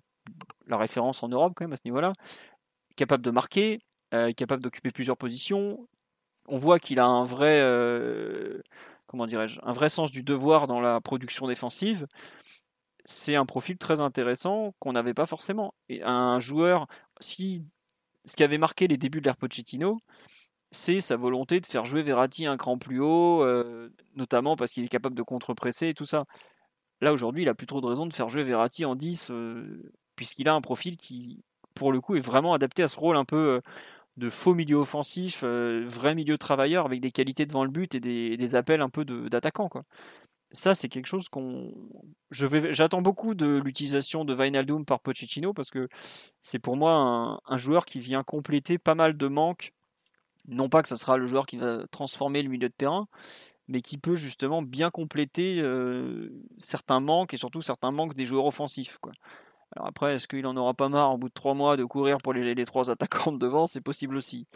[0.66, 2.12] la référence en Europe quand même à ce niveau-là,
[2.96, 3.80] capable de marquer,
[4.14, 5.88] euh, capable d'occuper plusieurs positions.
[6.48, 8.60] On voit qu'il a un vrai, euh,
[9.06, 12.06] comment dirais-je, un vrai sens du devoir dans la production défensive.
[13.08, 15.74] C'est un profil très intéressant qu'on n'avait pas forcément.
[15.88, 16.88] Et un joueur,
[17.20, 17.62] ce qui
[18.40, 19.98] avait marqué les débuts de l'ère Pochettino,
[20.72, 24.84] c'est sa volonté de faire jouer Verratti un cran plus haut, euh, notamment parce qu'il
[24.84, 26.24] est capable de contre-presser et tout ça.
[27.00, 29.30] Là, aujourd'hui, il a plus trop de raison de faire jouer Verratti en 10,
[30.16, 33.24] puisqu'il a un profil qui, pour le coup, est vraiment adapté à ce rôle un
[33.24, 33.60] peu
[34.16, 38.54] de faux milieu offensif, vrai milieu travailleur avec des qualités devant le but et des,
[38.56, 39.70] appels un peu d'attaquant.
[40.52, 41.74] Ça, c'est quelque chose qu'on.
[42.30, 45.88] J'attends beaucoup de l'utilisation de Vinaldoom par Pochettino parce que
[46.40, 49.72] c'est pour moi un, joueur qui vient compléter pas mal de manques.
[50.48, 53.08] Non pas que ce sera le joueur qui va transformer le milieu de terrain,
[53.66, 55.60] mais qui peut justement bien compléter
[56.58, 58.98] certains manques et surtout certains manques des joueurs offensifs.
[59.74, 62.18] Alors après, est-ce qu'il en aura pas marre au bout de trois mois de courir
[62.18, 63.66] pour les, les trois attaquants de devant?
[63.66, 64.46] C'est possible aussi.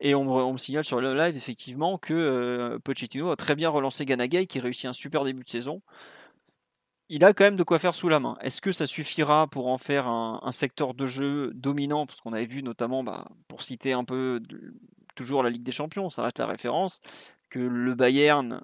[0.00, 4.04] Et on, me signale sur le live effectivement que euh, Pochettino a très bien relancé
[4.04, 5.82] Ganagay qui réussit un super début de saison.
[7.08, 8.36] Il a quand même de quoi faire sous la main.
[8.40, 12.06] Est-ce que ça suffira pour en faire un, secteur de jeu dominant?
[12.06, 14.40] Parce qu'on avait vu notamment, bah, pour citer un peu
[15.14, 17.00] toujours la Ligue des Champions, ça reste la référence,
[17.50, 18.62] que le Bayern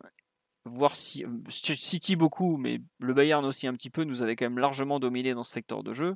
[0.65, 4.59] voir si, City beaucoup, mais le Bayern aussi un petit peu, nous avait quand même
[4.59, 6.15] largement dominé dans ce secteur de jeu.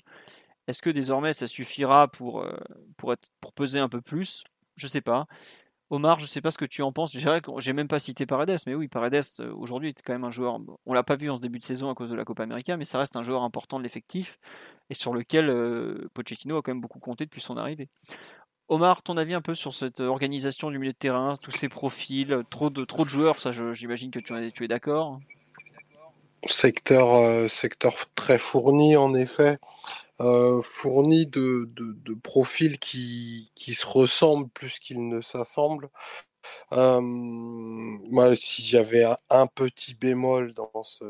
[0.66, 2.56] Est-ce que désormais ça suffira pour, euh,
[2.96, 4.44] pour peser un peu plus?
[4.76, 5.26] Je sais pas.
[5.90, 7.16] Omar, je sais pas ce que tu en penses.
[7.58, 10.58] J'ai même pas cité Paredes, mais oui, Paredes euh, aujourd'hui est quand même un joueur.
[10.86, 12.76] On l'a pas vu en ce début de saison à cause de la Copa América,
[12.76, 14.38] mais ça reste un joueur important de l'effectif
[14.90, 17.88] et sur lequel euh, Pochettino a quand même beaucoup compté depuis son arrivée.
[18.68, 22.42] Omar, ton avis un peu sur cette organisation du milieu de terrain, tous ces profils,
[22.50, 25.20] trop de, trop de joueurs, ça j'imagine que tu, tu es d'accord
[26.48, 29.58] secteur, euh, secteur très fourni en effet,
[30.20, 35.90] euh, fourni de, de, profils qui, qui, se ressemblent plus qu'ils ne s'assemblent.
[36.72, 41.04] Euh, moi, si j'avais un, petit bémol dans ce,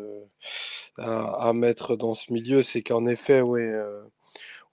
[0.99, 3.73] à, mettre dans ce milieu, c'est qu'en effet, ouais,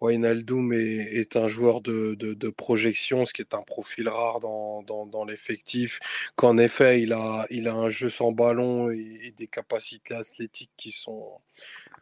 [0.02, 6.00] Wijnaldum est, est, un joueur de, projection, ce qui est un profil rare dans, l'effectif.
[6.36, 11.40] Qu'en effet, il a, un jeu sans ballon et, des capacités athlétiques qui sont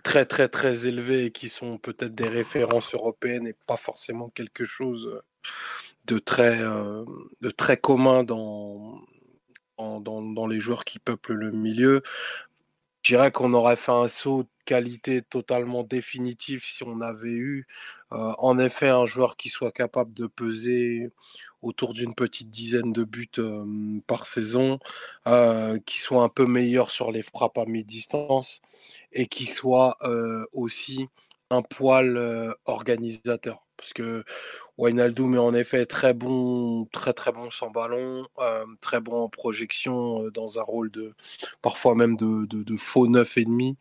[0.04, 4.64] très très très élevées et qui sont peut-être des références européennes et pas forcément quelque
[4.66, 5.22] chose
[6.06, 7.04] de très, euh,
[7.82, 9.04] commun dans
[10.48, 12.02] les joueurs qui peuplent le milieu.
[13.10, 17.66] Dirais qu'on aurait fait un saut de qualité totalement définitif si on avait eu
[18.12, 21.10] en effet un joueur qui soit capable de peser
[21.64, 23.32] autour d'une petite dizaine de buts
[24.06, 24.78] par saison,
[25.88, 28.62] qui soit un peu meilleur sur les frappes à mi-distance
[29.12, 29.98] et qui soit
[30.54, 31.08] aussi
[31.50, 33.66] un poil organisateur.
[33.76, 34.24] Parce que
[34.80, 39.30] Wijnaldum est en effet très bon, très très bon sans ballon, euh, très bon en
[39.30, 41.14] projection euh, dans un rôle de
[41.62, 43.76] parfois même de, faux neuf et demi.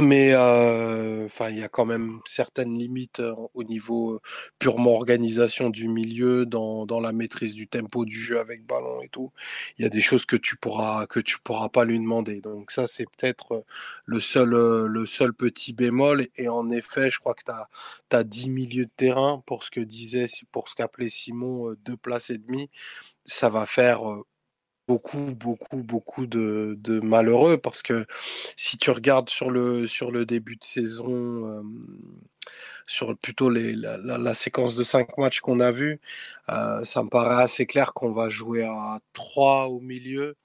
[0.00, 3.22] Mais euh, enfin, il y a quand même certaines limites
[3.54, 4.20] au niveau
[4.58, 9.32] purement organisation du milieu, dans, la maîtrise du tempo du jeu avec ballon et tout.
[9.78, 12.40] Il y a des choses que tu pourras que tu pourras pas lui demander.
[12.40, 13.64] Donc ça, c'est peut-être
[14.04, 16.26] le seul le seul petit bémol.
[16.36, 19.80] Et en effet, je crois que tu as, 10 milieux de terrain pour ce que
[19.80, 22.70] disait pour ce qu'appelait Simon deux places et demie.
[23.24, 24.02] Ça va faire
[24.88, 28.06] beaucoup, beaucoup, beaucoup de, malheureux parce que
[28.56, 31.62] si tu regardes sur le, sur le début de saison,
[32.88, 36.00] sur plutôt la, séquence de cinq matchs qu'on a vu,
[36.50, 40.36] euh, ça me paraît assez clair qu'on va jouer à 3 au milieu.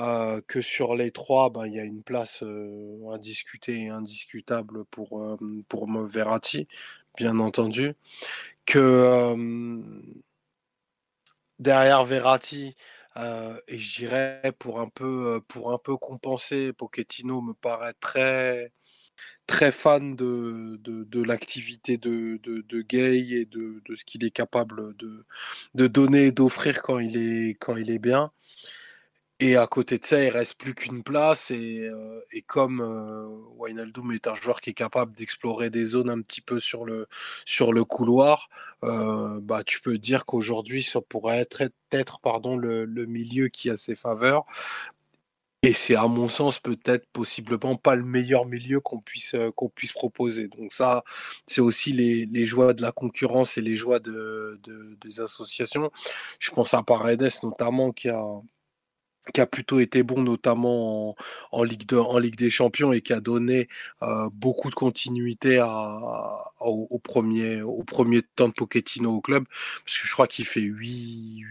[0.00, 4.84] Euh, que sur les trois, ben, il y a une place euh, indiscutée et indiscutable
[4.84, 5.36] pour,
[5.68, 6.68] pour Verratti,
[7.16, 7.94] bien entendu.
[8.64, 9.34] Que
[11.58, 12.76] derrière Verratti,
[13.18, 15.40] euh, et je dirais pour un peu
[16.00, 18.72] compenser, Pochettino me paraît très
[19.46, 22.38] très fan de, l'activité de,
[22.82, 27.16] Gay et de, ce qu'il est capable de, donner et d'offrir quand il
[27.90, 28.30] est bien.
[29.40, 31.52] Et à côté de ça, il reste plus qu'une place.
[31.52, 36.10] Et, euh, et comme euh, Wijnaldum est un joueur qui est capable d'explorer des zones
[36.10, 37.06] un petit peu sur le,
[37.44, 38.48] sur le couloir,
[38.84, 41.62] euh, bah, tu peux dire qu'aujourd'hui, ça pourrait être,
[41.92, 44.44] être pardon, le, le, milieu qui a ses faveurs.
[45.62, 49.68] Et c'est à mon sens peut-être possiblement pas le meilleur milieu qu'on puisse, euh, qu'on
[49.68, 50.48] puisse proposer.
[50.48, 51.02] Donc ça,
[51.46, 55.90] c'est aussi les, les, joies de la concurrence et les joies de, de, des associations.
[56.38, 58.22] Je pense à Paredes notamment qui a
[59.32, 61.16] qui a plutôt été bon, notamment
[61.52, 63.68] en, Ligue, des Champions et qui a donné
[64.02, 65.62] euh, beaucoup de continuité
[66.60, 67.62] au, premier,
[68.36, 69.44] temps de Pochettino au club,
[69.84, 71.44] parce que je crois qu'il fait 8,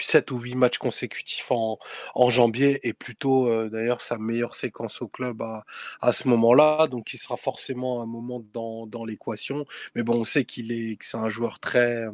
[0.00, 1.78] 7 ou 8 matchs consécutifs en,
[2.14, 5.42] en janvier et plutôt euh, d'ailleurs sa meilleure séquence au club
[6.00, 6.88] à, ce moment-là.
[6.88, 9.64] Donc il sera forcément un moment dans, dans l'équation.
[9.94, 12.06] Mais bon, on sait qu'il est que c'est un joueur très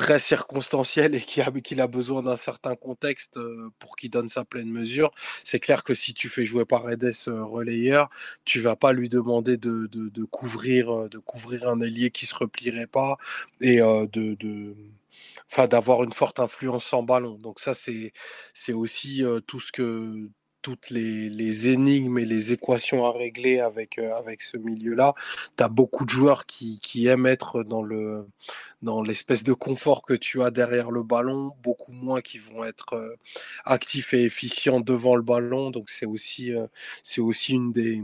[0.00, 3.38] très circonstanciel et qu'il a, qu'il a besoin d'un certain contexte
[3.78, 5.10] pour qu'il donne sa pleine mesure.
[5.44, 8.08] C'est clair que si tu fais jouer Paredes relayeur,
[8.46, 12.86] tu vas pas lui demander de, de, couvrir de couvrir un ailier qui se replierait
[12.86, 13.18] pas
[13.60, 14.74] et de
[15.52, 17.34] enfin d'avoir une forte influence sans ballon.
[17.38, 18.12] Donc ça c'est
[18.54, 20.30] c'est aussi tout ce que
[20.62, 25.14] toutes les, les, énigmes et les équations à régler avec, euh, avec ce milieu-là.
[25.56, 28.26] Tu as beaucoup de joueurs qui, qui aiment être dans le
[28.82, 32.94] dans l'espèce de confort que tu as derrière le ballon, beaucoup moins qui vont être
[32.94, 33.16] euh,
[33.66, 35.70] actifs et efficients devant le ballon.
[35.70, 36.66] Donc c'est aussi euh,
[37.02, 38.02] c'est aussi une des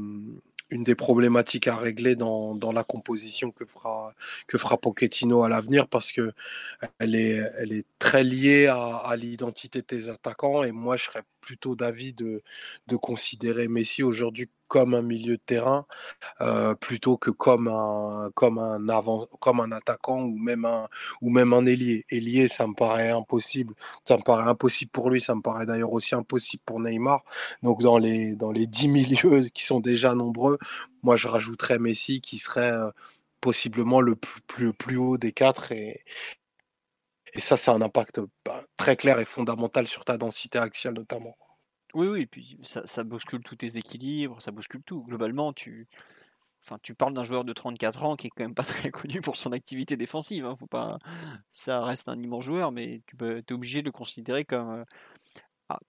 [0.70, 4.14] une des problématiques à régler dans, dans la composition que fera,
[4.46, 6.32] que fera Pochettino à l'avenir parce que
[6.98, 11.22] elle est, elle est très liée à, l'identité de tes attaquants et moi je serais
[11.46, 12.42] plutôt d'avis de,
[12.88, 15.86] de considérer Messi aujourd'hui comme un milieu de terrain
[16.40, 20.88] euh, plutôt que comme un comme un avant comme un attaquant ou même un
[21.22, 22.02] ou même un ailier.
[22.10, 23.74] Ailier, ça me paraît impossible.
[24.04, 25.20] Ça me paraît impossible pour lui.
[25.20, 27.24] Ça me paraît d'ailleurs aussi impossible pour Neymar.
[27.62, 30.58] Donc dans les dans les dix milieux qui sont déjà nombreux,
[31.04, 32.90] moi je rajouterais Messi qui serait euh,
[33.40, 35.72] possiblement le plus, plus, plus haut des quatre
[37.34, 41.36] et ça, c'est un impact bah, très clair et fondamental sur ta densité axiale notamment.
[41.94, 45.02] Oui, oui, et puis ça, ça, bouscule tous tes équilibres, ça bouscule tout.
[45.04, 45.88] Globalement, tu,
[46.62, 49.20] enfin, tu parles d'un joueur de 34 ans qui est quand même pas très connu
[49.20, 50.44] pour son activité défensive.
[50.44, 50.98] Hein, faut pas,
[51.50, 54.84] ça reste un immense joueur, mais tu peux, es obligé de le considérer comme, euh,
[55.68, 55.80] ah,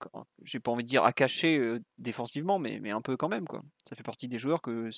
[0.44, 3.46] j'ai pas envie de dire à cacher euh, défensivement, mais, mais un peu quand même
[3.46, 3.62] quoi.
[3.88, 4.90] Ça fait partie des joueurs que,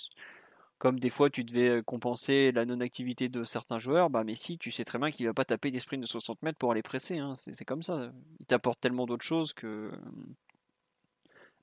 [0.80, 4.82] comme des fois tu devais compenser la non-activité de certains joueurs, bah si tu sais
[4.82, 7.18] très bien qu'il va pas taper des sprints de 60 mètres pour aller presser.
[7.18, 8.10] Hein, c'est comme ça.
[8.40, 9.92] Il t'apporte tellement d'autres choses que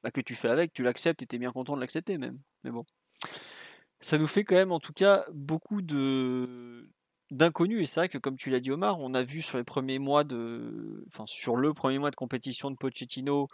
[0.03, 2.39] bah, que tu fais avec, tu l'acceptes et tu es bien content de l'accepter même.
[2.63, 2.85] Mais bon.
[4.01, 6.87] Ça nous fait quand même en tout cas beaucoup de
[7.31, 9.63] d'inconnus et c'est vrai que comme tu l'as dit Omar, on a vu sur les
[9.63, 13.47] premiers mois de enfin sur le premier mois de compétition de Pochettino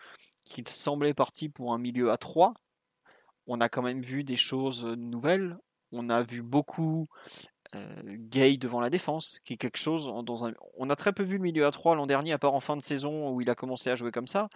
[0.43, 2.53] qu'il semblait parti pour un milieu à 3.
[3.47, 5.57] On a quand même vu des choses nouvelles,
[5.91, 7.07] on a vu beaucoup
[7.73, 10.53] Gay devant la défense, qui est quelque chose dans un...
[10.77, 12.77] On a très peu vu le milieu à 3 l'an dernier, à part en fin
[12.77, 14.47] de saison où il a commencé à jouer comme ça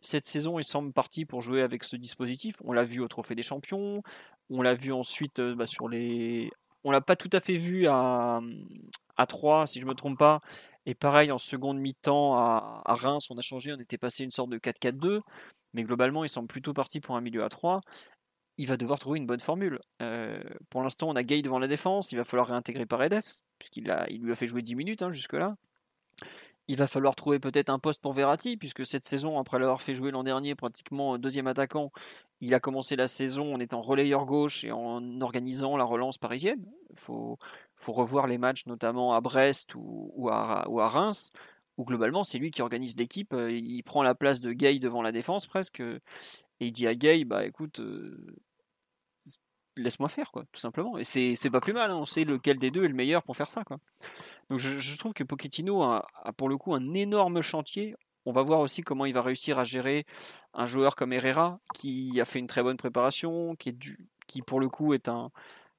[0.00, 2.56] cette saison, il semble parti pour jouer avec ce dispositif.
[2.64, 4.02] On l'a vu au Trophée des Champions.
[4.50, 6.50] On l'a vu ensuite bah, sur les.
[6.84, 8.40] On l'a pas tout à fait vu à,
[9.16, 10.40] à 3, si je me trompe pas.
[10.86, 13.72] Et pareil, en seconde mi-temps à, Reims, on a changé.
[13.72, 15.20] On était passé une sorte de 4-4-2.
[15.74, 17.80] Mais globalement, il semble plutôt parti pour un milieu à 3.
[18.58, 19.78] Il va devoir trouver une bonne formule.
[20.02, 22.12] Euh, pour l'instant, on a Gay devant la défense.
[22.12, 23.22] Il va falloir réintégrer Paredes,
[23.58, 25.56] puisqu'il lui a fait jouer 10 minutes hein, jusque-là
[26.68, 29.94] il va falloir trouver peut-être un poste pour Verratti, puisque cette saison, après l'avoir fait
[29.94, 31.90] jouer l'an dernier pratiquement deuxième attaquant,
[32.42, 36.64] il a commencé la saison en étant relayeur gauche et en organisant la relance parisienne.
[36.90, 37.38] Il faut,
[37.86, 41.32] revoir les matchs, notamment à Brest ou, à, Reims,
[41.78, 43.32] où globalement c'est lui qui organise l'équipe.
[43.32, 46.94] Euh, il prend la place de Gay devant la défense presque, et il dit à
[46.94, 48.36] Gay, bah écoute, euh,
[49.78, 50.98] laisse-moi faire, tout simplement.
[50.98, 51.96] Et c'est pas plus mal, hein.
[51.96, 53.62] on sait lequel des deux est le meilleur pour faire ça.
[54.50, 56.06] Donc je, trouve que Pochettino a,
[56.36, 57.94] pour le coup un énorme chantier.
[58.26, 60.04] On va voir aussi comment il va réussir à gérer
[60.52, 64.42] un joueur comme Herrera, qui a fait une très bonne préparation, qui, est du, qui
[64.42, 65.30] pour le coup est un,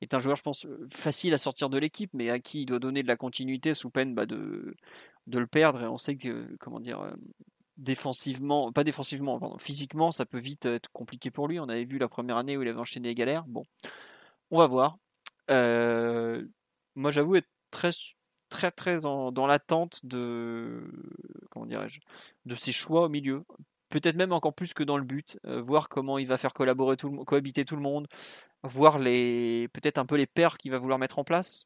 [0.02, 2.80] est un joueur, je pense, facile à sortir de l'équipe, mais à qui il doit
[2.80, 4.76] donner de la continuité sous peine bah, de,
[5.28, 5.84] de le perdre.
[5.84, 7.12] Et on sait que, comment dire, euh,
[7.80, 11.60] défensivement, pas défensivement, physiquement, ça peut vite être compliqué pour lui.
[11.60, 13.46] On avait vu la première année où il avait enchaîné les galères.
[13.48, 13.64] Bon,
[14.52, 14.98] on va voir.
[15.50, 16.46] Euh,
[16.96, 17.90] moi, j'avoue être très
[18.50, 20.92] très très dans l'attente de
[21.52, 22.00] comment dirais-je
[22.46, 23.44] de ses choix au milieu.
[23.90, 26.96] Peut-être même encore plus que dans le but, euh, voir comment il va faire collaborer
[26.98, 28.08] tout le, cohabiter tout le monde,
[28.64, 31.66] voir les peut-être un peu les paires qu'il va vouloir mettre en place.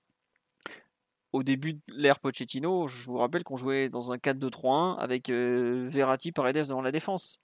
[1.34, 6.32] Au début de l'ère Pochettino, je vous rappelle qu'on jouait dans un 4-2-3-1 avec Verratti,
[6.32, 7.42] Paredes devant la défense.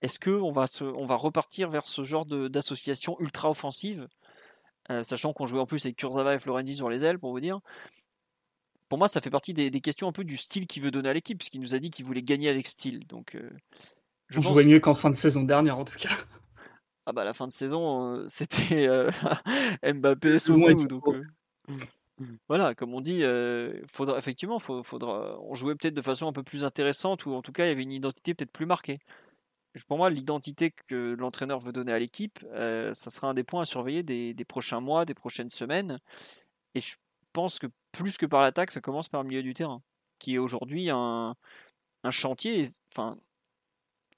[0.00, 4.06] Est-ce qu'on va, on va repartir vers ce genre d'association ultra offensive,
[5.02, 7.58] sachant qu'on jouait en plus avec Kurzawa et Florenzi sur les ailes, pour vous dire?
[8.88, 11.12] Pour moi, ça fait partie des, questions un peu du style qu'il veut donner à
[11.12, 13.04] l'équipe, parce qu'il nous a dit qu'il voulait gagner avec style.
[13.08, 13.36] Donc,
[14.28, 16.16] je on jouait mieux qu'en fin de saison dernière, en tout cas.
[17.06, 18.88] Ah bah la fin de saison, c'était
[19.82, 21.04] Mbappé Soumou, donc
[22.48, 23.22] voilà, comme on dit,
[23.86, 27.52] faudra effectivement, faudra, on jouait peut-être de façon un peu plus intéressante ou en tout
[27.52, 28.98] cas il y avait une identité peut-être plus marquée.
[29.88, 33.64] Pour moi, l'identité que l'entraîneur veut donner à l'équipe, ça sera un des points à
[33.66, 36.00] surveiller des, prochains mois, des prochaines semaines.
[36.74, 36.96] Et je
[37.32, 39.82] pense que plus que par l'attaque, ça commence par le milieu du terrain,
[40.18, 41.34] qui est aujourd'hui un,
[42.10, 42.66] chantier.
[42.92, 43.18] Enfin,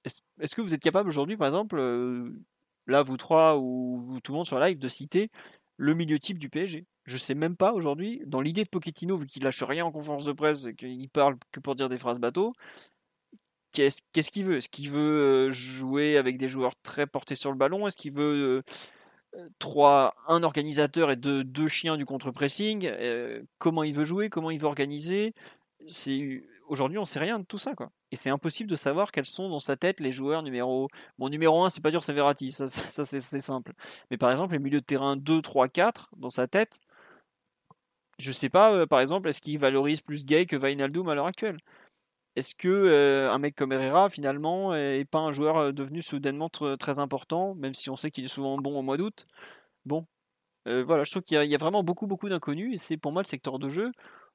[0.04, 1.80] est-ce que vous êtes capable aujourd'hui, par exemple,
[2.86, 5.30] là, vous trois ou, tout le monde sur live, de citer
[5.78, 6.84] le milieu type du PSG.
[7.04, 10.26] Je sais même pas aujourd'hui, dans l'idée de Pochettino, vu qu'il lâche rien en conférence
[10.26, 12.52] de presse et qu'il parle que pour dire des phrases bateau,
[13.72, 14.56] qu'est-ce qu'il veut?
[14.56, 17.86] Est-ce qu'il veut jouer avec des joueurs très portés sur le ballon?
[17.86, 18.62] Est-ce qu'il veut
[19.58, 22.90] trois, un organisateur et deux, deux chiens du contre-pressing?
[23.58, 24.28] Comment il veut jouer?
[24.28, 25.32] Comment il veut organiser?
[26.68, 27.90] Aujourd'hui, on sait rien de tout ça, quoi.
[28.12, 30.88] Et c'est impossible de savoir quels sont dans sa tête les joueurs numéro.
[31.18, 33.72] Bon, numéro 1, c'est pas dur, c'est Verratti, ça, ça c'est simple.
[34.10, 36.80] Mais par exemple, les milieux de terrain 2, 3, 4, dans sa tête,
[38.18, 41.26] je sais pas, euh, par exemple, est-ce qu'il valorise plus Gay que Vainaldum à l'heure
[41.26, 41.58] actuelle?
[42.36, 46.50] Est-ce que euh, un mec comme Herrera, finalement, est pas un joueur euh, devenu soudainement
[46.50, 49.26] très important, même si on sait qu'il est souvent bon au mois d'août?
[49.86, 50.06] Bon,
[50.66, 53.26] voilà, je trouve qu'il y, a vraiment beaucoup, beaucoup d'inconnus, et c'est pour moi le
[53.28, 53.92] secteur de jeu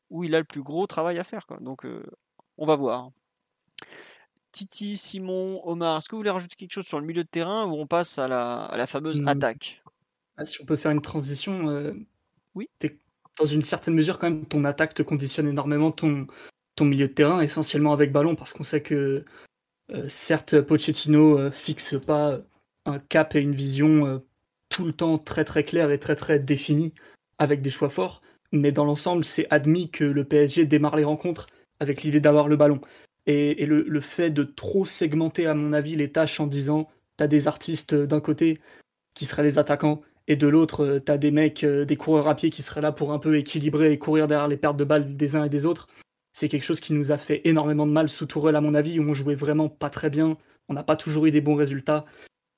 [0.09, 1.45] où il a le plus gros travail à faire.
[1.45, 1.57] Quoi.
[1.61, 1.85] Donc,
[2.57, 3.11] on va voir.
[4.53, 7.65] Titi, Simon, Omar, est-ce que vous voulez rajouter quelque chose sur le milieu de terrain
[7.65, 9.27] ou on passe à la, fameuse mmh.
[9.27, 9.83] attaque?
[10.37, 11.91] Ah, Si on peut faire une transition, euh,
[12.53, 12.69] oui.
[13.39, 16.27] dans une certaine mesure, quand même, ton attaque te conditionne énormément ton,
[16.75, 19.25] ton milieu de terrain, essentiellement avec ballon, parce qu'on sait que
[19.91, 22.39] euh, certes, Pochettino euh, fixe pas
[22.85, 24.21] un cap et une vision
[24.69, 26.93] tout le temps très très claire et très très définie
[27.39, 28.21] avec des choix forts,
[28.53, 31.47] mais dans l'ensemble, c'est admis que le PSG démarre les rencontres
[31.79, 32.79] avec l'idée d'avoir le ballon.
[33.25, 37.47] Et, le, fait de trop segmenter, à mon avis, les tâches en disant t'as des
[37.47, 38.59] artistes d'un côté
[39.15, 42.49] qui seraient les attaquants, et de l'autre, t'as des mecs, euh, des coureurs à pied
[42.49, 45.35] qui seraient là pour un peu équilibrer et courir derrière les pertes de balles des
[45.35, 45.87] uns et des autres.
[46.31, 48.99] C'est quelque chose qui nous a fait énormément de mal sous Tourelle, à mon avis,
[48.99, 50.37] où on jouait vraiment pas très bien.
[50.69, 52.05] On n'a pas toujours eu des bons résultats.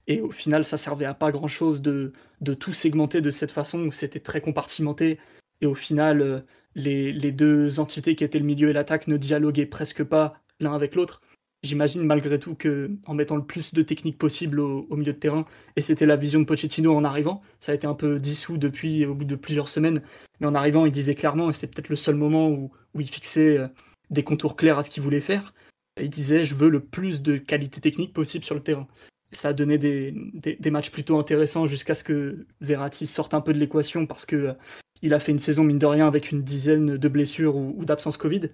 [0.07, 2.13] Et au final, ça servait à pas grand chose de
[2.59, 5.19] tout segmenter de cette façon où c'était très compartimenté.
[5.61, 6.39] Et au final, euh,
[6.75, 10.73] les, les, deux entités qui étaient le milieu et l'attaque ne dialoguaient presque pas l'un
[10.73, 11.21] avec l'autre.
[11.65, 15.45] J'imagine malgré tout que en mettant le plus de technique possible au, milieu de terrain,
[15.75, 19.03] et c'était la vision de Pochettino en arrivant, ça a été un peu dissous depuis
[19.05, 20.03] au bout de plusieurs semaines,
[20.39, 23.09] mais en arrivant il disait clairement, et c'est peut-être le seul moment où, où il
[23.09, 23.67] fixait euh,
[24.11, 25.55] des contours clairs à ce qu'il voulait faire,
[25.99, 28.87] il disait je veux le plus de qualité technique possible sur le terrain.
[29.31, 33.53] ça a donné des, des, matchs plutôt intéressants jusqu'à ce que Verratti sorte un peu
[33.53, 34.53] de l'équation parce que euh,
[35.01, 37.85] il a fait une saison mine de rien avec une dizaine de blessures ou, ou
[37.85, 38.49] d'absence Covid.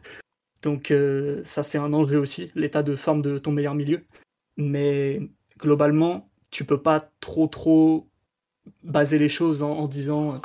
[0.62, 4.06] Donc euh, ça c'est un enjeu aussi, l'état de forme de ton meilleur milieu.
[4.58, 5.22] Mais
[5.60, 8.08] globalement, tu peux pas trop trop
[8.84, 10.40] baser les choses en, disant euh,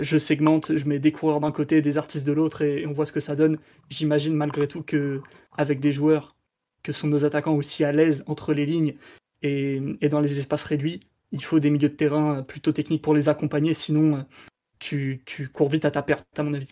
[0.00, 3.06] je segmente, je mets des coureurs d'un côté des artistes de l'autre et, on voit
[3.06, 3.58] ce que ça donne.
[3.88, 5.20] J'imagine malgré tout que
[5.56, 6.36] avec des joueurs
[6.82, 8.96] que sont nos attaquants aussi à l'aise entre les lignes
[9.42, 11.00] et, dans les espaces réduits,
[11.32, 14.24] il faut des milieux de terrain plutôt techniques pour les accompagner, sinon
[14.78, 16.68] tu, tu cours vite à ta perte à mon avis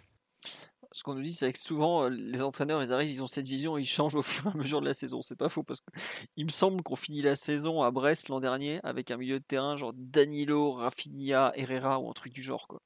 [0.95, 3.77] ce qu'on nous dit, c'est que souvent, les entraîneurs, ils arrivent, ils ont cette vision,
[3.77, 5.21] ils changent au fur et à mesure de la saison.
[5.23, 8.81] C'est pas faux parce qu'il me semble qu'on finit la saison à Brest l'an dernier
[8.85, 12.69] avec un milieu de terrain genre Danilo, Rafinha, Herrera ou un truc du genre.
[12.69, 12.81] Quoi.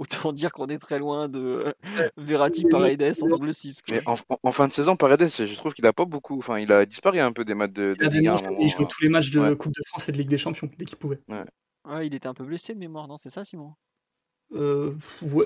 [0.00, 1.72] Autant dire qu'on est très loin de
[2.16, 3.82] Verratti, Paredes en double 6.
[3.92, 6.36] Mais en, fin de saison, Paredes, je trouve qu'il a pas beaucoup.
[6.38, 8.60] Enfin, il a disparu un peu des matchs de, 1.
[8.60, 10.86] Il jouait tous les matchs de Coupe de France et de Ligue des Champions dès
[10.86, 11.20] qu'il pouvait.
[11.28, 12.06] Ouais.
[12.08, 13.74] il était un peu blessé de mémoire, non C'est ça, Simon?
[14.52, 14.92] Euh,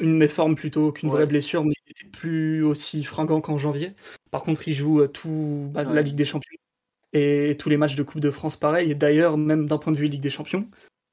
[0.01, 3.95] une méforme plutôt qu'une vraie blessure, mais il était plus aussi fringant qu'en janvier.
[4.31, 6.57] Par contre, il joue euh, tout bah, la Ligue des Champions
[7.13, 8.91] et tous les matchs de Coupe de France pareil.
[8.91, 10.69] Et d'ailleurs, même d'un point de vue Ligue des Champions,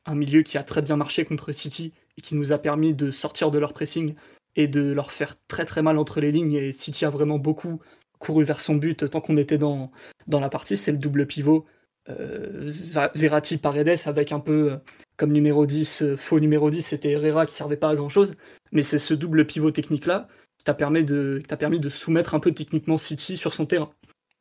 [0.05, 3.11] un milieu qui a très bien marché contre City et qui nous a permis de
[3.11, 4.15] sortir de leur pressing
[4.55, 6.53] et de leur faire très très mal entre les lignes.
[6.53, 7.81] Et City a vraiment beaucoup
[8.19, 9.91] couru vers son but tant qu'on était dans,
[10.27, 10.77] dans la partie.
[10.77, 11.65] C'est le double pivot
[12.09, 12.71] euh,
[13.15, 14.77] Verratti Paredes avec un peu euh,
[15.17, 18.35] comme numéro 10, euh, faux numéro 10, c'était Herrera qui servait pas à grand chose.
[18.71, 20.27] Mais c'est ce double pivot technique là
[20.57, 23.91] qui t'a permis, de, permis de soumettre un peu techniquement City sur son terrain.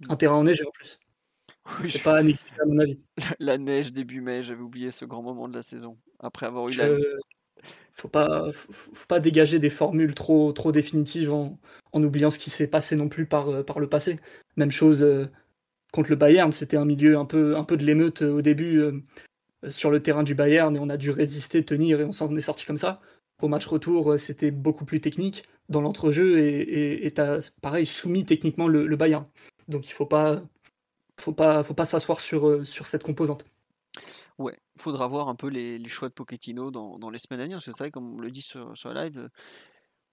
[0.09, 0.99] Un terrain en neige en plus.
[1.85, 2.99] c'est pas à à mon avis.
[3.39, 5.97] La neige début mai, j'avais oublié ce grand moment de la saison.
[6.19, 6.89] Après avoir eu la.
[7.93, 11.59] faut pas, faut, pas dégager des formules trop, trop définitives en,
[11.93, 14.19] en oubliant ce qui s'est passé non plus par, par le passé.
[14.57, 15.07] Même chose
[15.93, 18.83] contre le Bayern, c'était un milieu un peu, un peu de l'émeute au début
[19.71, 22.41] sur le terrain du Bayern et on a dû résister, tenir et on s'en est
[22.41, 23.01] sorti comme ça.
[23.43, 28.69] Au match retour, c'était beaucoup plus technique dans l'entrejeu et tu as, pareil, soumis techniquement
[28.69, 29.25] le, Bayern.
[29.69, 30.43] Donc il faut pas,
[31.21, 33.45] faut pas, s'asseoir sur, sur cette composante.
[34.39, 37.57] Ouais, il faudra voir un peu les, choix de Pochettino dans, les semaines à venir,
[37.57, 39.29] parce que c'est vrai, comme on le dit sur, sur la live,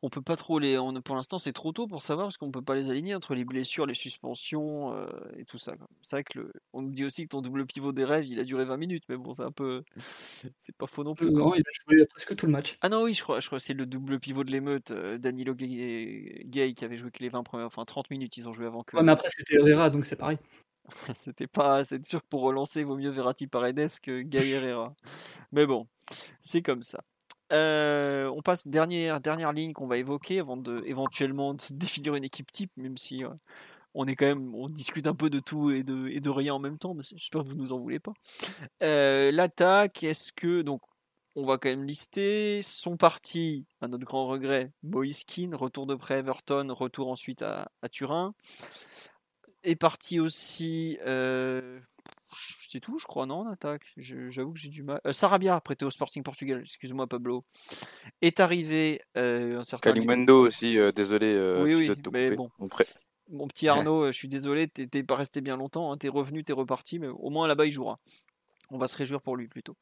[0.01, 0.77] on peut pas trop les.
[0.77, 3.35] On, pour l'instant, c'est trop tôt pour savoir parce qu'on peut pas les aligner entre
[3.35, 5.07] les blessures, les suspensions euh,
[5.37, 5.73] et tout ça.
[6.01, 8.39] C'est vrai que le, on nous dit aussi que ton double pivot des rêves, il
[8.39, 9.83] a duré 20 minutes, mais bon, c'est un peu.
[10.57, 11.31] C'est pas faux non plus.
[11.31, 12.77] Non, il a joué presque tout le match.
[12.81, 15.17] Ah non, oui, je crois, je crois que c'est le double pivot de l'émeute, euh,
[15.17, 18.65] Danilo Gay, qui avait joué que les 20 premières, enfin 30 minutes, ils ont joué
[18.65, 18.97] avant que.
[18.97, 20.37] Ouais, mais après, c'était Herrera, donc c'est pareil.
[21.15, 21.85] C'était pas.
[21.85, 24.93] C'est sûr que pour relancer, il vaut mieux Verratti Paredes que Gay Herrera.
[25.51, 25.87] Mais bon,
[26.41, 27.03] c'est comme ça.
[27.51, 32.51] Euh, on passe dernière dernière ligne qu'on va évoquer avant de éventuellement définir une équipe
[32.51, 33.29] type, même si euh,
[33.93, 36.77] on est quand même on discute un peu de tout et de, rien en même
[36.77, 36.93] temps.
[36.93, 38.13] Mais j'espère que vous nous en voulez pas.
[38.83, 40.81] Euh, l'attaque, est-ce que donc
[41.35, 46.19] on va quand même lister son parti à notre grand regret Moiskin, retour de près
[46.19, 48.33] Everton, retour ensuite à, à Turin.
[49.63, 50.97] Est parti aussi
[52.33, 53.83] c'est tout, je crois, non, en attaque?
[53.97, 55.01] J'avoue que j'ai du mal.
[55.05, 57.43] Euh, Sarabia, prêté au Sporting Portugal, excuse-moi, Pablo,
[58.21, 59.91] est arrivé euh, un certain.
[59.91, 61.35] Calimendo aussi, euh, désolé.
[61.61, 62.49] oui, oui, mais bon.
[63.29, 66.53] Mon petit Arnaud, je suis désolé, t'es pas resté bien longtemps, hein, t'es revenu, t'es
[66.53, 67.99] reparti, mais au moins là-bas il jouera.
[68.69, 69.75] On va se réjouir pour lui plutôt.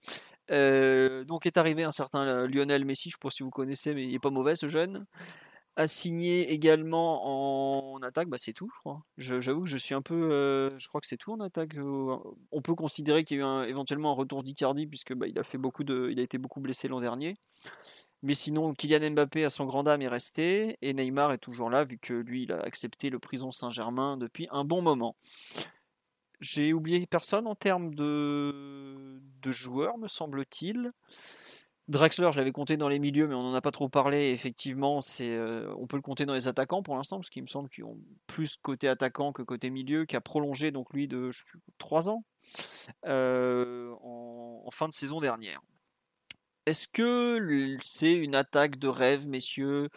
[0.49, 4.05] donc est arrivé un certain Lionel Messi, je ne sais pas si vous connaissez, mais
[4.05, 5.05] il est pas mauvais ce jeune
[5.79, 9.01] a signé également en attaque, bah c'est tout, je crois.
[9.17, 10.29] J'avoue que je suis un peu.
[10.31, 11.77] Euh, je crois que c'est tout en attaque.
[11.77, 15.43] On peut considérer qu'il y a eu éventuellement un retour d'Icardi, puisque bah, il, a
[15.43, 17.37] fait beaucoup de, il a été beaucoup blessé l'an dernier.
[18.23, 20.77] Mais sinon, Kylian Mbappé, à son grand âme, est resté.
[20.81, 24.49] Et Neymar est toujours là, vu que lui, il a accepté le prison Saint-Germain depuis
[24.51, 25.15] un bon moment.
[26.41, 30.91] J'ai oublié personne en termes de, de joueurs, me semble-t-il.
[31.89, 34.29] Drexler, je l'avais compté dans les milieux, mais on n'en a pas trop parlé.
[34.29, 37.67] Effectivement, euh, on peut le compter dans les attaquants pour l'instant, parce qu'il me semble
[37.67, 37.97] qu'ils ont
[38.27, 41.43] plus côté attaquant que côté milieu, qui a prolongé donc lui de je
[41.79, 42.23] 3 ans
[43.07, 45.61] euh, en, fin de saison dernière.
[46.67, 49.89] Est-ce que c'est une attaque de rêve, messieurs?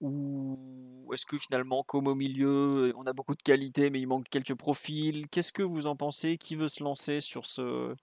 [0.00, 4.28] Ou est-ce que finalement, comme au milieu, on a beaucoup de qualité, mais il manque
[4.28, 5.26] quelques profils?
[5.28, 6.38] Qu'est-ce que vous en pensez?
[6.38, 7.96] Qui veut se lancer sur ce,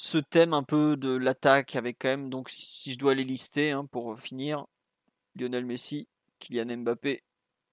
[0.00, 3.72] ce thème un peu de l'attaque avec quand même, donc si je dois les lister
[3.72, 4.64] hein, pour finir,
[5.34, 6.08] Lionel Messi,
[6.38, 7.22] Kylian Mbappé,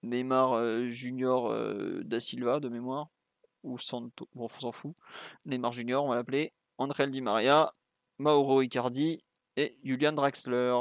[0.03, 3.07] Neymar euh, Junior euh, da Silva de mémoire,
[3.63, 4.93] ou Santo, bon on s'en fout,
[5.45, 7.73] Neymar Junior on va l'appeler, André Di Maria,
[8.17, 9.23] Mauro Icardi
[9.55, 10.75] et Julian Draxler.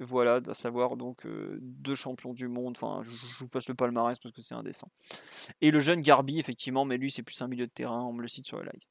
[0.00, 2.76] Voilà, à savoir donc euh, deux champions du monde.
[2.76, 4.90] Enfin, je, vous passe le palmarès parce que c'est indécent.
[5.60, 8.02] Et le jeune Garbi, effectivement, mais lui c'est plus un milieu de terrain.
[8.02, 8.82] On me le cite sur le live.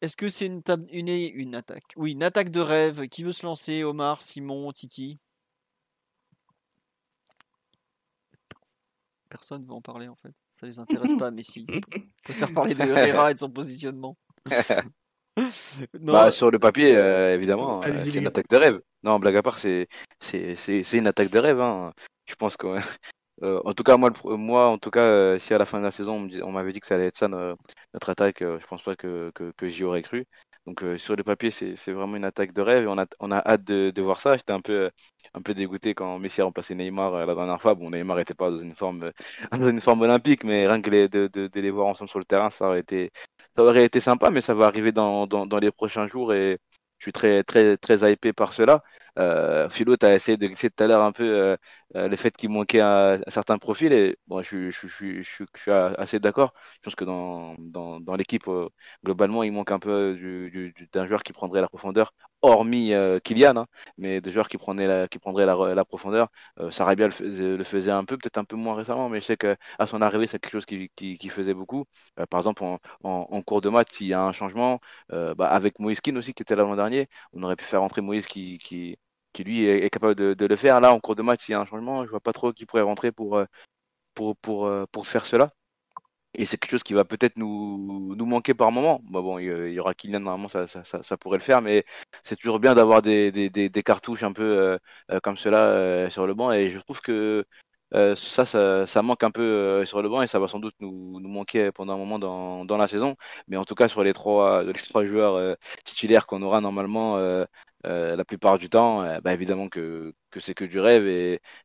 [0.00, 1.92] Est-ce que c'est une, une, une attaque?
[1.96, 3.08] Oui, une attaque de rêve.
[3.08, 3.82] Qui veut se lancer?
[3.82, 5.18] Omar, Simon, Titi?
[9.28, 10.32] Personne ne veut en parler en fait.
[10.50, 11.66] Ça les intéresse pas, mais si.
[11.68, 11.80] On
[12.24, 14.16] peut faire parler de Herrera et de son positionnement.
[16.00, 18.80] Bah, sur le papier, euh, évidemment, euh, c'est une attaque de rêve.
[19.04, 19.86] Non, blague à part, c'est
[20.92, 21.60] une attaque de rêve.
[21.60, 21.92] Hein.
[22.26, 22.66] Je pense que
[23.42, 25.84] euh, en tout cas, moi, moi, en tout cas, euh, si à la fin de
[25.84, 28.82] la saison, on m'avait dit que ça allait être ça notre, attaque, euh, je pense
[28.82, 30.26] pas que, que, j'y aurais cru.
[30.66, 33.38] Donc sur le papier, c'est vraiment une attaque de rêve et on a, on a
[33.38, 34.36] hâte de, de voir ça.
[34.36, 34.90] J'étais un peu,
[35.32, 37.74] un peu dégoûté quand Messi a remplacé Neymar la dernière fois.
[37.74, 39.10] Bon, Neymar n'était pas dans une forme,
[39.52, 42.26] dans une forme olympique, mais rien que les, de, de, les voir ensemble sur le
[42.26, 43.10] terrain, ça aurait été,
[43.56, 46.58] ça aurait été sympa, mais ça va arriver dans, dans, dans les prochains jours et
[46.98, 48.82] je suis très, très, très hypé par cela.
[49.18, 51.56] Euh, Philo, tu as essayé de glisser tout à l'heure un peu euh,
[51.96, 56.52] euh, le fait qu'il manquait un, certain profil et bon, je, suis assez d'accord.
[56.76, 58.48] Je pense que dans, dans, l'équipe,
[59.04, 60.16] globalement, il manque un peu
[60.92, 62.92] d'un joueur qui prendrait la profondeur, hormis
[63.24, 63.66] Kylian, hein,
[63.96, 66.28] mais des joueurs qui, prenaient la, qui prendraient la, profondeur.
[66.70, 69.36] Sarabia le faisait, le faisait un peu, peut-être un peu moins récemment, mais je sais
[69.36, 71.84] qu'à son arrivée, c'est quelque chose qui, qui, faisait beaucoup.
[72.30, 74.80] par exemple, en, en, cours de match, s'il y a un changement,
[75.10, 78.00] bah, avec Moïse Kin aussi, qui était là l'an dernier, on aurait pu faire entrer
[78.00, 78.58] Moïse qui
[79.44, 80.80] lui est, capable de, le faire.
[80.80, 82.04] Là, en cours de match, il y a un changement.
[82.04, 83.44] Je vois pas trop qui pourrait rentrer pour, euh,
[84.14, 85.52] pour, pour, euh, pour faire cela.
[86.34, 89.00] Et c'est quelque chose qui va peut-être nous, nous manquer par moment.
[89.10, 91.84] Bah bon, il y aura Kylian, normalement, ça, ça, pourrait le faire, mais
[92.22, 94.78] c'est toujours bien d'avoir des, des, des, cartouches un peu
[95.10, 96.52] euh, comme cela sur le banc.
[96.52, 97.44] Et je trouve que
[97.92, 101.18] ça, ça, ça, manque un peu sur le banc et ça va sans doute nous,
[101.20, 103.16] nous manquer pendant un moment dans, dans, la saison.
[103.48, 107.16] Mais en tout cas, sur les trois, les trois joueurs titulaires qu'on aura normalement
[107.84, 111.06] la plupart du temps, bah, évidemment que, c'est que du rêve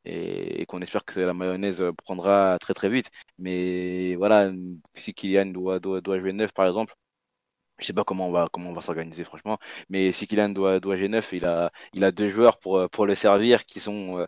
[0.06, 3.10] et, qu'on espère que la mayonnaise prendra très très vite.
[3.38, 4.52] Mais voilà,
[4.96, 5.80] si Kylian doit,
[6.20, 6.96] jouer neuf par exemple,
[7.80, 9.58] je sais pas comment on va comment on va s'organiser franchement,
[9.90, 13.16] mais si Kylian doit doit G9, il a il a deux joueurs pour pour le
[13.16, 14.26] servir qui sont euh,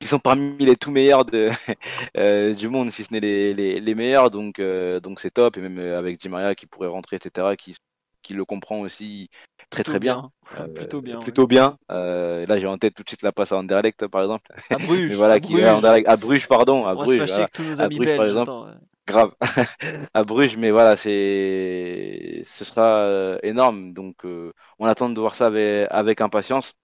[0.00, 1.24] qui sont parmi les tout meilleurs
[2.16, 4.30] euh, du monde, si ce n'est les, les, meilleurs.
[4.30, 7.56] Donc euh, donc c'est top et même avec Di Maria qui pourrait rentrer, etc.
[7.56, 7.76] qui
[8.22, 9.30] qui le comprend aussi
[9.70, 10.30] très très bien.
[10.74, 11.20] plutôt bien.
[11.20, 11.78] Plutôt bien.
[11.88, 14.52] là j'ai en tête tout de suite la passe à Anderlecht par exemple.
[14.70, 15.12] À Bruges.
[15.16, 15.64] voilà, à, qui, Bruges.
[16.06, 16.86] à Bruges pardon.
[16.86, 17.18] À Bruges.
[17.18, 17.48] Va se voilà.
[17.52, 18.50] tous nos amis belges, par exemple.
[18.50, 18.66] Attends,
[19.06, 19.34] grave
[20.14, 25.34] à Bruges mais voilà c'est ce sera euh, énorme donc euh, on attend de voir
[25.34, 26.74] ça avec, avec impatience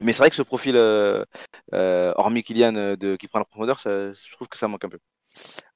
[0.00, 1.24] mais c'est vrai que ce profil euh,
[1.72, 4.88] euh hormis Kylian de qui prend la profondeur ça, je trouve que ça manque un
[4.88, 4.98] peu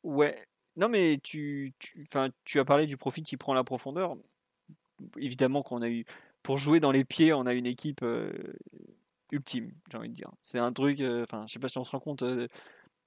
[0.03, 0.45] ouais
[0.77, 2.09] non mais tu tu,
[2.45, 4.17] tu as parlé du profil qui prend la profondeur
[5.19, 6.05] évidemment qu'on a eu
[6.43, 8.05] pour jouer dans les pieds on a une équipe
[9.33, 11.91] ultime j'ai envie de dire c'est un truc enfin je sais pas si on se
[11.91, 12.25] rend compte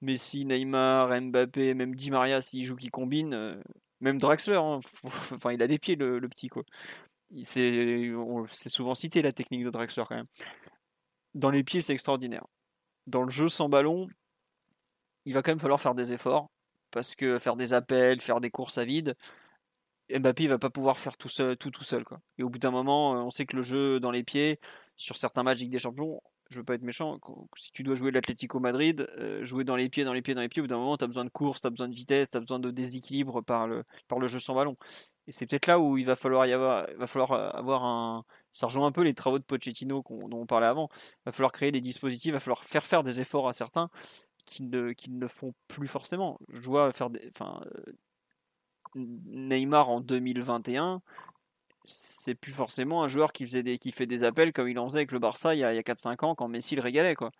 [0.04, 3.60] Messi, Neymar, Mbappé, même Di Maria, s'il joue qui combine, euh,
[4.00, 6.48] même Draxler, hein, enfin, il a des pieds le, petit.
[6.48, 6.62] quoi.
[7.42, 8.12] C'est
[8.68, 10.26] souvent cité la technique de Draxler quand même.
[11.34, 12.46] Dans les pieds, c'est extraordinaire.
[13.06, 14.08] Dans le jeu sans ballon,
[15.24, 16.50] il va quand même falloir faire des efforts
[16.90, 19.16] parce que faire des appels, faire des courses à vide,
[20.10, 22.20] Mbappé il va pas pouvoir faire tout seul, tout tout seul quoi.
[22.38, 24.60] Et au bout d'un moment, on sait que le jeu dans les pieds,
[24.96, 26.20] sur certains matchs Ligue des Champions,
[26.50, 27.18] je veux pas être méchant,
[27.56, 30.40] si tu dois jouer l'Atlético Madrid, euh, jouer dans les pieds, dans les pieds, dans
[30.40, 31.94] les pieds, au bout d'un moment, tu as besoin de course, tu as besoin de
[31.94, 34.76] vitesse, tu as besoin de déséquilibre par le, par le jeu sans ballon.
[35.26, 38.24] Et c'est peut-être là où il va falloir y avoir, va falloir euh, avoir un.
[38.52, 40.88] Ça rejoint un peu les travaux de Pochettino dont on parlait avant.
[40.92, 43.90] Il va falloir créer des dispositifs, il va falloir faire faire des efforts à certains
[44.44, 46.38] qui ne, qui ne font plus forcément.
[46.50, 47.26] Je vois faire des.
[47.28, 47.92] Enfin, euh,
[48.94, 51.02] Neymar en 2021,
[51.84, 54.88] c'est plus forcément un joueur qui, faisait des, qui fait des appels comme il en
[54.88, 57.14] faisait avec le Barça il y a, a 4-5 ans quand Messi le régalait.
[57.14, 57.30] Quoi.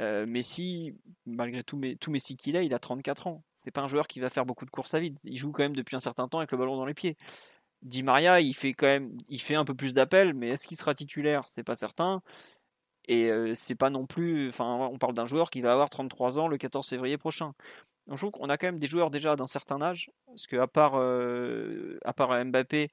[0.00, 0.94] Euh, Messi,
[1.24, 3.42] malgré tout, Messi qu'il a, il a 34 ans.
[3.54, 5.18] C'est pas un joueur qui va faire beaucoup de courses à vide.
[5.24, 7.16] Il joue quand même depuis un certain temps avec le ballon dans les pieds.
[7.82, 10.94] Di Maria, il fait quand il fait un peu plus d'appels, mais est-ce qu'il sera
[10.94, 11.44] titulaire?
[11.46, 12.22] C'est pas certain.
[13.08, 14.50] Et euh, c'est pas non plus.
[14.58, 17.54] On parle d'un joueur qui va avoir 33 ans le 14 février prochain.
[18.06, 20.56] Donc, je trouve qu'on a quand même des joueurs déjà d'un certain âge, parce que
[20.56, 22.90] à part, euh, à part Mbappé,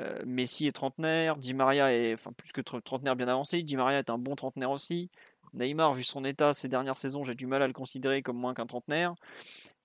[0.00, 3.98] euh, Messi est trentenaire, Di Maria est enfin plus que trentenaire bien avancé, Di Maria
[3.98, 5.10] est un bon trentenaire aussi.
[5.54, 8.54] Neymar, vu son état ces dernières saisons, j'ai du mal à le considérer comme moins
[8.54, 9.14] qu'un trentenaire.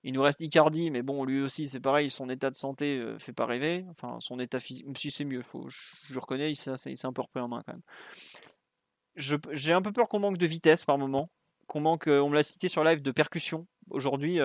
[0.04, 3.18] Il nous reste Icardi, mais bon, lui aussi, c'est pareil, son état de santé euh,
[3.18, 3.84] fait pas rêver.
[3.90, 5.80] Enfin, son état physique, si c'est mieux, faut, je,
[6.10, 7.82] je, reconnais, il s'est un peu repris en main quand même.
[9.16, 11.30] J'ai un peu peur qu'on manque de vitesse par moment,
[11.66, 13.66] qu'on manque, euh, on me l'a cité sur live, de percussion.
[13.90, 14.40] Aujourd'hui,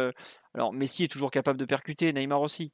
[0.53, 2.71] alors Messi est toujours capable de percuter, Neymar aussi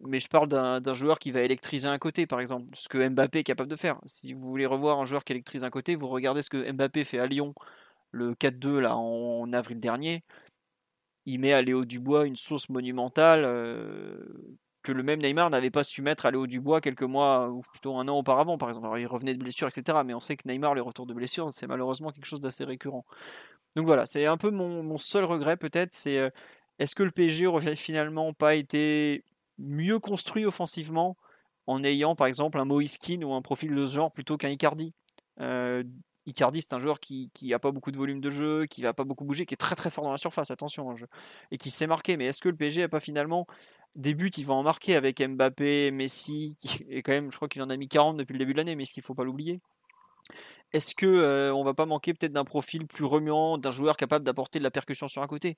[0.00, 3.40] mais je parle d'un joueur qui va électriser un côté, par exemple, ce que Mbappé
[3.40, 3.98] est capable de faire.
[4.04, 7.04] Si vous voulez revoir un joueur qui électrise un côté, vous regardez ce que Mbappé
[7.04, 7.54] fait à Lyon
[8.10, 10.24] le 4-2 là en, avril dernier.
[11.26, 14.16] Il met à Léo Dubois une sauce monumentale euh,
[14.82, 17.96] que le même Neymar n'avait pas su mettre à Léo Dubois quelques mois ou plutôt
[17.96, 18.86] un an auparavant, par exemple.
[18.86, 19.98] Alors, il revenait de blessure, etc.
[20.04, 23.04] Mais on sait que Neymar, les retours de blessure, c'est malheureusement quelque chose d'assez récurrent.
[23.76, 26.30] Donc voilà, c'est un peu mon, seul regret peut-être, c'est euh,
[26.78, 29.22] est-ce que le PSG aurait finalement pas été
[29.58, 31.16] mieux construit offensivement
[31.66, 34.94] en ayant par exemple un Moiskin ou un profil de ce genre plutôt qu'un Icardi?
[35.40, 35.84] Euh,
[36.24, 39.04] Icardi, c'est un joueur qui n'a pas beaucoup de volume de jeu, qui va pas
[39.04, 40.94] beaucoup bouger, qui est très très fort dans la surface, attention, hein,
[41.50, 42.16] et qui s'est marqué.
[42.16, 43.46] Mais est-ce que le PSG n'a pas finalement
[43.94, 46.56] des buts Il va en marquer avec Mbappé, Messi,
[46.88, 48.74] et quand même, je crois qu'il en a mis 40 depuis le début de l'année,
[48.74, 49.60] mais ce qu'il faut pas l'oublier.
[50.72, 54.24] Est-ce que euh, on va pas manquer peut-être d'un profil plus remuant, d'un joueur capable
[54.24, 55.56] d'apporter de la percussion sur un côté?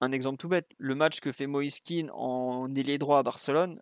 [0.00, 3.80] Un exemple tout bête, le match que fait Moiskin en ailier droit à Barcelone,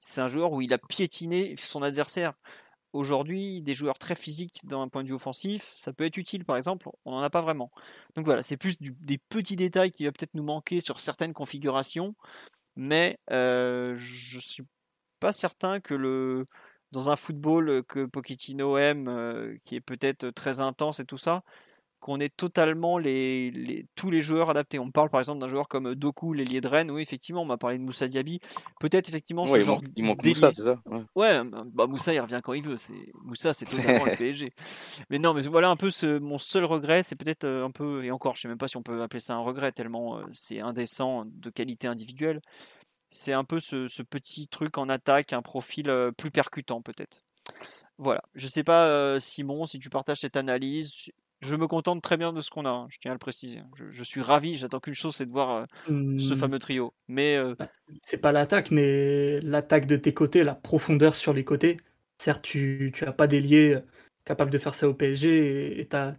[0.00, 2.34] c'est un joueur où il a piétiné son adversaire.
[2.92, 6.56] Aujourd'hui, des joueurs très physiques d'un point de vue offensif, ça peut être utile par
[6.56, 7.70] exemple, on n'en a pas vraiment.
[8.14, 12.14] Donc voilà, c'est plus des petits détails qui va peut-être nous manquer sur certaines configurations,
[12.76, 14.64] mais euh, je suis
[15.20, 16.46] pas certain que le
[16.94, 21.42] dans un football que Pochettino aime, euh, qui est peut-être très intense et tout ça,
[21.98, 24.78] qu'on ait totalement les, tous les joueurs adaptés.
[24.78, 26.90] On parle par exemple d'un joueur comme Doku, l'ailier de Rennes.
[26.90, 28.40] Oui, effectivement, on m'a parlé de Moussa Diaby.
[28.78, 29.82] Peut-être effectivement ce il genre.
[29.82, 30.82] Manque, il manque Moussa, c'est ça
[31.16, 31.40] Ouais,
[31.72, 32.76] bah, Moussa, il revient quand il veut.
[32.76, 33.10] C'est...
[33.24, 34.52] Moussa, c'est totalement le PSG.
[35.10, 36.18] Mais non, mais voilà un peu ce...
[36.18, 37.02] mon seul regret.
[37.02, 38.04] C'est peut-être un peu.
[38.04, 40.60] Et encore, je sais même pas si on peut appeler ça un regret, tellement c'est
[40.60, 42.40] indécent de qualité individuelle.
[43.14, 47.22] C'est un peu ce, ce, petit truc en attaque, un profil plus percutant peut-être.
[47.98, 48.22] Voilà.
[48.34, 51.10] Je sais pas, Simon, si tu partages cette analyse
[51.44, 53.60] je me contente très bien de ce qu'on a, hein, je tiens à le préciser.
[53.90, 55.64] Je, suis ravi, j'attends qu'une chose, c'est de voir euh,
[56.18, 56.36] ce mmh.
[56.36, 56.94] fameux trio.
[57.08, 57.54] Mais euh,
[58.02, 61.76] c'est pas l'attaque, mais l'attaque de tes côtés, la profondeur sur les côtés.
[62.18, 63.78] Certes, tu, tu as pas d'ailier
[64.24, 66.14] capable de faire ça au PSG et tu as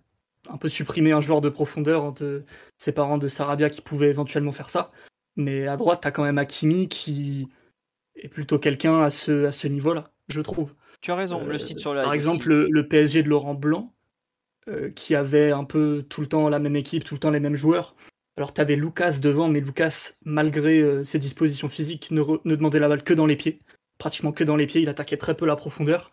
[0.47, 2.43] un peu supprimé un joueur de profondeur en te
[2.77, 4.91] séparant de Sarabia qui pouvait éventuellement faire ça.
[5.35, 7.49] Mais à droite, tu as quand même Hakimi qui
[8.15, 10.73] est plutôt quelqu'un à ce, à ce niveau-là, je trouve.
[11.01, 12.03] Tu as raison, le site sur la.
[12.03, 13.93] Par exemple, le, PSG de Laurent Blanc,
[14.95, 17.55] qui avait un peu tout le temps la même équipe, tout le temps les mêmes
[17.55, 17.95] joueurs,
[18.37, 22.89] alors, tu avais Lucas devant, mais Lucas, malgré euh, ses dispositions physiques, ne, demandait la
[22.89, 23.61] balle que dans les pieds.
[23.97, 26.11] Pratiquement que dans les pieds, il attaquait très peu la profondeur.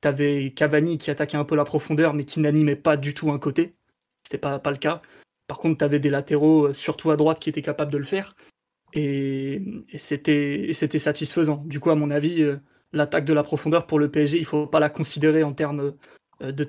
[0.00, 3.30] Tu avais Cavani qui attaquait un peu la profondeur, mais qui n'animait pas du tout
[3.30, 3.76] un côté.
[4.22, 5.02] C'était pas, pas le cas.
[5.46, 8.04] Par contre, tu avais des latéraux, euh, surtout à droite, qui étaient capables de le
[8.04, 8.34] faire.
[8.92, 9.60] Et,
[9.96, 11.62] c'était satisfaisant.
[11.66, 12.56] Du coup, à mon avis, euh,
[12.92, 15.94] l'attaque de la profondeur pour le PSG, il faut pas la considérer en termes
[16.40, 16.64] de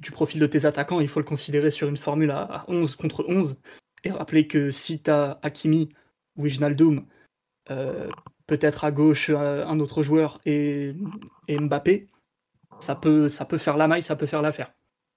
[0.00, 3.24] du profil de tes attaquants, il faut le considérer sur une formule à 11 contre
[3.28, 3.60] 11
[4.04, 5.90] et rappeler que si tu as Hakimi
[6.36, 6.46] ou
[7.70, 8.08] euh,
[8.46, 10.94] peut-être à gauche un autre joueur et,
[11.48, 12.08] Mbappé,
[12.78, 13.28] ça peut,
[13.58, 14.72] faire la maille, ça peut faire l'affaire.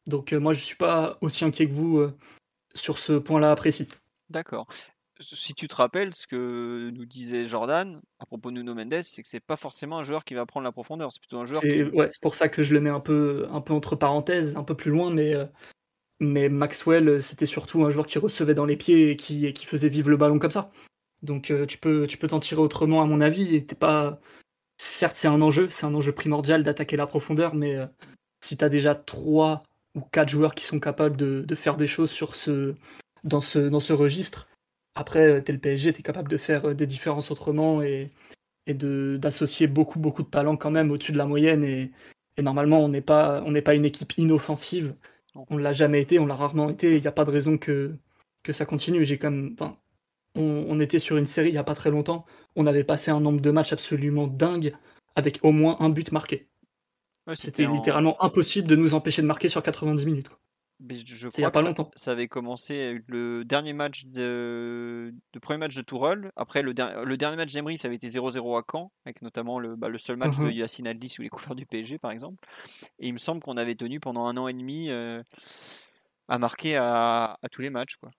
[0.07, 2.14] Donc euh, moi je suis pas aussi inquiet que vous euh,
[2.74, 3.88] sur ce point-là précis.
[4.30, 4.68] D'accord.
[5.20, 9.22] Si tu te rappelles ce que nous disait Jordan à propos de Nuno Mendes, c'est
[9.22, 11.62] que c'est pas forcément un joueur qui va prendre la profondeur, c'est plutôt un joueur.
[11.62, 14.64] C'est ouais, pour ça que je le mets un peu, un peu entre parenthèses, un
[14.64, 15.36] peu plus loin, mais
[16.20, 19.66] mais Maxwell, euh, c'était surtout un joueur qui recevait dans les pieds et qui, qui
[19.66, 20.72] faisait vivre le ballon comme ça.
[21.22, 23.56] Donc euh, tu peux tu peux t'en tirer autrement à mon avis.
[23.56, 24.20] Et pas...
[24.78, 27.86] Certes c'est un enjeu, c'est un enjeu primordial d'attaquer la profondeur, mais euh,
[28.44, 29.62] si tu as déjà trois
[29.95, 32.76] ou quatre joueurs qui sont capables de, faire des choses sur ce,
[33.24, 34.48] dans, ce, dans ce registre,
[34.95, 38.11] après tu es le PSG, tu es capable de faire des différences autrement et,
[38.68, 41.64] et d'associer beaucoup beaucoup de talent quand même au-dessus de la moyenne.
[41.64, 41.91] Et,
[42.38, 44.95] et normalement on n'est pas, on pas une équipe inoffensive
[45.36, 46.95] on l'a jamais été, on l'a rarement été.
[46.95, 47.95] Il n'y a pas de raison que,
[48.44, 49.06] que ça continue.
[49.06, 49.78] J'ai enfin,
[50.36, 52.26] on, était sur une série il n'y a pas très longtemps.
[52.56, 54.74] On avait passé un nombre de matchs absolument dingue
[55.15, 56.48] avec au moins un but marqué.
[57.36, 60.30] C'était littéralement impossible de nous empêcher de marquer sur 90 minutes.
[60.90, 61.90] je, crois pas longtemps.
[61.95, 66.32] Ça, avait commencé le dernier match de, le premier match de Tourelle.
[66.36, 69.76] Après le, le dernier match d'Emery, ça avait été 0-0 à Caen, avec notamment le,
[69.76, 70.54] bah, le seul match de uh-huh.
[70.54, 72.45] Yacine Adli sous les couleurs du PSG, par exemple.
[73.00, 75.24] Et il me semble qu'on avait tenu pendant un an et demi euh,
[76.28, 78.12] à marquer à, tous les matchs, quoi.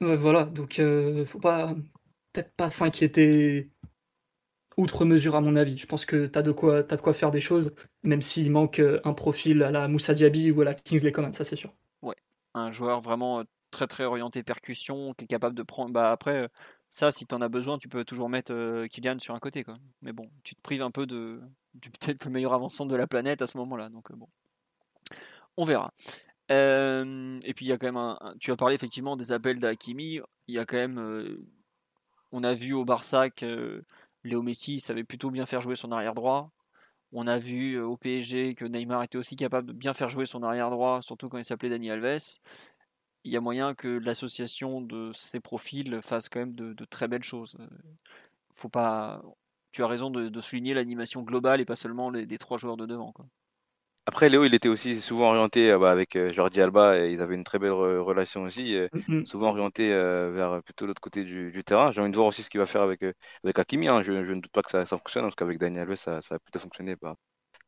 [0.00, 1.74] voilà, donc euh, faut pas
[2.32, 3.70] peut-être pas s'inquiéter
[4.80, 5.76] outre mesure à mon avis.
[5.76, 8.50] Je pense que tu as de quoi as de quoi faire des choses, même s'il
[8.50, 11.56] manque euh, un profil à la Moussa Diaby ou à la Kingsley Coman, ça c'est
[11.56, 11.72] sûr.
[12.02, 12.16] Ouais,
[12.54, 15.92] un joueur vraiment très très orienté percussion, qui est capable de prendre.
[15.92, 16.48] Bah après,
[16.88, 19.62] ça, si tu en as besoin, tu peux toujours mettre Kylian sur un côté.
[19.62, 19.76] Quoi.
[20.02, 21.40] Mais bon, tu te prives un peu de,
[22.00, 23.90] peut-être le meilleur avançant de la planète à ce moment-là.
[23.90, 24.28] Donc bon,
[25.56, 25.92] on verra.
[26.48, 30.20] et puis il y a quand même tu as parlé effectivement des appels d'Akimi.
[30.48, 31.38] Il y a quand même,
[32.32, 33.84] on a vu au Barça que
[34.24, 36.50] Léo Messi savait plutôt bien faire jouer son arrière droit.
[37.12, 40.42] On a vu au PSG que Neymar était aussi capable de bien faire jouer son
[40.42, 42.38] arrière droit, surtout quand il s'appelait Dani Alves
[43.24, 47.22] il y a moyen que l'association de ces profils fasse quand même de, très belles
[47.22, 47.56] choses.
[47.60, 47.66] Euh,
[48.54, 49.22] faut pas,
[49.72, 53.12] tu as raison de, souligner l'animation globale et pas seulement les, trois joueurs de devant.
[54.06, 57.20] Après, Léo, il était aussi souvent orienté euh, bah, avec euh, Jordi Alba et ils
[57.20, 59.26] avaient une très belle relation aussi, mm-hmm.
[59.26, 61.92] souvent orienté vers plutôt l'autre côté du, terrain.
[61.92, 63.02] J'ai envie de voir aussi ce qu'il va faire avec,
[63.44, 63.88] avec Hakimi.
[63.88, 64.02] Hein.
[64.02, 66.58] Je, ne doute pas que ça, fonctionne, parce qu'avec Daniel Alves, ça, ça a plutôt
[66.58, 66.96] fonctionné.
[67.00, 67.14] Bah,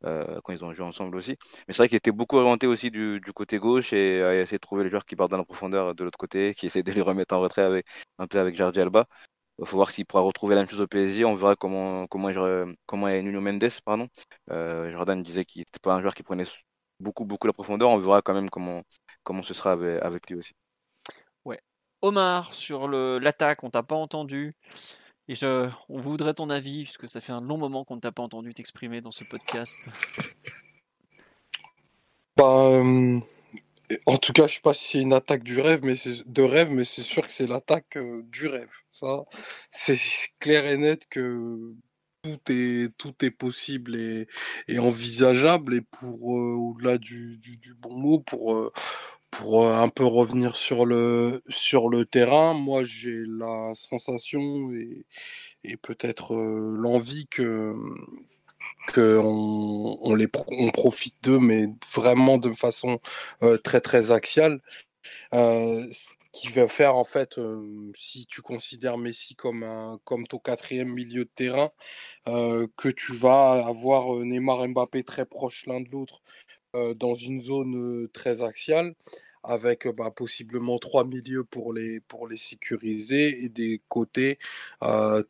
[0.05, 1.37] euh, quand ils ont joué ensemble aussi.
[1.69, 4.61] Mais c'est vrai qu'il était beaucoup orienté aussi du, côté gauche et à essayer de
[4.61, 7.01] trouver les joueurs qui partent dans la profondeur de l'autre côté, qui essaient de les
[7.01, 7.87] remettre en retrait avec,
[8.19, 9.07] un peu avec Jardi Alba.
[9.59, 11.25] Il faut voir s'il pourra retrouver la même chose au PSG.
[11.25, 12.31] On verra comment, comment,
[12.87, 13.71] comment est Nuno Mendes.
[13.85, 14.09] Pardon.
[14.51, 16.47] Euh, Jordan disait qu'il n'était pas un joueur qui prenait
[17.01, 17.91] beaucoup, beaucoup la profondeur.
[17.91, 18.83] On verra quand même comment,
[19.23, 20.53] comment ce sera avec, lui aussi.
[21.45, 21.61] Ouais.
[22.01, 24.57] Omar, sur l'attaque, on t'a pas entendu.
[25.29, 28.11] Et je, on voudrait ton avis, puisque ça fait un long moment qu'on ne t'a
[28.11, 29.79] pas entendu t'exprimer dans ce podcast.
[32.37, 33.21] Bah, euh,
[34.07, 35.95] en tout cas, je sais pas si c'est une attaque du rêve, mais
[36.27, 37.99] de rêve, mais c'est sûr que c'est l'attaque
[38.31, 38.71] du rêve.
[38.93, 39.25] Ça,
[39.71, 39.99] c'est
[40.39, 41.75] clair et net que
[42.23, 45.75] tout est, tout est possible et, envisageable.
[45.75, 48.73] Et pour au-delà du, du, bon mot, pour
[49.31, 55.07] pour un peu revenir sur le, sur le terrain, moi j'ai la sensation et,
[55.65, 57.75] et peut-être l'envie que
[58.95, 63.01] qu'on on les on profite d'eux, mais vraiment de façon
[63.65, 64.61] très très axiale.
[65.33, 67.39] ce qui va faire en fait,
[67.97, 71.71] si tu considères Messi comme un comme ton quatrième milieu de terrain,
[72.27, 76.23] que tu vas avoir Neymar et Mbappé très proches l'un de l'autre
[76.97, 78.95] dans une zone très axiale
[79.45, 84.39] avec bah, possiblement trois milieux pour les, pour les sécuriser et des côtés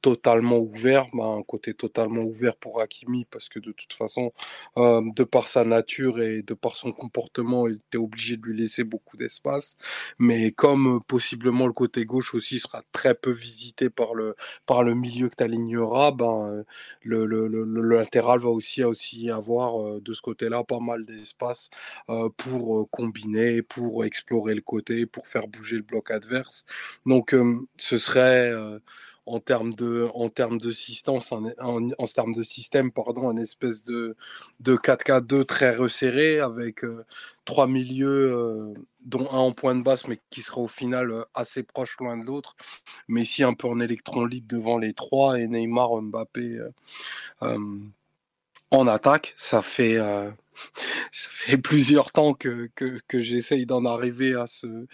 [0.01, 1.06] totalement ouverts.
[1.12, 4.32] Bah, un côté totalement ouvert pour Hakimi parce que de toute façon,
[4.76, 8.84] de par sa nature et de par son comportement, il était obligé de lui laisser
[8.84, 9.76] beaucoup d'espace.
[10.18, 14.34] Mais comme possiblement le côté gauche aussi sera très peu visité par le,
[14.66, 16.64] par le milieu que tu aligneras, ben,
[17.02, 21.70] le, le, le, le, latéral va aussi, aussi avoir de ce côté-là pas mal d'espace
[22.36, 26.65] pour combiner, pour explorer le côté, pour faire bouger le bloc adverse.
[27.07, 27.35] Donc
[27.77, 28.53] ce serait
[29.27, 30.73] en termes de en termes de
[31.09, 31.19] en,
[31.61, 34.16] en, en, termes de système pardon une espèce de
[34.61, 36.81] de 4K2 très resserré avec
[37.45, 38.74] trois milieux
[39.05, 42.24] dont un en point de basse mais qui sera au final assez proche l'un de
[42.24, 42.57] l'autre
[43.07, 46.59] mais si un peu en électron libre devant les trois et Neymar Mbappé
[48.73, 49.99] en attaque ça fait
[51.12, 54.86] fait plusieurs temps que, que, j'essaye d'en arriver à, ce,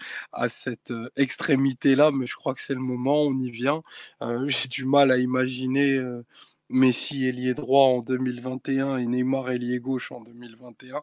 [0.47, 3.81] cette euh, extrémité-là, mais je crois que c'est le moment, on y vient.
[4.21, 6.25] Euh, j'ai du mal à imaginer euh,
[6.69, 11.01] Messi ailier droit en 2021 et Neymar ailier gauche en 2021.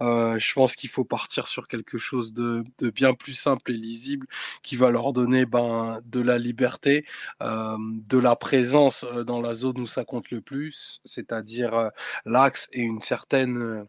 [0.00, 3.76] Euh, je pense qu'il faut partir sur quelque chose de, de, bien plus simple et
[3.76, 4.26] lisible
[4.62, 7.04] qui va leur donner ben, de la liberté,
[7.42, 7.76] euh,
[8.08, 11.90] de la présence dans la zone où ça compte le plus, c'est-à-dire
[12.24, 13.86] l'axe et une certaine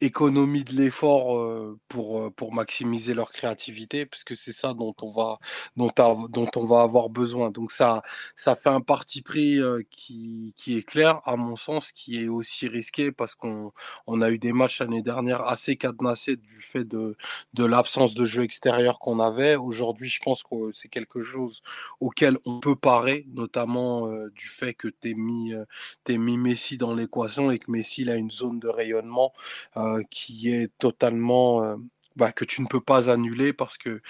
[0.00, 5.38] économie de l'effort pour, pour maximiser leur créativité, puisque c'est ça dont on va
[5.76, 5.90] dont,
[6.56, 7.50] on va avoir besoin.
[7.50, 8.02] Donc ça
[8.36, 9.58] ça fait un parti pris
[9.90, 13.72] qui, qui est clair, à mon sens, qui est aussi risqué parce qu'on
[14.06, 17.16] on a eu des matchs l'année dernière assez cadenassés du fait de,
[17.54, 19.56] de l'absence de jeu extérieur qu'on avait.
[19.56, 21.62] Aujourd'hui, je pense que c'est quelque chose
[22.00, 25.52] auquel on peut parer, notamment du fait que tu mis,
[26.08, 29.32] mis Messi dans l'équation et que Messi a une zone de rayonnement.
[30.10, 31.76] Qui est totalement euh,
[32.16, 34.00] bah, que tu ne peux pas annuler parce que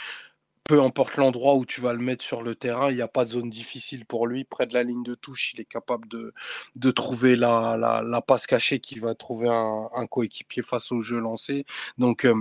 [0.66, 3.24] peu importe l'endroit où tu vas le mettre sur le terrain, il n'y a pas
[3.24, 4.44] de zone difficile pour lui.
[4.44, 6.34] Près de la ligne de touche, il est capable de,
[6.76, 11.64] de trouver la, la, passe cachée qui va trouver un, coéquipier face au jeu lancé.
[11.98, 12.34] Donc euh,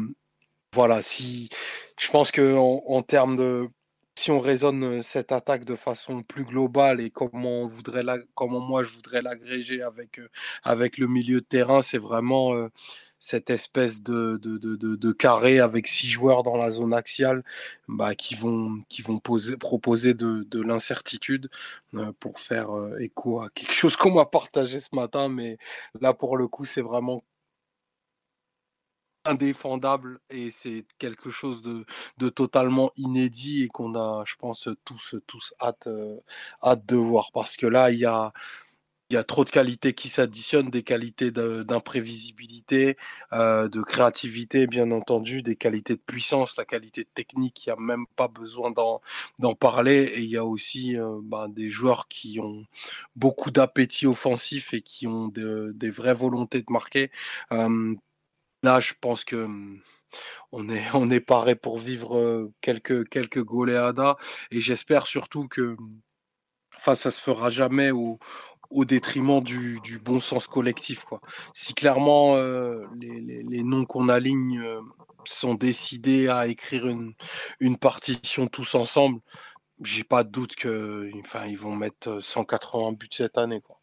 [0.73, 1.49] voilà, si
[1.99, 3.69] je pense que en termes de
[4.17, 8.59] si on raisonne cette attaque de façon plus globale et comment on voudrait la, comment
[8.61, 10.19] moi je voudrais l'agréger avec
[10.63, 12.69] avec le milieu de terrain, c'est vraiment
[13.19, 17.43] cette espèce de, de, de, carré avec six joueurs dans la zone axiale
[17.87, 21.49] bah, qui vont, qui vont poser, proposer de, de l'incertitude
[21.95, 25.29] euh, pour faire euh, écho à quelque chose qu'on m'a partagé ce matin.
[25.29, 25.57] Mais
[26.01, 27.23] là, pour le coup, c'est vraiment
[29.25, 31.85] indéfendable et c'est quelque chose de,
[32.17, 36.17] de, totalement inédit et qu'on a, je pense, tous, tous hâte, euh,
[36.63, 38.31] hâte de voir parce que là, il y a
[39.09, 42.97] il y a trop de qualités qui s'additionnent, des qualités d'imprévisibilité,
[43.33, 47.73] euh, de créativité, bien entendu, des qualités de puissance, la qualité de technique, il n'y
[47.73, 50.03] a même pas besoin d'en parler.
[50.15, 52.65] Et il y a aussi euh, ben, des joueurs qui ont
[53.15, 57.11] beaucoup d'appétit offensif et qui ont des vraies volontés de marquer.
[57.51, 57.95] Euh,
[58.63, 59.81] là, je pense que hum,
[60.51, 64.15] on est, on paré pour vivre quelques, quelques goleadas
[64.51, 65.75] et j'espère surtout que
[66.77, 68.19] enfin, ça se fera jamais au,
[68.69, 71.03] au détriment du, du, bon sens collectif.
[71.03, 71.21] Quoi.
[71.53, 74.81] Si clairement euh, les, les, les, noms qu'on aligne euh,
[75.25, 77.13] sont décidés à écrire une,
[77.59, 79.19] une partition tous ensemble,
[79.81, 83.61] j'ai pas de doute que, enfin, ils vont mettre 180 buts cette année.
[83.61, 83.79] Quoi.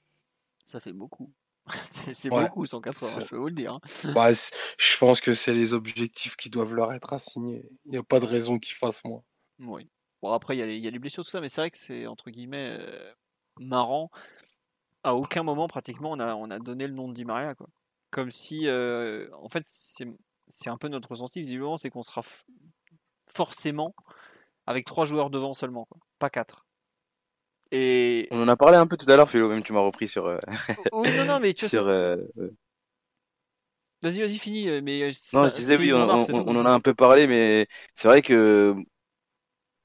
[0.64, 1.32] Ça fait beaucoup.
[2.12, 3.74] c'est ouais, beaucoup 180, je peux vous le dire.
[3.74, 3.80] Hein.
[4.14, 7.64] Bah, je pense que c'est les objectifs qui doivent leur être assignés.
[7.84, 9.22] Il n'y a pas de raison qu'ils fassent moins.
[9.60, 9.88] Oui.
[10.22, 12.06] Bon, après, il y, y, a les blessures, tout ça, mais c'est vrai que c'est
[12.06, 13.12] entre guillemets euh,
[13.59, 14.10] marrant
[15.04, 17.68] à aucun moment pratiquement on a, on a donné le nom de Di Maria quoi.
[18.10, 20.06] Comme si euh, en fait c'est,
[20.68, 22.22] un peu notre ressenti visiblement c'est qu'on sera
[23.26, 23.94] forcément
[24.66, 26.66] avec trois joueurs devant seulement quoi, pas quatre.
[27.72, 30.08] Et On en a parlé un peu tout à l'heure Philo, même tu m'as repris
[30.08, 30.38] sur euh,
[30.92, 32.16] oui non non mais tu vois sur c'est- euh,
[34.02, 35.98] vas-y vas-y finis euh, mais Non, ça- je disais oui, on,
[36.56, 38.74] en a un peu parlé, mais c'est vrai que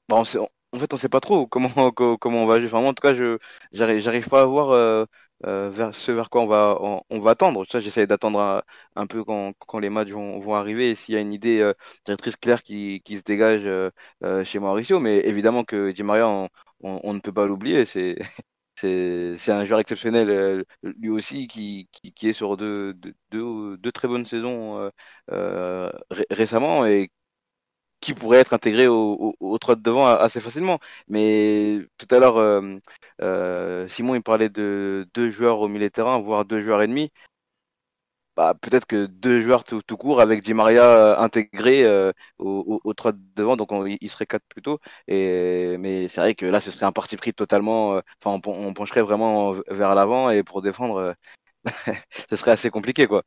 [0.08, 0.38] bah, on sait-
[0.72, 2.56] en fait on sait pas trop comment co- comment on va.
[2.64, 3.38] Enfin, en tout cas, je
[3.72, 5.04] j'arrive j'arrive pas à voir euh,
[5.46, 7.64] euh, vers ce vers quoi on va on, va attendre.
[7.80, 8.62] J'essaie d'attendre un,
[8.96, 11.74] un peu quand, les matchs vont, arriver s'il y a une idée euh,
[12.04, 13.90] directrice claire qui, se dégage euh,
[14.24, 14.98] euh, chez Mauricio.
[15.00, 16.48] Mais évidemment que Di Maria, on,
[17.14, 17.84] ne peut pas l'oublier.
[18.76, 21.88] C'est un joueur exceptionnel euh, lui aussi qui,
[22.28, 22.94] est sur deux,
[23.92, 24.90] très bonnes saisons euh,
[25.32, 26.84] euh, ré- récemment
[28.00, 30.78] qui pourrait être intégré au, au, au trot de devant assez facilement.
[31.08, 32.78] Mais tout à l'heure, euh,
[33.22, 36.86] euh, Simon il parlait de deux joueurs au milieu de terrain, voire deux joueurs et
[36.88, 37.10] demi.
[38.36, 41.84] bah, peut-être que deux joueurs tout, court avec Di Maria euh, intégré
[42.38, 43.70] au, au, 3 devant, donc
[44.00, 44.78] il serait 4 plutôt.
[45.08, 48.00] Et, mais c'est vrai que là, ce serait un parti pris totalement.
[48.22, 51.14] Enfin, on, pencherait vraiment vers l'avant et pour défendre,
[52.30, 53.24] ce serait assez compliqué, quoi.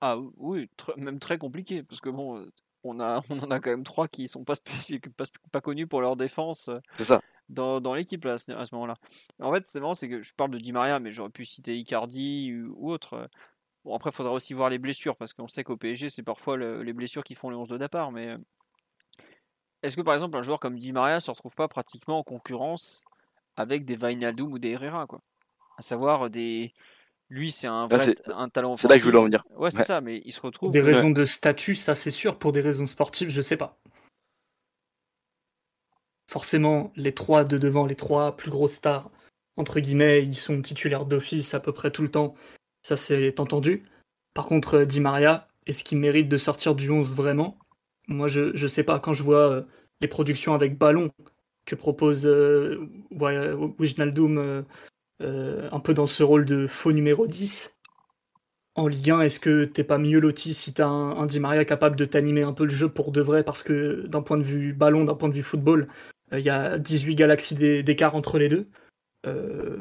[0.00, 2.44] Ah oui, même très compliqué, parce que bon,
[2.84, 4.54] on, a, on en a quand même trois qui sont pas,
[5.16, 6.70] pas, pas connus pour leur défense.
[6.98, 8.94] Ça dans, dans l'équipe à ce, moment-là.
[9.40, 11.76] En fait, c'est marrant, c'est que je parle de Di Maria, mais j'aurais pu citer
[11.76, 13.28] Icardi ou, autre.
[13.84, 16.56] Bon, après, il faudra aussi voir les blessures, parce qu'on sait qu'au PSG, c'est parfois
[16.56, 18.12] les blessures qui font les 11 de départ.
[18.12, 18.36] Mais
[19.82, 23.04] est-ce que, par exemple, un joueur comme Di Maria se retrouve pas pratiquement en concurrence
[23.56, 25.20] avec des Vainaldum ou des Herrera, quoi?
[25.76, 26.72] À savoir, des...
[27.34, 29.44] lui, c'est un, vrai, un talent C'est là que je voulais en venir.
[29.56, 30.68] Ouais, c'est ça, mais il se retrouve.
[30.68, 32.38] Pour des raisons de statut, ça c'est sûr.
[32.38, 33.78] Pour des raisons sportives, je sais pas
[36.34, 39.08] forcément, les trois de devant, les trois plus grosses stars,
[39.56, 42.34] entre guillemets, ils sont titulaires d'office à peu près tout le temps.
[42.82, 43.84] Ça, c'est entendu.
[44.34, 47.56] Par contre, Di Maria, est-ce qu'il mérite de sortir du 11 vraiment?
[48.08, 48.98] Moi, je ne sais pas.
[48.98, 49.62] Quand je vois euh,
[50.00, 51.10] les productions avec ballon
[51.66, 52.84] que propose euh,
[53.78, 54.62] Wijnaldum euh,
[55.20, 57.74] un peu dans ce rôle de faux numéro 10,
[58.76, 61.64] en Ligue 1, est-ce que t'es pas mieux loti si t'as un, un Di Maria
[61.64, 63.44] capable de t'animer un peu le jeu pour de vrai?
[63.44, 65.88] Parce que d'un point de vue ballon, d'un point de vue football,
[66.32, 68.68] euh, il y a 18 galaxies d'écart entre les deux.
[69.26, 69.78] Euh,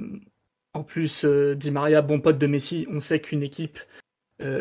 [0.73, 3.79] en plus, euh, Di Maria, bon pote de Messi, on sait qu'une équipe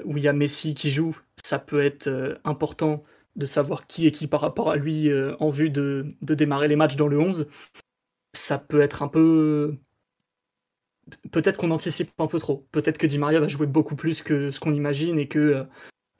[0.04, 3.02] où il y a Messi qui joue, ça peut être important
[3.34, 6.94] de savoir qui est qui par rapport à lui en vue de, démarrer les matchs
[6.94, 7.48] dans le 11.
[8.32, 9.76] Ça peut être un peu.
[11.30, 12.66] Peut-être qu'on anticipe un peu trop.
[12.72, 15.66] Peut-être que Di Maria va jouer beaucoup plus que ce qu'on imagine et que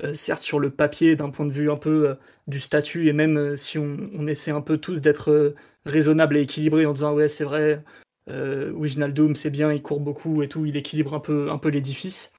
[0.03, 2.15] euh, certes sur le papier d'un point de vue un peu euh,
[2.47, 5.55] du statut et même euh, si on, essaie un peu tous d'être
[5.85, 7.85] raisonnable et équilibré en disant ouais c'est vrai
[8.29, 11.69] euh, Wijnaldum c'est bien il court beaucoup et tout il équilibre un peu un peu
[11.69, 12.33] l'édifice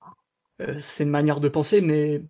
[0.78, 2.22] c'est une manière de penser mais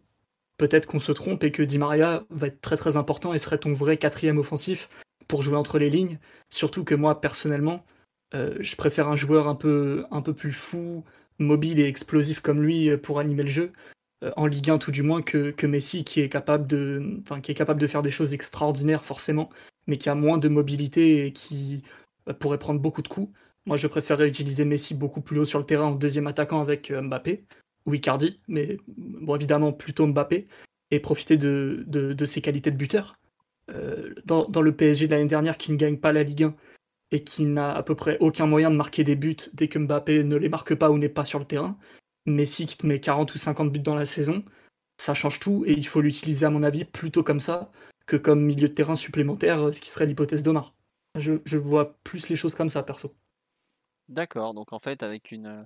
[0.58, 3.60] peut-être qu'on se trompe et que Di Maria va être très très important et serait
[3.60, 4.90] ton vrai quatrième offensif
[5.28, 6.20] pour jouer entre les lignes
[6.50, 7.86] surtout que moi personnellement
[8.34, 11.04] je préfère un joueur un peu un peu plus fou
[11.40, 13.72] mobile et explosif comme lui pour animer le jeu
[14.24, 17.56] euh, en Ligue 1 tout du moins que, Messi qui est capable de qui est
[17.56, 19.50] capable de faire des choses extraordinaires forcément
[19.88, 21.84] mais qui a moins de mobilité et qui
[22.30, 23.32] euh, pourrait prendre beaucoup de coups.
[23.66, 26.92] Moi je préférerais utiliser Messi beaucoup plus haut sur le terrain en deuxième attaquant avec
[26.92, 27.44] euh, Mbappé
[27.86, 30.48] ou Icardi mais bon évidemment plutôt Mbappé
[30.92, 33.18] et profiter de, de, ses qualités de buteur.
[34.26, 36.56] dans, dans, le PSG de l'année dernière qui ne gagne pas la Ligue 1
[37.14, 40.24] et qui n'a à peu près aucun moyen de marquer des buts dès que Mbappé
[40.24, 41.78] ne les marque pas ou n'est pas sur le terrain,
[42.26, 44.44] Messi qui te met 40 ou 50 buts dans la saison,
[44.98, 47.72] ça change tout et il faut l'utiliser à mon avis plutôt comme ça
[48.08, 50.74] que comme milieu de terrain supplémentaire, ce qui serait l'hypothèse d'Omar.
[51.16, 53.14] Je, vois plus les choses comme ça, perso.
[54.10, 55.46] D'accord, donc en fait, avec une.
[55.46, 55.64] Euh,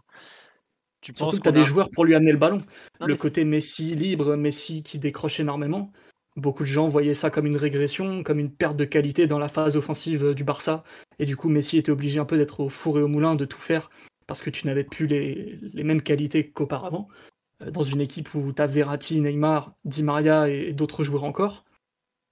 [0.99, 2.61] tu Surtout que tu as des joueurs pour lui amener le ballon.
[2.99, 5.93] le côté Messi libre, Messi qui décroche énormément.
[6.37, 9.49] Beaucoup de gens voyaient ça comme une régression, comme une perte de qualité dans la
[9.49, 10.83] phase offensive du Barça.
[11.19, 13.45] Et du coup, Messi était obligé un peu d'être au four et au moulin, de
[13.45, 13.89] tout faire
[14.27, 17.07] parce que tu n'avais plus les, mêmes qualités qu'auparavant.
[17.63, 21.63] Euh, dans une équipe où tu as Verratti, Neymar, Di Maria et d'autres joueurs encore,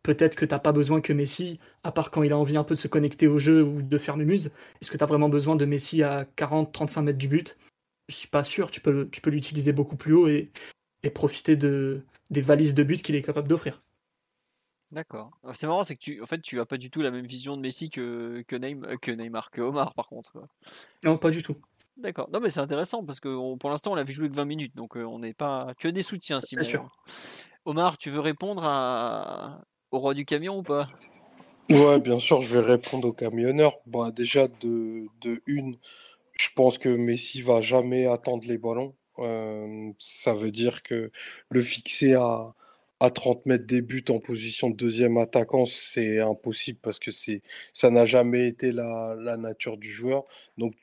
[0.03, 2.63] peut-être que tu n'as pas besoin que Messi, à part quand il a envie un
[2.63, 4.51] peu de se connecter au jeu ou de faire muse,
[4.81, 7.57] est-ce que tu as vraiment besoin de Messi à 40-35 mètres du but?
[8.09, 10.51] Je suis pas sûr, tu peux, l'utiliser beaucoup plus haut et,
[11.13, 13.83] profiter de, des valises de but qu'il est capable d'offrir.
[14.91, 15.31] D'accord.
[15.53, 17.57] C'est marrant, c'est que tu, en fait, tu as pas du tout la même vision
[17.57, 20.47] de Messi que, que, Neymar, que Neymar, que Omar, par contre.
[21.03, 21.55] Non, pas du tout.
[21.97, 22.29] D'accord.
[22.31, 24.75] Non, mais c'est intéressant parce que pour l'instant, on l'a vu jouer que 20 minutes,
[24.75, 25.73] donc on n'est pas.
[25.77, 26.63] Tu as des soutiens, Simon.
[26.63, 26.89] Sûr.
[27.65, 29.61] Omar, tu veux répondre à...
[29.91, 30.87] au roi du camion ou pas?
[31.69, 33.73] Ouais, bien sûr, je vais répondre au camionneur.
[33.87, 35.77] Bah, déjà, de, de une,
[36.37, 38.93] je pense que Messi va jamais attendre les ballons.
[39.97, 41.11] ça veut dire que
[41.49, 42.53] le fixer à,
[42.99, 47.41] à 30 mètres des buts en position de deuxième attaquant, c'est impossible parce que c'est
[47.73, 50.25] ça n'a jamais été la, nature du joueur.
[50.57, 50.73] Donc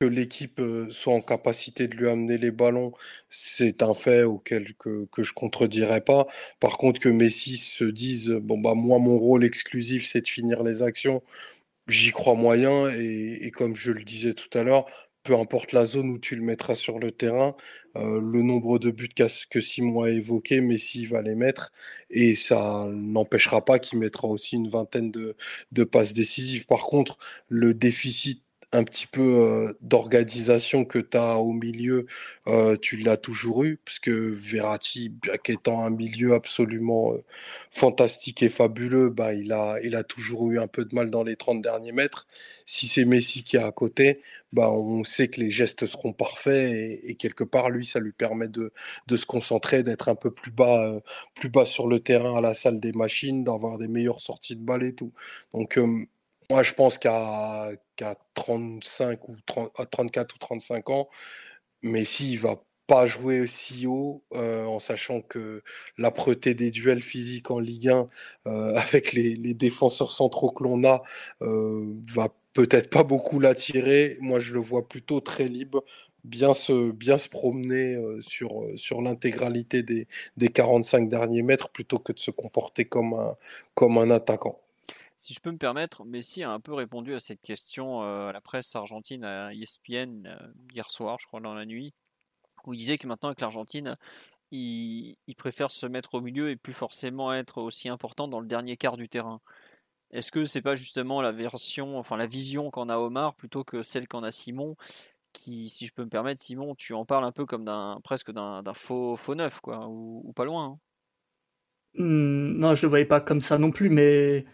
[0.00, 0.60] que l'équipe
[0.90, 2.92] soit en capacité de lui amener les ballons,
[3.28, 6.26] c'est un fait auquel que, que je contredirais pas.
[6.60, 10.62] Par contre, que Messi se dise bon bah moi mon rôle exclusif c'est de finir
[10.64, 11.22] les actions,
[11.88, 14.86] j'y crois moyen et, comme je le disais tout à l'heure,
[15.24, 17.56] peu importe la zone où tu le mettras sur le terrain,
[17.96, 19.08] le nombre de buts
[19.50, 21.72] que Simon a évoqué, Messi va les mettre
[22.10, 26.66] et ça n'empêchera pas qu'il mettra aussi une vingtaine de passes décisives.
[26.66, 27.18] Par contre,
[27.48, 28.43] le déficit
[28.74, 32.06] un petit peu d'organisation que tu as au milieu,
[32.82, 37.14] tu l'as toujours eu, parce que Verratti, bien qu'étant un milieu absolument
[37.70, 41.22] fantastique et fabuleux, bah, il, a, il a toujours eu un peu de mal dans
[41.22, 42.26] les 30 derniers mètres.
[42.66, 44.20] Si c'est Messi qui est à côté,
[44.52, 46.72] bah, on sait que les gestes seront parfaits
[47.04, 48.72] et, quelque part, lui, ça lui permet de,
[49.06, 51.00] de se concentrer, d'être un peu plus bas,
[51.34, 54.62] plus bas sur le terrain à la salle des machines, d'avoir des meilleures sorties de
[54.64, 55.12] balles et tout.
[55.54, 55.78] Donc,
[56.50, 57.70] moi, je pense qu'à
[58.34, 59.36] 35 ou
[59.90, 61.08] 34 ou 35 ans,
[61.82, 62.56] Messi il va
[62.86, 65.62] pas jouer aussi haut, euh, en sachant que
[65.98, 68.08] l'âpreté des duels physiques en Ligue 1,
[68.46, 71.02] euh, avec les, défenseurs centraux que l'on a,
[71.42, 74.18] euh, va peut-être pas beaucoup l'attirer.
[74.20, 75.84] Moi, je le vois plutôt très libre,
[76.24, 80.06] bien se, bien se promener sur, sur l'intégralité des,
[80.36, 83.36] des 45 derniers mètres, plutôt que de se comporter comme un,
[83.74, 84.63] comme un attaquant.
[85.24, 88.32] Si je peux me permettre, Messi a un peu répondu à cette question euh, à
[88.34, 90.36] la presse argentine, à ESPN, euh,
[90.74, 91.94] hier soir, je crois, dans la nuit,
[92.66, 93.96] où il disait que maintenant avec l'Argentine,
[94.50, 98.76] il, préfère se mettre au milieu et plus forcément être aussi important dans le dernier
[98.76, 99.40] quart du terrain.
[100.10, 103.82] Est-ce que c'est pas justement la version, enfin la vision qu'en a Omar plutôt que
[103.82, 104.76] celle qu'en a Simon
[105.32, 108.30] qui, si je peux me permettre, Simon, tu en parles un peu comme d'un presque
[108.30, 110.66] d'un faux, faux neuf, quoi, ou, pas loin.
[110.66, 110.78] Hein?
[111.94, 114.44] Mmh, non, je le voyais pas comme ça non plus, mais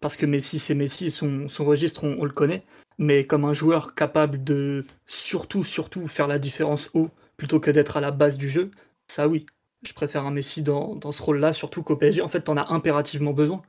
[0.00, 2.64] parce que Messi c'est Messi, son, son registre on, le connaît,
[2.98, 7.96] mais comme un joueur capable de surtout, surtout faire la différence haut plutôt que d'être
[7.96, 8.70] à la base du jeu,
[9.08, 9.46] ça oui.
[9.86, 12.70] Je préfère un Messi dans, dans ce rôle-là, surtout qu'au PSG, en fait, t'en as
[12.70, 13.62] impérativement besoin.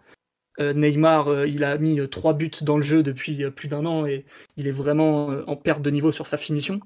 [0.60, 3.86] Euh, Neymar, euh, il a mis euh, trois buts dans le jeu depuis plus d'un
[3.86, 4.26] an et
[4.58, 6.82] il est vraiment en perte de niveau sur sa finition.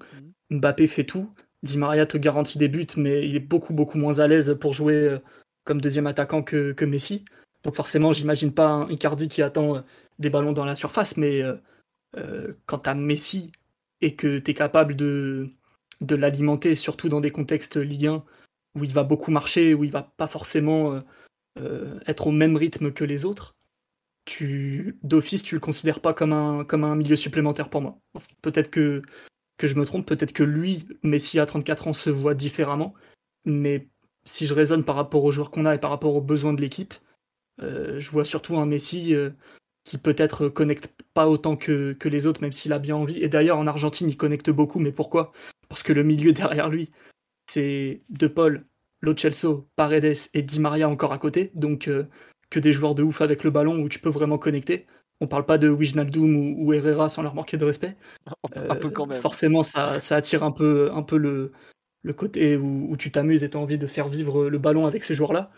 [0.49, 0.59] Mhm.
[0.59, 1.33] Mbappé fait tout.
[1.63, 4.73] Di Maria te garantit des buts, mais il est beaucoup, beaucoup moins à l'aise pour
[4.73, 5.17] jouer
[5.63, 7.25] comme deuxième attaquant que, que Messi.
[7.65, 9.81] Donc forcément, j'imagine pas un Icardi qui attend euh,
[10.19, 11.55] des ballons dans la surface, mais euh,
[12.15, 13.51] euh, quand tu Messi
[14.01, 15.49] et que tu es capable de,
[15.99, 18.23] l'alimenter, surtout dans des contextes Ligue 1
[18.75, 21.01] où il va beaucoup marcher, où il va pas forcément
[22.05, 23.55] être au même rythme que les autres,
[24.25, 27.97] tu d'office tu le considères pas comme un, milieu supplémentaire pour moi.
[28.41, 29.01] Peut-être que,
[29.57, 32.93] que je me trompe, peut-être que lui, Messi à 34 ans, se voit différemment,
[33.45, 33.87] mais
[34.25, 36.61] si je raisonne par rapport aux joueurs qu'on a et par rapport aux besoins de
[36.61, 36.93] l'équipe,
[37.59, 39.31] je vois surtout un Messi euh,
[39.83, 43.21] qui peut-être connecte pas autant que, les autres, même s'il a bien envie.
[43.21, 45.31] Et d'ailleurs, en Argentine, il connecte beaucoup, mais pourquoi?
[45.69, 46.91] Parce que le milieu derrière lui,
[47.47, 48.65] c'est De Paul,
[49.01, 52.07] Lo Celso, Paredes et Di Maria encore à côté, donc euh,
[52.49, 54.85] que des joueurs de ouf avec le ballon où tu peux vraiment connecter.
[55.21, 57.95] On parle pas de Wijnaldum ou, Herrera sans leur manquer de respect.
[58.53, 59.21] un peu quand même.
[59.21, 61.53] Forcément, ça, attire un peu, un peu le,
[62.03, 64.85] le côté où, où tu t'amuses et tu as envie de faire vivre le ballon
[64.85, 65.51] avec ces joueurs-là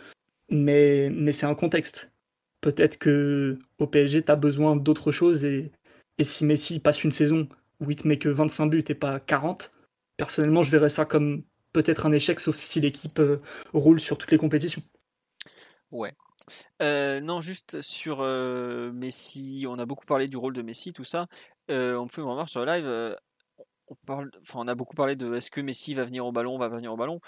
[0.49, 2.11] mais, mais c'est un contexte.
[2.61, 5.71] Peut-être que au PSG, tu as besoin d'autre chose et,
[6.17, 7.47] et, si Messi passe une saison
[7.79, 9.71] où il te met que 25 buts et pas 40,
[10.17, 11.43] personnellement, je verrais ça comme
[11.73, 13.39] peut-être un échec, sauf si l'équipe euh,
[13.73, 14.81] roule sur toutes les compétitions.
[15.91, 16.13] Ouais.
[16.81, 21.03] Euh, non, juste sur euh, Messi, on a beaucoup parlé du rôle de Messi, tout
[21.03, 21.27] ça.
[21.69, 23.15] on me fait une remarque sur le live.
[23.87, 26.67] on, parle, on a beaucoup parlé de est-ce que Messi va venir au ballon, va
[26.67, 27.19] venir au ballon.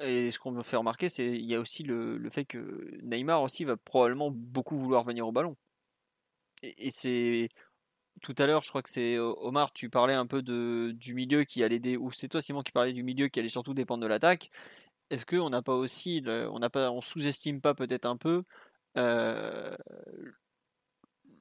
[0.00, 3.42] Et ce qu'on me fait remarquer, c'est il y a aussi le, fait que Neymar
[3.42, 5.56] aussi va probablement beaucoup vouloir venir au ballon.
[6.62, 7.48] Et, c'est
[8.22, 11.62] tout à l'heure, je crois que c'est Omar, tu parlais un peu du milieu qui
[11.64, 14.50] allait ou c'est toi Simon qui parlait du milieu qui allait surtout dépendre de l'attaque.
[15.10, 18.44] Est-ce qu'on n'a pas aussi, on n'a pas, on sous-estime pas peut-être un peu
[18.98, 19.76] euh,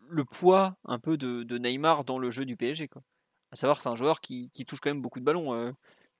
[0.10, 3.02] le poids un peu de, Neymar dans le jeu du PSG quoi?
[3.52, 5.53] À savoir, c'est un joueur qui, qui, touche quand même beaucoup de ballons.
[5.53, 5.72] Euh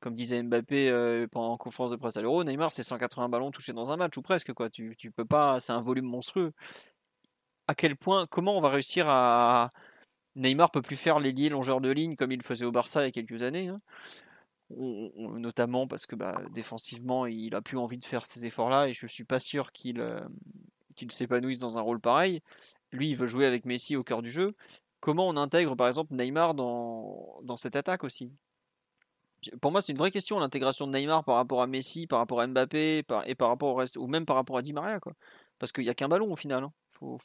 [0.06, 3.74] comme disait Mbappé euh, pendant conférence de presse à l'Euro, Neymar c'est 180 ballons touchés
[3.74, 4.70] dans un match ou presque quoi.
[4.70, 6.54] Tu, peux pas, c'est un volume monstrueux.
[7.68, 9.72] À quel point, comment on va réussir à
[10.36, 13.08] Neymar peut plus faire l'ailier longeur de ligne comme il faisait au Barça il y
[13.08, 13.82] a quelques années, hein.
[14.70, 19.08] notamment parce que bah, défensivement il a plus envie de faire ces efforts-là et je
[19.08, 20.22] suis pas sûr qu'il euh,
[20.96, 22.44] qu'il s'épanouisse dans un rôle pareil.
[22.92, 24.56] Lui, il veut jouer avec Messi au cœur du jeu.
[25.00, 28.32] Comment on intègre par exemple Neymar dans cette attaque aussi?
[29.62, 32.42] Pour moi, c'est une vraie question l'intégration de Neymar par rapport à Messi, par rapport
[32.42, 35.14] à Mbappé, et par rapport au reste, ou même par rapport à Di Maria, quoi.
[35.60, 36.64] Parce qu'il n'y a qu'un ballon au final.
[36.64, 36.74] Hein.
[36.90, 37.18] faut,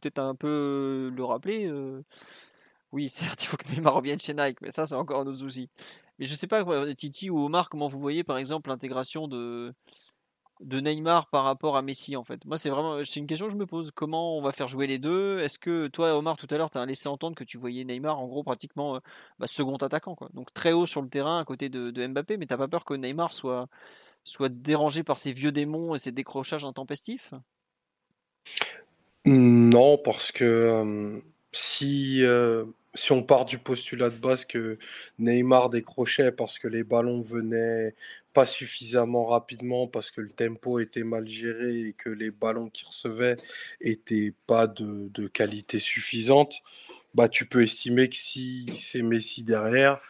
[0.00, 1.66] peut-être un peu le rappeler.
[1.66, 2.02] Euh.
[2.92, 5.38] Oui, certes, il faut que Neymar revienne chez Nike, mais ça, c'est encore un autre
[5.38, 5.68] souci.
[6.18, 9.74] Mais je sais pas, Titi ou Omar, comment vous voyez par exemple l'intégration de,
[10.60, 12.44] de Neymar par rapport à Messi en fait?
[12.44, 13.90] Moi c'est vraiment c'est une question que je me pose.
[13.94, 15.40] Comment on va faire jouer les deux?
[15.40, 18.18] Est-ce que toi Omar tout à l'heure tu as laissé entendre que tu voyais Neymar
[18.18, 18.98] en gros pratiquement euh,
[19.38, 20.28] bah, second attaquant quoi.
[20.34, 22.94] Donc très haut sur le terrain à côté de, Mbappé mais t'as pas peur que
[22.94, 23.68] Neymar soit
[24.24, 27.32] soit dérangé par ses vieux démons et ses décrochages intempestifs?
[29.24, 31.22] Non parce que
[31.52, 32.64] si euh,
[32.94, 34.78] si on part du postulat de base que
[35.18, 37.94] Neymar décrochait parce que les ballons venaient
[38.32, 42.86] pas suffisamment rapidement, parce que le tempo était mal géré et que les ballons qu'il
[42.86, 43.36] recevait
[43.80, 46.54] étaient pas de, de qualité suffisante,
[47.14, 50.00] bah tu peux estimer que si c'est Messi derrière,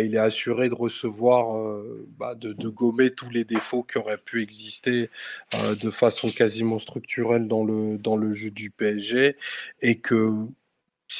[0.00, 4.18] il est assuré de recevoir, euh, bah, de, de, gommer tous les défauts qui auraient
[4.18, 5.10] pu exister
[5.54, 9.36] euh, de façon quasiment structurelle dans le dans le jeu du PSG
[9.82, 10.34] et que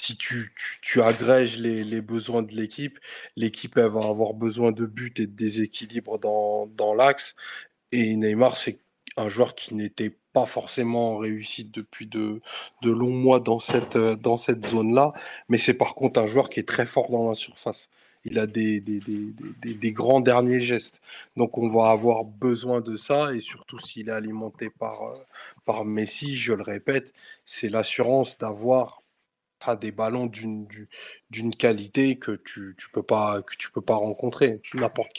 [0.01, 2.99] si tu, tu, tu agrèges les, les, besoins de l'équipe,
[3.37, 7.35] l'équipe va avoir besoin de buts et de déséquilibre dans, dans l'axe.
[7.93, 8.79] Et Neymar, c'est
[9.19, 12.41] un joueur qui n'était pas forcément réussi depuis de,
[12.83, 15.13] de longs mois dans cette, dans cette zone-là,
[15.51, 17.91] mais c'est par contre un joueur qui est très fort dans la surface.
[18.25, 21.01] Il a des, des, des, des, grands derniers gestes.
[21.37, 25.03] Donc on va avoir besoin de ça, et surtout s'il est alimenté par,
[25.67, 27.13] par Messi, je le répète,
[27.45, 29.02] c'est l'assurance d'avoir
[29.79, 34.61] des ballons d'une qualité que tu tu peux pas que tu peux pas rencontrer.
[34.75, 35.13] N'importe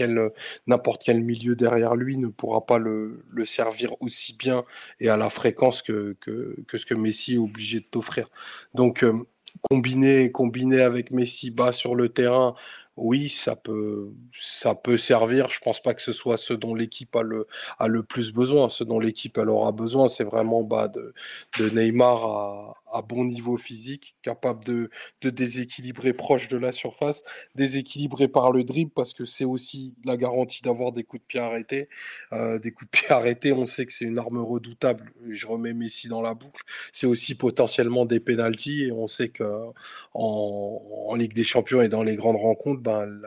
[1.05, 4.63] quel milieu derrière lui ne pourra pas le, servir aussi bien
[4.99, 8.27] et à la fréquence que que, que ce que Messi est obligé de t'offrir.
[8.73, 9.13] Donc euh,
[9.61, 12.55] combiné combiné avec Messi bas sur le terrain
[12.95, 15.49] oui, ça peut, ça peut servir.
[15.49, 17.47] Je pense pas que ce soit ce dont l'équipe a le,
[17.79, 18.69] a le plus besoin.
[18.69, 21.13] Ce dont l'équipe elle aura besoin, c'est vraiment bah, de,
[21.59, 24.91] Neymar à, bon niveau physique, capable de,
[25.21, 27.23] de déséquilibrer proche de la surface,
[27.55, 31.39] déséquilibré par le dribble, parce que c'est aussi la garantie d'avoir des coups de pied
[31.39, 31.89] arrêtés.
[32.31, 35.11] Euh, des coups de pied arrêtés, on sait que c'est une arme redoutable.
[35.31, 36.61] Je remets Messi dans la boucle.
[36.91, 39.43] C'est aussi potentiellement des pénalties, et on sait que
[40.13, 43.21] en Ligue des Champions et dans les grandes rencontres, ben,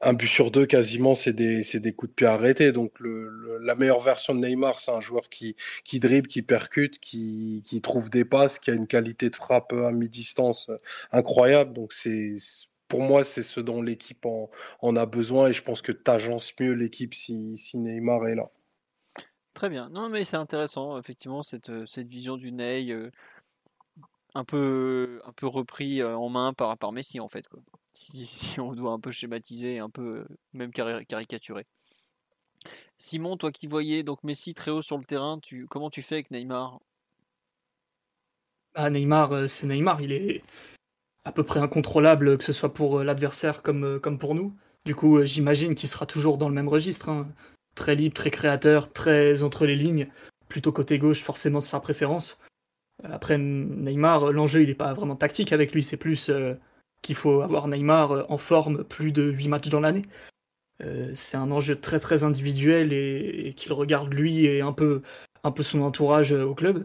[0.00, 2.72] un but sur deux, quasiment, c'est des, des, coups de pied arrêtés.
[2.72, 7.62] Donc, la meilleure version de Neymar, c'est un joueur qui, qui dribble, qui percute, qui,
[7.64, 10.70] qui, trouve des passes, qui a une qualité de frappe à mi-distance
[11.12, 11.72] incroyable.
[11.72, 12.36] Donc, c'est
[12.88, 14.50] pour moi, c'est ce dont l'équipe en,
[14.82, 15.48] en, a besoin.
[15.48, 18.50] Et je pense que tu agences mieux l'équipe si, si Neymar est là.
[19.54, 19.88] Très bien.
[19.88, 22.92] Non, mais c'est intéressant, effectivement, cette, cette vision du Ney.
[22.92, 23.10] Euh
[24.34, 27.46] un peu, un peu repris en main par, par Messi en fait.
[27.94, 31.66] Si, si, on doit un peu schématiser, un peu même caricaturer.
[32.98, 36.16] Simon, toi qui voyais donc Messi très haut sur le terrain, tu, comment tu fais
[36.16, 36.80] avec Neymar?
[38.74, 40.42] Ah, Neymar, c'est Neymar, il est
[41.24, 44.54] à peu près incontrôlable, que ce soit pour l'adversaire comme, comme pour nous.
[44.84, 47.08] Du coup, j'imagine qu'il sera toujours dans le même registre.
[47.08, 47.28] Hein.
[47.74, 50.08] Très libre, très créateur, très entre les lignes.
[50.48, 52.40] Plutôt côté gauche, forcément, c'est sa préférence.
[53.02, 56.54] Après, Neymar, l'enjeu, il n'est pas vraiment tactique avec lui, c'est plus euh,
[57.04, 60.02] qu'il faut avoir Neymar euh, en forme plus de 8 matchs dans l'année.
[60.82, 65.02] Euh, c'est un enjeu très très individuel et, qu'il regarde lui et un peu,
[65.44, 66.84] un peu son entourage au club.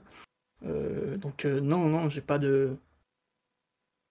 [0.65, 2.75] Euh, donc non, non, j'ai pas de...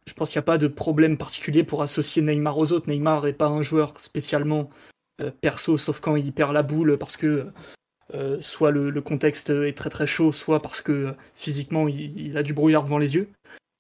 [0.07, 2.89] Je pense qu'il n'y a pas de problème particulier pour associer Neymar aux autres.
[2.89, 4.71] Neymar n'est pas un joueur spécialement
[5.43, 7.53] perso, sauf quand il perd la boule parce que
[8.15, 12.55] euh, soit le, contexte est très très chaud, soit parce que physiquement il a du
[12.55, 13.29] brouillard devant les yeux.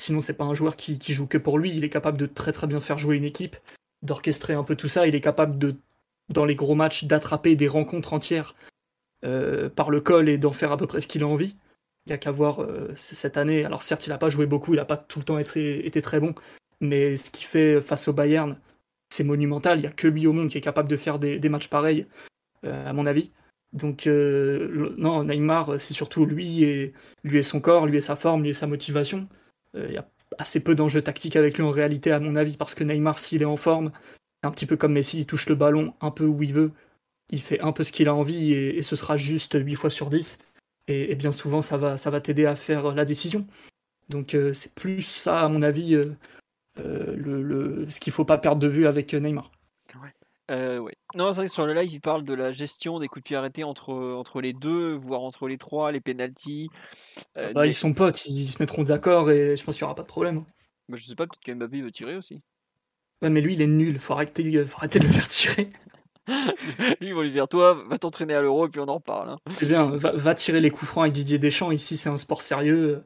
[0.00, 1.70] Sinon, c'est pas un joueur qui, qui, joue que pour lui.
[1.76, 3.56] Il est capable de très très bien faire jouer une équipe,
[4.02, 5.06] d'orchestrer un peu tout ça.
[5.06, 5.76] Il est capable de,
[6.28, 8.54] dans les gros matchs, d'attraper des rencontres entières
[9.24, 11.56] euh, par le col et d'en faire à peu près ce qu'il a envie.
[12.06, 13.64] Il y a qu'à voir euh, cette année.
[13.64, 16.20] Alors certes, il n'a pas joué beaucoup, il n'a pas tout le temps été, très
[16.20, 16.34] bon,
[16.80, 18.56] mais ce qu'il fait face au Bayern,
[19.10, 19.78] c'est monumental.
[19.78, 22.06] Il n'y a que lui au monde qui est capable de faire des, matchs pareils,
[22.62, 23.30] à mon avis.
[23.72, 28.16] Donc euh, non, Neymar, c'est surtout lui et lui et son corps, lui et sa
[28.16, 29.28] forme, lui et sa motivation.
[29.74, 30.08] Il euh, y a
[30.38, 33.42] assez peu d'enjeux tactiques avec lui en réalité, à mon avis, parce que Neymar, s'il
[33.42, 33.92] est en forme,
[34.42, 36.72] c'est un petit peu comme Messi, il touche le ballon un peu où il veut,
[37.30, 40.10] il fait un peu ce qu'il a envie et, ce sera juste 8 fois sur
[40.10, 40.38] 10.
[40.86, 43.46] Et, bien souvent, ça va, ça va t'aider à faire la décision.
[44.08, 48.60] Donc euh, c'est plus ça, à mon avis, euh, le, ce qu'il faut pas perdre
[48.60, 49.50] de vue avec Neymar.
[50.48, 50.94] Ouais.
[51.14, 53.28] Non, c'est vrai que sur le live, il parle de la gestion des coups de
[53.28, 56.68] pied arrêtés entre, entre les deux, voire entre les trois, les pénalties.
[57.36, 57.70] Euh, bah, des...
[57.70, 60.08] Ils sont potes, ils se mettront d'accord et je pense qu'il n'y aura pas de
[60.08, 60.44] problème.
[60.88, 62.42] Bah, je sais pas, peut-être que Mbappé veut tirer aussi.
[63.22, 65.68] Ouais, mais lui, il est nul, faut arrêter, faut arrêter de le faire tirer.
[66.28, 69.30] lui, ils vont lui dire Toi, va t'entraîner à l'euro et puis on en reparle.
[69.30, 69.38] Hein.
[69.48, 71.70] C'est bien, va, va, tirer les coups francs avec Didier Deschamps.
[71.70, 73.02] Ici, c'est un sport sérieux.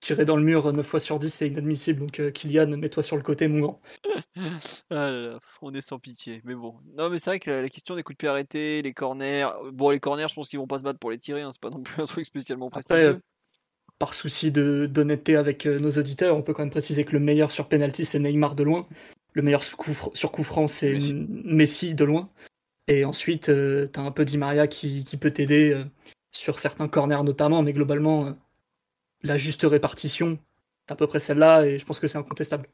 [0.00, 2.00] Tirer dans le mur 9 fois sur 10, c'est inadmissible.
[2.00, 3.80] Donc, euh, Kylian, mets-toi sur le côté, mon grand.
[4.36, 6.42] ah là là, on est sans pitié.
[6.44, 6.74] Mais bon.
[6.96, 9.48] Non, mais c'est vrai que la, la, question des coups de pied arrêtés, les corners.
[9.72, 11.42] Bon, les corners, je pense qu'ils vont pas se battre pour les tirer.
[11.42, 13.08] Hein, c'est pas non plus un truc spécialement prestigieux.
[13.08, 13.20] Après,
[13.98, 17.50] par souci d'honnêteté avec euh, nos auditeurs, on peut quand même préciser que le meilleur
[17.52, 18.86] sur penalty, c'est Neymar de loin.
[19.32, 21.14] Le meilleur sur coup, sur coup franc, c'est Messi.
[21.14, 21.94] Messi.
[21.94, 22.30] de loin.
[22.88, 25.84] Et ensuite, euh, tu as un peu Di Maria qui, qui peut t'aider euh,
[26.32, 28.36] sur certains corners notamment, mais globalement,
[29.26, 30.38] la juste répartition,
[30.86, 32.68] C'est à peu près celle-là et je pense que c'est incontestable.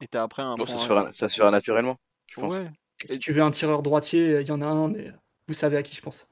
[0.00, 0.54] Et t'as après un.
[0.54, 1.96] Bon, ça, se fera, ça se fera naturellement.
[2.26, 2.52] Je pense.
[2.52, 2.70] Ouais.
[3.04, 5.12] Si tu veux un tireur droitier, il y en a un, mais
[5.46, 6.28] vous savez à qui je pense.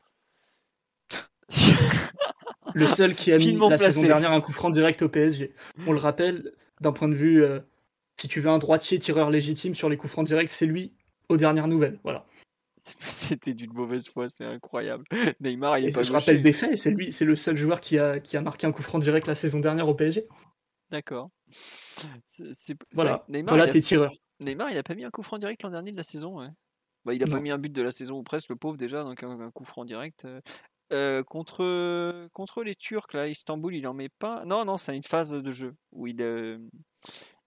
[2.75, 3.93] le seul qui a mis Finement la placé.
[3.93, 5.55] saison dernière un coup franc direct au PSG.
[5.87, 7.61] On le rappelle, d'un point de vue, euh,
[8.17, 10.93] si tu veux un droitier tireur légitime sur les coups francs directs, c'est lui
[11.29, 11.99] aux dernières nouvelles.
[12.03, 12.25] Voilà.
[13.09, 15.05] C'était d'une mauvaise foi, c'est incroyable.
[15.41, 16.13] Neymar, il est Et pas je gaucher.
[16.13, 18.73] rappelle des faits, c'est lui, c'est le seul joueur qui a, qui a marqué un
[18.73, 20.27] coup franc direct la saison dernière au PSG.
[20.91, 21.31] D'accord.
[22.95, 24.15] Voilà, Neymar, voilà tes tireurs.
[24.41, 26.49] Neymar, il a pas mis un coup franc direct l'an dernier de la saison, ouais.
[27.05, 29.05] Bah, il a pas mis un but de la saison ou presque, le pauvre déjà,
[29.05, 30.25] donc un, un coup franc direct.
[30.25, 30.41] euh.
[30.93, 34.45] Euh, contre, contre les Turcs, là, Istanbul, il en met pas.
[34.45, 36.59] Non, non, c'est une phase de jeu où il, euh,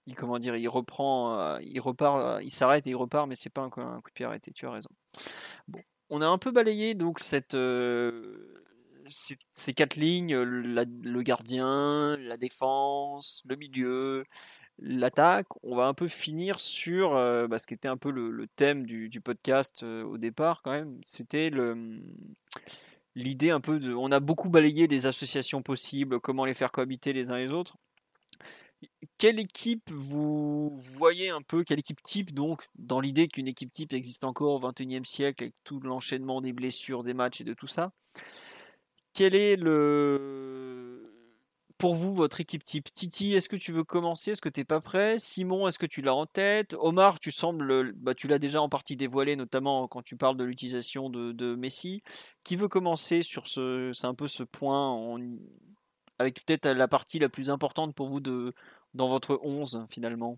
[0.09, 3.35] il comment dire, il reprend, euh, il repart, euh, il s'arrête et il repart, mais
[3.35, 4.51] c'est pas un, coup- de pied arrêté.
[4.51, 4.89] Tu as raison.
[5.67, 7.21] Bon, on a un peu balayé donc
[7.53, 8.63] euh,
[9.07, 14.25] ces, quatre lignes, le gardien, la défense, le milieu,
[14.79, 15.47] l'attaque.
[15.61, 17.11] On va un peu finir sur
[17.47, 20.99] bah, ce qui était un peu le, thème du, podcast au départ quand même.
[21.05, 21.51] C'était
[23.15, 23.93] l'idée un peu de.
[23.93, 27.77] On a beaucoup balayé les associations possibles, comment les faire cohabiter les uns les autres.
[29.17, 33.91] Quelle équipe vous voyez un peu, quelle équipe type donc, dans l'idée qu'une équipe type
[33.93, 37.67] existe encore au XXIe siècle avec tout l'enchaînement des blessures, des matchs et de tout
[37.67, 37.91] ça
[39.13, 41.05] Quel est le.
[41.77, 42.91] Pour vous, votre équipe type?
[42.91, 44.31] Titi, est-ce que tu veux commencer?
[44.31, 45.15] Est-ce que tu n'es pas prêt?
[45.17, 46.75] Simon, est-ce que tu l'as en tête?
[46.77, 47.93] Omar, tu sembles.
[47.93, 52.03] Bah, tu l'as déjà en partie dévoilé, notamment quand tu parles de l'utilisation de, Messi.
[52.43, 53.91] Qui veut commencer sur ce.
[53.93, 55.19] C'est un peu ce point en-
[56.19, 58.53] avec peut-être la partie la plus importante pour vous de,
[58.93, 60.37] dans votre 11 finalement?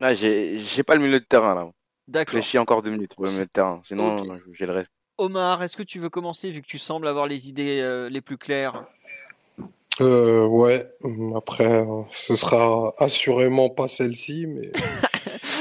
[0.00, 1.70] Ah, j'ai j'ai pas le milieu de terrain là.
[2.08, 2.34] D'accord.
[2.34, 3.80] Réfléchis encore deux minutes pour le milieu de terrain.
[3.84, 4.16] Sinon,
[4.52, 4.92] j'ai le reste.
[5.18, 8.20] Omar, est-ce que tu veux commencer vu que tu sembles avoir les idées euh, les
[8.20, 8.84] plus claires?
[10.00, 10.84] Euh, ouais,
[11.34, 14.70] après, ce sera assurément pas celle-ci, mais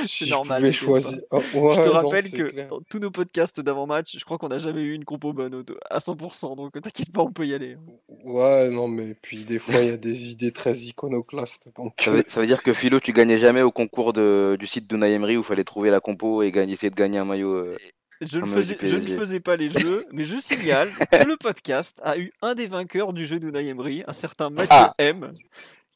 [0.12, 1.18] si je normal, choisir.
[1.32, 2.68] Ah, Je te rappelle c'est que clair.
[2.70, 6.00] dans tous nos podcasts d'avant-match, je crois qu'on n'a jamais eu une compo bonne à
[6.00, 7.78] 100%, donc t'inquiète pas, on peut y aller.
[8.24, 12.12] Ouais, non, mais puis des fois, il y a des idées très iconoclastes, donc Ça
[12.12, 14.88] euh, veut, ça veut dire que Philo, tu gagnais jamais au concours de, du site
[14.88, 17.54] d'Unai Emery où il fallait trouver la compo et gagner, essayer de gagner un maillot.
[17.54, 17.78] euh.
[18.22, 19.18] Je ne, faisais, du je ne PSG.
[19.18, 23.12] faisais pas les jeux, mais je signale que le podcast a eu un des vainqueurs
[23.12, 24.96] du jeu d'Unai Emery, un certain Mathieu Ah.
[25.00, 25.34] M,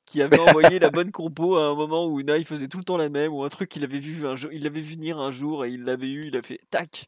[0.09, 2.97] qui avait envoyé la bonne compo à un moment où Unai faisait tout le temps
[2.97, 5.29] la même, ou un truc qu'il avait vu un jour, il l'avait vu venir un
[5.31, 7.07] jour et il l'avait eu, il a fait tac,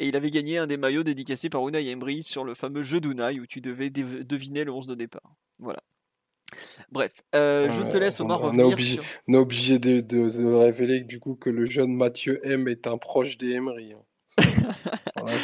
[0.00, 3.00] et il avait gagné un des maillots dédicacés par Unai Emery sur le fameux jeu
[3.00, 5.34] d'Unai où tu devais dev- deviner le 11 de départ.
[5.60, 5.82] Voilà.
[6.90, 9.04] Bref, euh, je te Ouais, laisse Omar on revenir obligé- sur...
[9.28, 12.68] on est obligé de, de- de révéler que, du coup que le jeune Mathieu M
[12.68, 13.92] est un proche des Emery.
[13.92, 14.02] hein.
[15.20, 15.36] Voilà,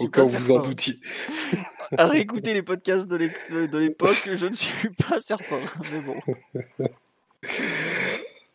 [0.00, 0.94] au cas où vous en doutiez.
[1.98, 5.60] À réécouter les podcasts de l'ép- de l'époque, je ne suis pas certain.
[5.92, 6.86] Mais bon.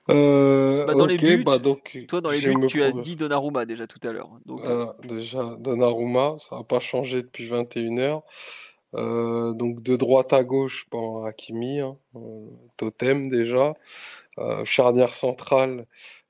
[0.10, 3.66] Euh, Bah, dans les buts, bah donc, Toi, dans les buts, tu as dit Donnarumma
[3.66, 4.32] déjà tout à l'heure.
[4.46, 8.24] Donc, euh, déjà, Donnarumma, ça n'a pas changé depuis 21h.
[8.96, 13.76] Euh, donc de droite à gauche, bon, Hakimi, hein, euh, totem déjà.
[14.40, 15.86] Euh, charnière centrale.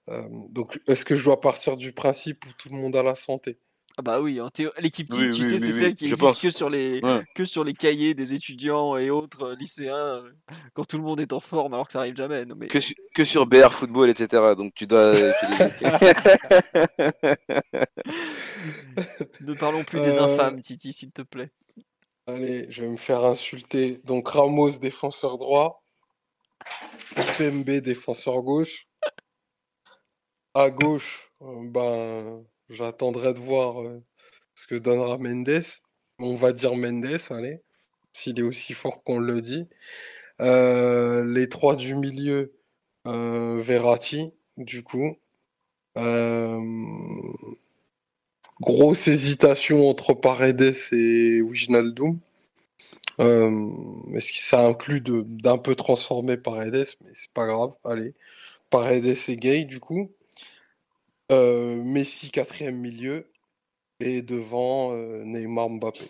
[0.10, 3.15] euh, donc est-ce que je dois partir du principe où tout le monde a la
[3.15, 3.57] santé?
[3.99, 6.05] Ah bah oui, en théo- l'équipe Oui, tu oui, sais, oui, c'est oui, celle qui
[6.05, 6.39] existe pense.
[6.41, 7.21] que sur, les, Ouais.
[7.35, 10.31] que sur les cahiers des étudiants et autres euh, lycéens, euh,
[10.73, 12.45] quand tout le monde est en forme, alors que ça arrive jamais.
[12.45, 12.67] Non, mais...
[12.67, 14.55] Que, su- que sur BR Football, etc.
[14.55, 15.11] Donc tu dois.
[15.11, 15.81] utiliser-
[19.41, 21.51] Ne parlons plus des Euh, infâmes, Titi, s'il te plaît.
[22.27, 23.97] Allez, je vais me faire insulter.
[24.05, 25.84] Donc Ramos, défenseur droit.
[27.38, 28.88] Pembe, défenseur gauche.
[30.53, 34.02] À gauche, euh, ben, j'attendrai de voir euh,
[34.56, 35.64] ce que donnera Mendes.
[36.20, 37.62] On va dire Mendes, allez,
[38.14, 39.68] s'il est aussi fort qu'on le dit.
[40.41, 42.54] Euh, les trois du milieu,
[43.08, 45.16] euh, Verratti, du coup.
[48.62, 52.20] Grosse hésitation entre Paredes et Wijnaldum.
[53.20, 57.74] Est-ce que ça inclut d'un peu transformer Paredes, mais c'est pas grave.
[57.84, 58.14] Allez,
[58.70, 60.10] Paredes et Gay du coup.
[61.31, 63.31] Euh, Messi quatrième milieu
[63.99, 66.06] et devant euh, Neymar Mbappé.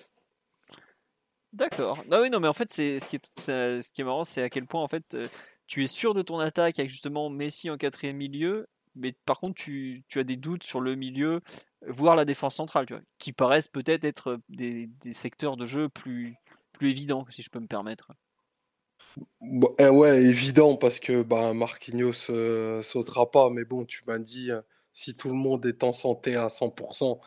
[1.53, 2.03] D'accord.
[2.07, 4.23] Non, oui, non, mais en fait, c'est ce qui est, c'est- ce qui est marrant,
[4.23, 5.27] c'est à quel point en fait euh,
[5.67, 9.55] tu es sûr de ton attaque avec justement Messi en quatrième milieu, mais par contre
[9.55, 11.41] tu, tu as des doutes sur le milieu,
[11.87, 15.89] voire la défense centrale, tu vois, qui paraissent peut-être être des, des secteurs de jeu
[15.89, 16.35] plus,
[16.73, 18.11] plus évidents, si je peux me permettre.
[19.41, 24.19] Bon, eh ouais, évident parce que bah, Marquinhos euh, sautera pas, mais bon, tu m'as
[24.19, 24.61] dit euh,
[24.99, 27.19] si tout le monde est en santé à 100%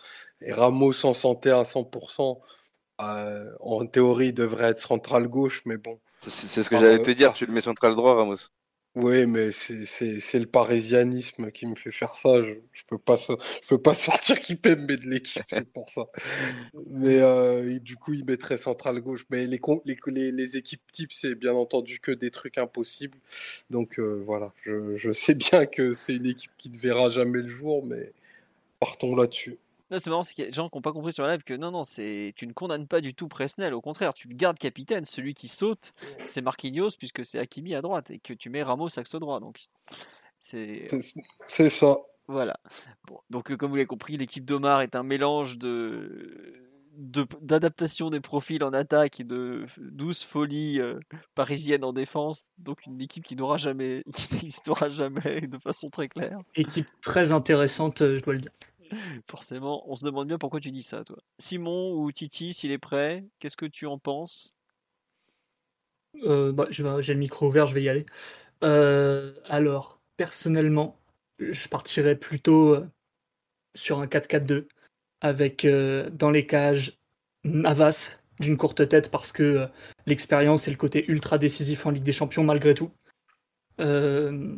[0.42, 2.40] et Ramos en santé à 100%,
[3.00, 7.04] euh, en théorie il devrait être central gauche, mais bon, C'est ce que j'allais bah,
[7.04, 8.36] te dire, tu le mets central droit, Ramos.
[8.94, 12.42] Oui, mais c'est le parisianisme qui me fait faire ça.
[12.42, 16.06] Je, je peux pas, so- je peux pas sortir de l'équipe, c'est pour ça.
[16.90, 19.26] Mais euh, du coup, il mettrait central gauche.
[19.30, 23.18] Mais les, les, les, les équipes types, c'est bien entendu que des trucs impossibles.
[23.70, 27.40] Donc euh, voilà, je, je sais bien que c'est une équipe qui ne verra jamais
[27.42, 28.12] le jour, mais
[28.80, 29.58] partons là-dessus.
[29.92, 31.32] Non, c'est marrant, c'est qu'il y a des gens qui n'ont pas compris sur la
[31.34, 33.74] live que non, non, c'est tu ne condamnes pas du tout Presnel.
[33.74, 35.04] Au contraire, tu le gardes capitaine.
[35.04, 35.92] Celui qui saute,
[36.24, 39.38] c'est Marquinhos, puisque c'est Hakimi à droite et que tu mets Ramos axe droit.
[39.38, 39.60] Donc,
[40.40, 40.86] c'est
[41.46, 41.98] C'est- ça.
[42.26, 42.58] voilà.
[43.06, 46.58] Bon, donc, euh, comme vous l'avez compris, l'équipe d'Omar est un mélange de
[46.94, 51.00] de- d'adaptation des profils en attaque et de douce folie euh,
[51.34, 52.48] parisienne en défense.
[52.58, 56.36] Donc, une équipe qui n'aura jamais, qui n'existera jamais de façon très claire.
[56.54, 58.52] Équipe très intéressante, euh, je dois le dire.
[59.28, 61.18] Forcément, on se demande bien pourquoi tu dis ça, toi.
[61.38, 64.54] Simon ou Titi, s'il est prêt, qu'est-ce que tu en penses?
[66.24, 68.06] Euh, bah, J'ai le micro ouvert, je vais y aller.
[68.62, 70.98] Euh, alors, personnellement,
[71.38, 72.86] je partirais plutôt euh,
[73.74, 74.68] sur un 4-4-2
[75.20, 76.98] avec dans les cages
[77.44, 79.68] Navas d'une courte tête parce que
[80.06, 82.90] l'expérience et le côté ultra décisif en Ligue des Champions malgré tout.
[83.80, 84.56] Euh,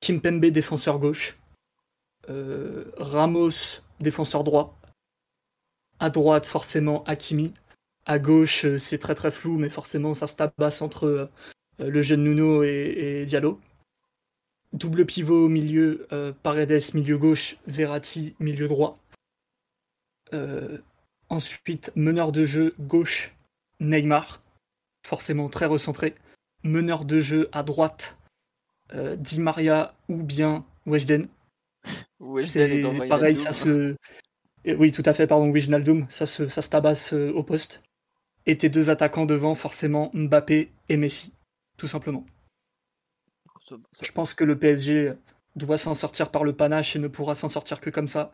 [0.00, 1.38] Kimpembe défenseur gauche.
[2.28, 4.78] Euh, Ramos défenseur droit.
[5.98, 7.52] À droite forcément Hakimi.
[8.06, 11.26] À gauche euh, c'est très très flou mais forcément ça se tabasse entre euh,
[11.78, 13.60] le jeune Nuno et, Diallo.
[14.72, 16.06] Double pivot au milieu,
[16.44, 18.98] Paredes milieu gauche, Verratti milieu droit.
[21.30, 23.34] Ensuite, meneur de jeu gauche,
[23.78, 24.42] Neymar,
[25.06, 26.16] forcément très recentré.
[26.64, 28.16] Meneur de jeu à droite,
[28.92, 31.28] euh, Di Maria ou bien Weshden.
[33.08, 33.94] Pareil, ça se.
[34.66, 37.82] Oui, tout à fait, pardon, Wijnaldum, ça se, ça se tabasse euh, au poste.
[38.46, 41.32] Et tes deux attaquants devant, forcément, Mbappé et Messi,
[41.78, 42.26] tout simplement.
[43.60, 45.12] Ça- ça- Je pense que le PSG
[45.56, 48.32] doit s'en sortir par le panache et ne pourra s'en sortir que comme ça,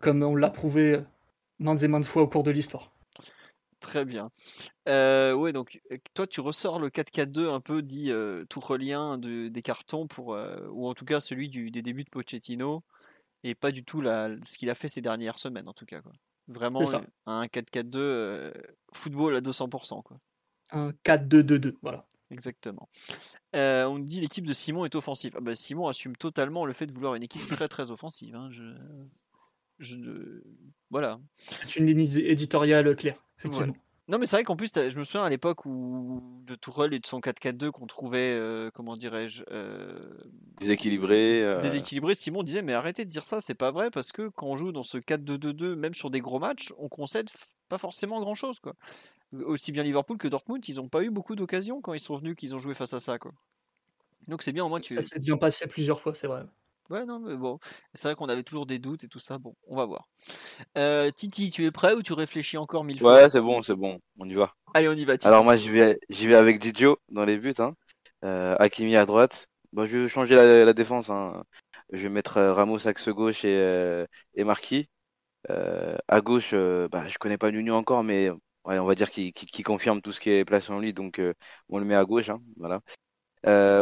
[0.00, 1.00] comme on l'a prouvé
[1.58, 2.92] maintes et maintes fois au cours de l'histoire.
[3.86, 4.32] Très bien.
[4.88, 9.16] Euh, ouais, donc euh, toi, tu ressors le 4-4-2 un peu dit euh, tout relien
[9.16, 12.82] de, des cartons, pour, euh, ou en tout cas celui du, des débuts de Pochettino,
[13.44, 16.02] et pas du tout la, ce qu'il a fait ces dernières semaines, en tout cas.
[16.02, 16.10] Quoi.
[16.48, 16.80] Vraiment
[17.26, 18.52] un 4-4-2 euh,
[18.92, 20.02] football à 200%.
[20.02, 20.18] Quoi.
[20.72, 22.06] Un 4-2-2-2, voilà.
[22.32, 22.88] Exactement.
[23.54, 25.34] Euh, on dit l'équipe de Simon est offensive.
[25.36, 28.34] Ah bah, Simon assume totalement le fait de vouloir une équipe très très offensive.
[28.34, 28.48] hein.
[28.50, 28.64] Je,
[29.78, 30.42] je, ne-
[30.90, 31.20] voilà.
[31.36, 33.74] C'est une ligne éditoriale claire, effectivement.
[34.08, 37.00] Non, mais c'est vrai qu'en plus, je me souviens à l'époque où de Tourelle et
[37.00, 39.98] de son 4-4-2 qu'on trouvait, euh, comment dirais-je, euh,
[40.60, 41.42] Déséquilibré.
[41.42, 42.14] euh, déséquilibré.
[42.14, 44.70] Simon disait, mais arrêtez de dire ça, c'est pas vrai, parce que quand on joue
[44.70, 47.28] dans ce 4-2-2-2, même sur des gros matchs, on concède
[47.68, 48.74] pas forcément grand-chose, quoi.
[49.32, 52.36] Aussi bien Liverpool que Dortmund, ils n'ont pas eu beaucoup d'occasions quand ils sont venus,
[52.36, 53.32] qu'ils ont joué face à ça, quoi.
[54.28, 54.94] Donc c'est bien, au moins tu.
[54.94, 56.44] Ça s'est bien passé plusieurs fois, c'est vrai.
[56.88, 57.58] Ouais, non, mais bon,
[57.94, 59.38] c'est vrai qu'on avait toujours des doutes et tout ça.
[59.38, 60.08] Bon, on va voir.
[60.78, 63.14] Euh, Titi, tu es prêt ou tu réfléchis encore mille fois?
[63.14, 64.54] Ouais, c'est bon, c'est bon, on y va.
[64.72, 65.26] Allez, on y va, Titi.
[65.26, 67.54] Alors moi j'y vais, j'y vais avec Didio dans les buts.
[67.58, 67.74] Hein.
[68.24, 69.48] Euh, Hakimi à droite.
[69.72, 71.10] Bon, je vais changer la, la défense.
[71.10, 71.42] Hein.
[71.92, 74.88] Je vais mettre euh, Ramos axe gauche et, euh, et Marquis.
[75.48, 76.54] À gauche,
[76.90, 78.30] bah, je connais pas Nuno encore, mais
[78.64, 79.32] ouais, on va dire qu'il
[79.64, 81.20] confirme tout ce qui est placé en lui, donc
[81.68, 82.30] on le met à gauche.
[82.30, 82.80] Hein, voilà.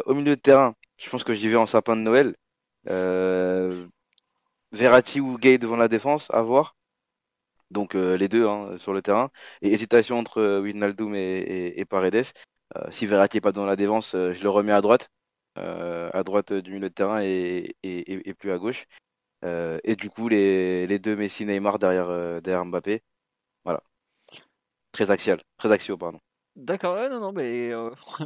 [0.04, 2.34] Au milieu de terrain, je pense que j'y vais en sapin de Noël.
[2.88, 3.86] Euh,
[4.72, 6.76] Verratti ou Gay devant la défense, à voir.
[7.70, 9.30] Donc euh, les deux hein, sur le terrain.
[9.62, 12.26] Et hésitation entre euh, Wijnaldum et, Paredes.
[12.90, 15.10] Si Verratti n'est pas dans la défense, je le remets à droite.
[15.56, 17.76] À droite du milieu de terrain et,
[18.38, 18.86] plus à gauche.
[19.44, 23.02] Et du coup, les, deux Messi Neymar derrière, derrière Mbappé.
[23.64, 23.82] Voilà.
[24.92, 25.42] Très axial.
[25.58, 26.20] Très axio, pardon.
[26.56, 27.90] D'accord, ouais, non, non, mais euh,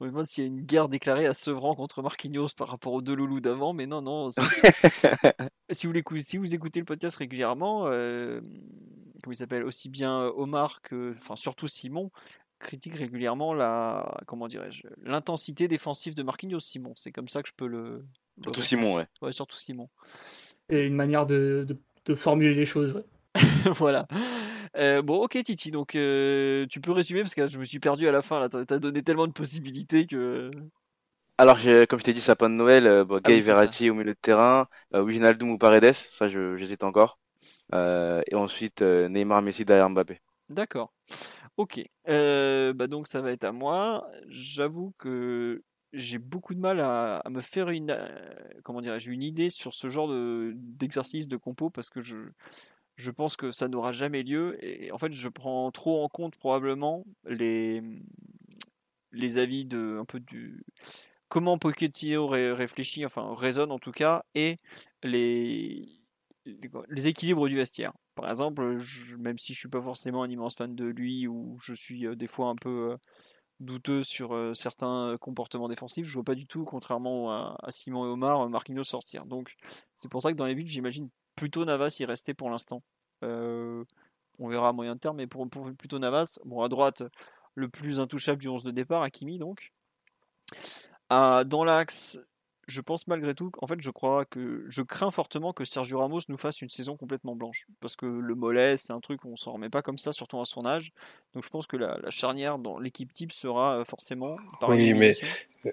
[0.00, 2.92] on me demande s'il y a une guerre déclarée à Sevran contre Marquinhos par rapport
[2.92, 4.30] aux deux loulous d'avant, mais non, non.
[5.70, 8.40] si, vous l'écou- si vous écoutez le podcast régulièrement, euh,
[9.22, 12.10] comment il s'appelle, aussi bien Omar que, enfin, surtout Simon,
[12.58, 16.60] critique régulièrement la, comment dirais-je, l'intensité défensive de Marquinhos.
[16.60, 18.04] Simon, c'est comme ça que je peux le.
[18.42, 19.06] Surtout Simon, ouais.
[19.22, 19.88] Ouais, surtout Simon.
[20.68, 22.92] C'est une manière de, de- de formuler les choses.
[22.92, 23.04] ouais.
[23.72, 24.06] voilà.
[24.76, 25.70] Euh, bon, ok, Titi.
[25.70, 28.40] Donc, euh, tu peux résumer parce que je me suis perdu à la fin.
[28.40, 30.50] Là, t'as donné tellement de possibilités que.
[31.38, 33.56] Alors, j'ai- comme je t'ai dit, sapin de Noël, euh, bon, Ah Gay oui, ça.
[33.56, 37.18] Verratti au milieu de terrain, euh, Wijnaldum ou Paredes, ça j'hésite encore.
[37.74, 40.20] Euh, et ensuite, euh, Neymar, Messi derrière Mbappé.
[40.48, 40.92] D'accord.
[41.56, 41.80] Ok.
[42.08, 44.08] Euh, bah donc ça va être à moi.
[44.28, 48.34] J'avoue que j'ai beaucoup de mal à, à me faire une euh,
[48.64, 52.16] comment dirais-je une idée sur ce genre de d'exercice de compo parce que je
[52.96, 56.36] je pense que ça n'aura jamais lieu et en fait je prends trop en compte
[56.36, 57.82] probablement les
[59.12, 60.64] les avis de un peu du
[61.28, 64.58] comment Pochettino réfléchit, enfin raisonne en tout cas, et
[65.02, 65.88] les,
[66.88, 67.92] les équilibres du vestiaire.
[68.14, 68.78] Par exemple,
[69.18, 72.26] même si je suis pas forcément un immense fan de lui ou je suis des
[72.28, 72.96] fois un peu
[73.58, 78.48] douteux sur certains comportements défensifs, je vois pas du tout, contrairement à, Simon et Omar,
[78.48, 79.26] Marquinhos sortir.
[79.26, 79.54] Donc
[79.96, 82.82] c'est pour ça que dans les buts, j'imagine plutôt Navas y rester pour l'instant.
[83.22, 86.38] on verra à moyen terme, mais pour, plutôt Navas.
[86.44, 87.02] Bon, à droite,
[87.54, 89.72] le plus intouchable du 11 de départ, Hakimi donc.
[91.10, 92.18] Ah, dans l'axe,
[92.66, 96.20] je pense malgré tout, en fait, je crois que je crains fortement que Sergio Ramos
[96.28, 99.36] nous fasse une saison complètement blanche, parce que le mollet, c'est un truc où on
[99.36, 100.92] s'en remet pas comme ça, surtout à son âge.
[101.34, 104.36] Donc, je pense que la, charnière dans l'équipe type sera euh, forcément.
[104.68, 105.14] oui, mais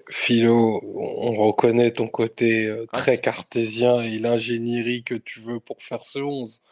[0.08, 5.82] Philo, on reconnaît ton côté euh, ah, très cartésien et l'ingénierie que tu veux pour
[5.82, 6.62] faire ce 11.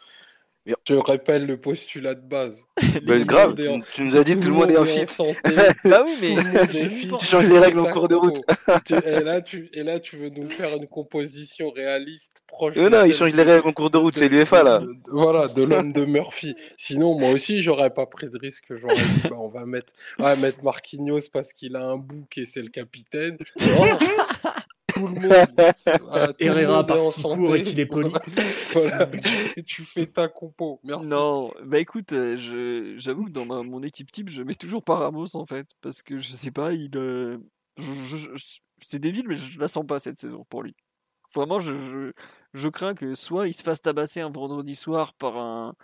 [0.65, 2.65] Je répète le postulat de base.
[3.07, 5.05] Mais grave, tu nous as dit tout, tout le monde est en fit.
[5.85, 8.39] bah oui, mais tu changes les règles en cours de route.
[8.91, 12.75] et, là, tu, et là, tu veux nous faire une composition réaliste proche.
[12.75, 14.79] Non, non, il change les règles en cours de route, c'est l'UFA là.
[15.11, 16.55] voilà, de l'homme de Murphy.
[16.77, 18.65] Sinon, moi aussi, j'aurais pas pris de risque.
[18.69, 22.45] J'aurais dit, bah, on va mettre, ouais, mettre Marquinhos parce qu'il a un bouc et
[22.45, 23.37] c'est le capitaine.
[23.79, 23.85] Oh
[25.01, 26.35] tout le monde.
[26.39, 28.09] Herrera parce qu'il court et qu'il est poli.
[28.73, 29.09] voilà,
[29.65, 30.79] tu, fais ta compo.
[30.83, 31.09] Merci.
[31.09, 35.35] Non, bah écoute, euh, j'avoue que dans mon équipe type, je mets toujours pas Ramos
[35.35, 35.67] en fait.
[35.81, 36.91] Parce que je sais pas, il.
[36.95, 37.37] Euh,
[38.81, 40.75] c'est débile, mais je la sens pas cette saison pour lui.
[41.33, 42.11] Vraiment, je,
[42.53, 45.75] je crains que soit il se fasse tabasser un vendredi soir par un,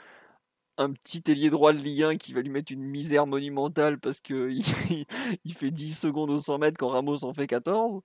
[0.77, 4.21] un petit ailier droit de Ligue 1 qui va lui mettre une misère monumentale parce
[4.21, 4.61] qu'il
[5.45, 8.01] il fait 10 secondes au 100 mètres quand Ramos en fait 14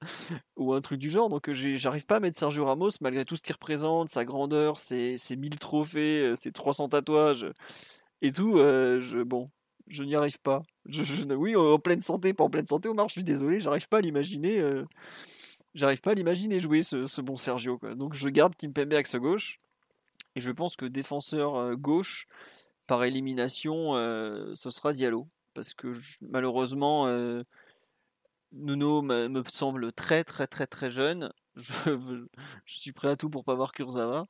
[0.56, 1.28] ou un truc du genre.
[1.28, 5.18] Donc j'arrive pas à mettre Sergio Ramos malgré tout ce qu'il représente, sa grandeur, ses,
[5.18, 7.46] ses 1000 trophées, euh, ses 300 tatouages
[8.22, 8.56] et tout.
[8.56, 9.50] Euh, je, bon,
[9.88, 10.62] je n'y arrive pas.
[10.86, 11.02] Je,
[11.34, 14.00] oui, en pleine santé, pas en pleine santé, Omar, je suis désolé, j'arrive pas à
[14.00, 14.58] l'imaginer.
[14.58, 14.84] Euh,
[15.74, 17.78] j'arrive pas à l'imaginer jouer ce, bon Sergio.
[17.96, 19.58] Donc je garde Kimpembe axe gauche.
[20.34, 22.26] Et je pense que défenseur gauche,
[22.86, 25.28] par élimination, euh, ce sera Diallo.
[25.54, 25.92] Parce que
[26.22, 27.42] malheureusement, euh,
[28.52, 31.32] Nuno me, semble très très très très jeune.
[31.56, 32.26] Je,
[32.66, 34.26] suis prêt à tout pour pas voir Kurzawa.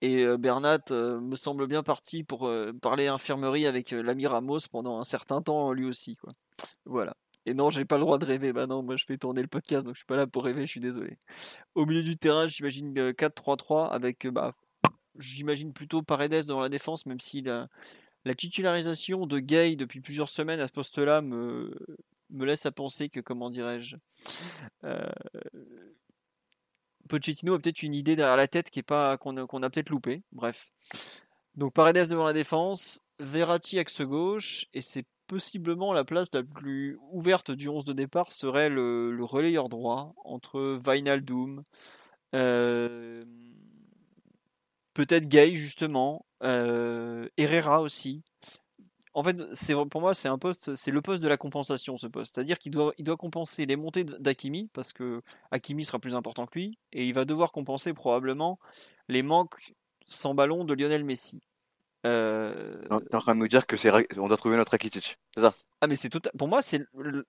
[0.00, 5.04] Et euh, Bernat me semble bien parti pour parler infirmerie avec l'ami Ramos pendant un
[5.04, 6.16] certain temps lui aussi.
[6.86, 7.14] Voilà.
[7.44, 8.52] Et non, j'ai pas le droit de rêver.
[8.52, 10.62] Bah non, moi je fais tourner le podcast, donc je suis pas là pour rêver,
[10.62, 11.18] je suis désolé.
[11.74, 14.52] Au milieu du terrain, j'imagine 4-3-3 avec bah,
[15.18, 17.68] j'imagine plutôt Paredes dans la défense, même si la,
[18.36, 21.74] titularisation de Gay depuis plusieurs semaines à ce poste-là me,
[22.30, 23.96] me laisse à penser que, comment dirais-je,
[24.84, 25.10] euh,
[27.08, 30.22] Pochettino a peut-être une idée derrière la tête qu'on a, a peut-être loupé.
[30.32, 30.68] Bref.
[31.56, 36.98] Donc Paredes devant la défense, Verratti axe gauche, et c'est possiblement la place la plus
[37.10, 41.64] ouverte du 11 de départ serait le, relayeur droit entre Wijnaldum,
[42.34, 43.24] euh,
[44.94, 48.22] peut-être Gay justement, euh, Herrera aussi.
[49.14, 52.06] En fait, c'est pour moi c'est un poste, c'est le poste de la compensation ce
[52.06, 55.20] poste, c'est-à-dire qu'il doit, il doit compenser les montées d'Akimi parce que
[55.50, 58.58] Hakimi sera plus important que lui et il va devoir compenser probablement
[59.08, 59.74] les manques
[60.06, 61.42] sans ballon de Lionel Messi.
[62.06, 62.82] Euh...
[62.88, 65.54] T'es en train de nous dire que c'est on doit trouver notre Rakitic, c'est ça?
[65.80, 66.20] Ah mais c'est tout.
[66.38, 66.82] Pour moi, c'est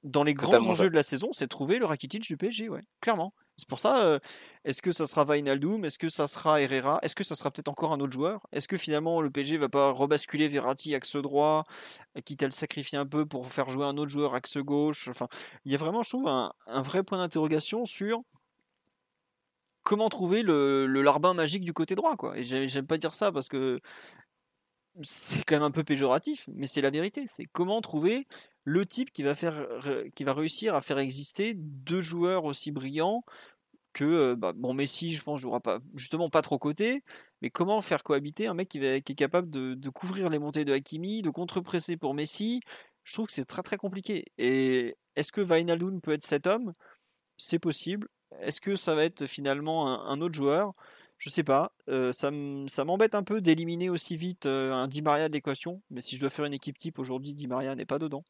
[0.04, 3.34] dans les grands enjeux de la saison, c'est trouver le Rakitic du PSG, ouais, clairement.
[3.58, 4.04] C'est pour ça.
[4.04, 4.20] Euh,
[4.66, 7.00] est-ce que ça sera Vainaldum Est-ce que ça sera Herrera?
[7.04, 8.48] Est-ce que ça sera peut-être encore un autre joueur?
[8.52, 11.64] Est-ce que finalement le PSG va pas rebasculer Verratti axe droit,
[12.18, 15.08] euh, quitte à le sacrifier un peu pour faire jouer un autre joueur axe gauche?
[15.08, 15.28] Enfin,
[15.66, 18.24] il y a vraiment, je trouve, un, vrai point d'interrogation sur
[19.84, 22.38] comment trouver le, le, larbin magique du côté droit, quoi.
[22.38, 23.82] Et j'aime pas dire ça parce que
[25.02, 27.26] c'est quand même un peu péjoratif, mais c'est la vérité.
[27.28, 28.28] C'est comment trouver
[28.64, 29.34] le type qui va,
[30.34, 33.24] réussir à faire exister deux joueurs aussi brillants
[33.94, 37.04] que euh, bah, bon Messi, je pense, jouera pas justement pas trop côté,
[37.42, 41.22] mais comment faire cohabiter un mec qui est capable de, couvrir les montées de Hakimi,
[41.22, 42.62] de contre-presser pour Messi?
[43.04, 44.26] Je trouve que c'est très très compliqué.
[44.38, 46.74] Et est-ce que Vainaldoun peut être cet homme?
[47.38, 48.08] C'est possible.
[48.42, 50.74] Est-ce que ça va être finalement un autre joueur?
[51.24, 51.72] Je sais pas.
[51.88, 55.82] Euh, ça m'embête un peu d'éliminer aussi vite euh, un Di Maria de l'équation.
[55.90, 58.26] Mais si je dois faire une équipe type aujourd'hui, Di Maria n'est pas dedans.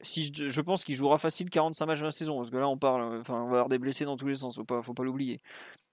[0.00, 2.36] Si je, pense qu'il jouera facile 45 matchs dans la saison.
[2.38, 3.02] Parce que là, on parle.
[3.02, 4.56] Euh, enfin, on va avoir des blessés dans tous les sens.
[4.56, 5.40] Faut pas, faut pas l'oublier.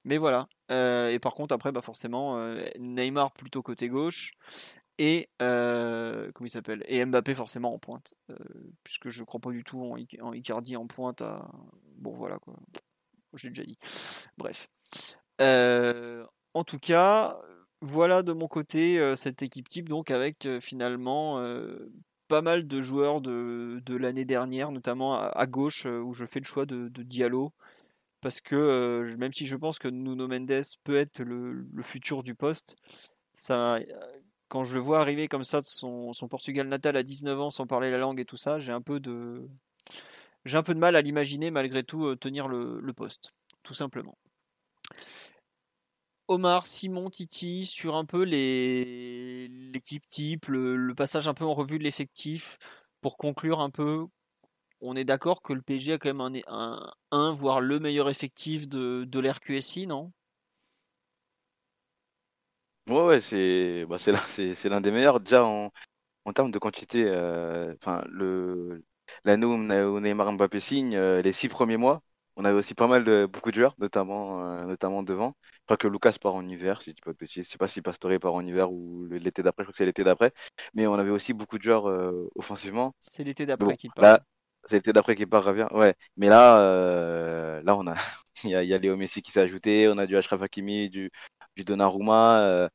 [0.06, 0.48] Mais voilà.
[0.72, 2.36] et par contre, après, bah forcément,
[2.80, 4.34] Neymar plutôt côté gauche.
[4.98, 8.16] Et comment il s'appelle Et Mbappé forcément en pointe.
[8.84, 11.22] puisque je crois pas du tout en, Icardi en pointe.
[11.22, 11.48] À...
[11.98, 12.56] Bon, voilà quoi.
[13.36, 13.78] J'ai déjà dit.
[14.38, 14.68] Bref.
[15.40, 17.40] En tout cas,
[17.82, 21.44] voilà de mon côté cette équipe type, donc avec finalement
[22.28, 26.46] pas mal de joueurs de, de l'année dernière, notamment à, gauche, où je fais le
[26.46, 27.54] choix de, de Diallo.
[28.22, 32.78] Parce que même si je pense que Nuno Mendes peut être le, futur du poste,
[34.48, 37.50] quand je le vois arriver comme ça de son, son, Portugal natal à 19 ans
[37.50, 39.48] sans parler la langue et tout ça, j'ai un peu de,
[40.46, 43.34] j'ai un peu de mal à l'imaginer malgré tout tenir le poste,
[43.64, 44.18] tout simplement.
[46.28, 51.84] Omar, Simon, Titi, sur un peu l'équipe type, le, passage un peu en revue de
[51.84, 52.58] l'effectif,
[53.02, 54.08] pour conclure un peu,
[54.82, 59.20] on est d'accord que le PSG a quand même un, voire le meilleur effectif de,
[59.20, 60.12] l'RQSI, non?
[62.88, 63.98] Ouais, ouais, c'est bah,
[64.66, 65.20] l'un des meilleurs.
[65.20, 65.72] Déjà, en,
[66.34, 68.84] termes de quantité, euh, enfin, le
[69.26, 72.02] l'année où Neymar Mbappé signe, euh, les six premiers mois,
[72.36, 75.36] on avait aussi pas mal de beaucoup de joueurs, notamment, euh, notamment devant.
[75.52, 77.46] Je crois que Lucas part en hiver, si je dis pas de bêtises.
[77.46, 79.64] Je sais pas si Pastore part en hiver ou l'été d'après.
[79.64, 80.34] Je crois que c'est l'été d'après.
[80.74, 82.96] Mais on avait aussi beaucoup de joueurs euh, offensivement.
[83.06, 84.20] C'est l'été d'après qui part.
[84.66, 85.68] c'est l'été d'après qui part, revient.
[85.72, 85.96] Ouais.
[86.18, 87.94] Mais là, euh, là, on a,
[88.44, 89.88] il y a, y a Léo Messi qui s'est ajouté.
[89.88, 91.12] On a du Ashraf Hakimi, du,
[91.56, 92.70] du Donnarumma.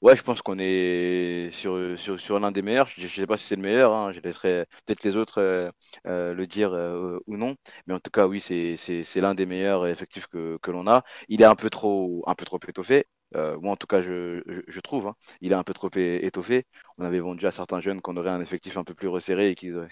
[0.00, 2.86] Ouais, je pense qu'on est sur, sur, sur l'un des meilleurs.
[2.86, 4.12] Je ne sais pas si c'est le meilleur, hein.
[4.12, 5.72] je laisserai peut-être les autres euh,
[6.06, 7.56] euh, le dire euh, ou non.
[7.86, 8.76] Mais en tout cas, oui, c'est,
[9.20, 11.02] l'un des meilleurs effectifs que, que l'on a.
[11.28, 13.06] Il est un peu trop, un peu trop étoffé.
[13.34, 15.08] moi, en tout cas, je, je, trouve.
[15.08, 15.16] Hein.
[15.40, 16.64] il est un peu trop étoffé.
[16.98, 19.54] On avait vendu à certains jeunes qu'on aurait un effectif un peu plus resserré et
[19.56, 19.88] qu'ils,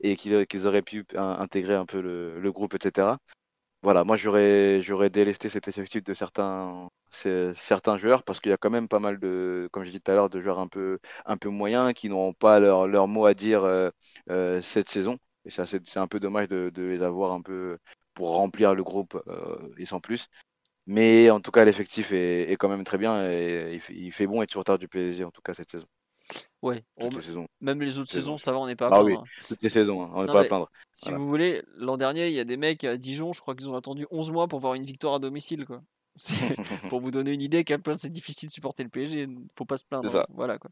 [0.00, 3.18] et qu'ils, qu'ils auraient pu intégrer un peu le, le groupe, etc.
[3.82, 6.88] Voilà, moi, j'aurais délesté cet effectif de certains
[7.54, 10.10] certains joueurs parce qu'il y a quand même pas mal de, comme je dit tout
[10.10, 13.26] à l'heure, de joueurs un peu, un peu moyens qui n'ont pas leur, leur mot
[13.26, 13.90] à dire euh,
[14.30, 15.18] euh, cette saison.
[15.44, 17.78] Et ça, c'est un peu dommage de, de, les avoir un peu
[18.14, 20.28] pour remplir le groupe euh, et sans plus.
[20.86, 24.42] Mais en tout cas, l'effectif est, est, quand même très bien et il fait, bon
[24.42, 25.86] être sur retard du PSG en tout cas cette saison.
[26.62, 26.82] Ouais,
[27.60, 29.22] même les autres saisons, ça va, on n'est pas à ah plaindre.
[29.22, 30.70] Oui, toutes les saisons, hein, on n'est pas à plaindre.
[30.94, 33.68] Si vous voulez, l'an dernier, il y a des mecs à Dijon, je crois qu'ils
[33.68, 35.66] ont attendu 11 mois pour voir une victoire à domicile.
[35.66, 35.82] Quoi.
[36.88, 39.28] pour vous donner une idée à quel point c'est difficile de supporter le PSG.
[39.56, 40.14] Faut pas se plaindre.
[40.14, 40.26] Hein.
[40.30, 40.70] Voilà quoi.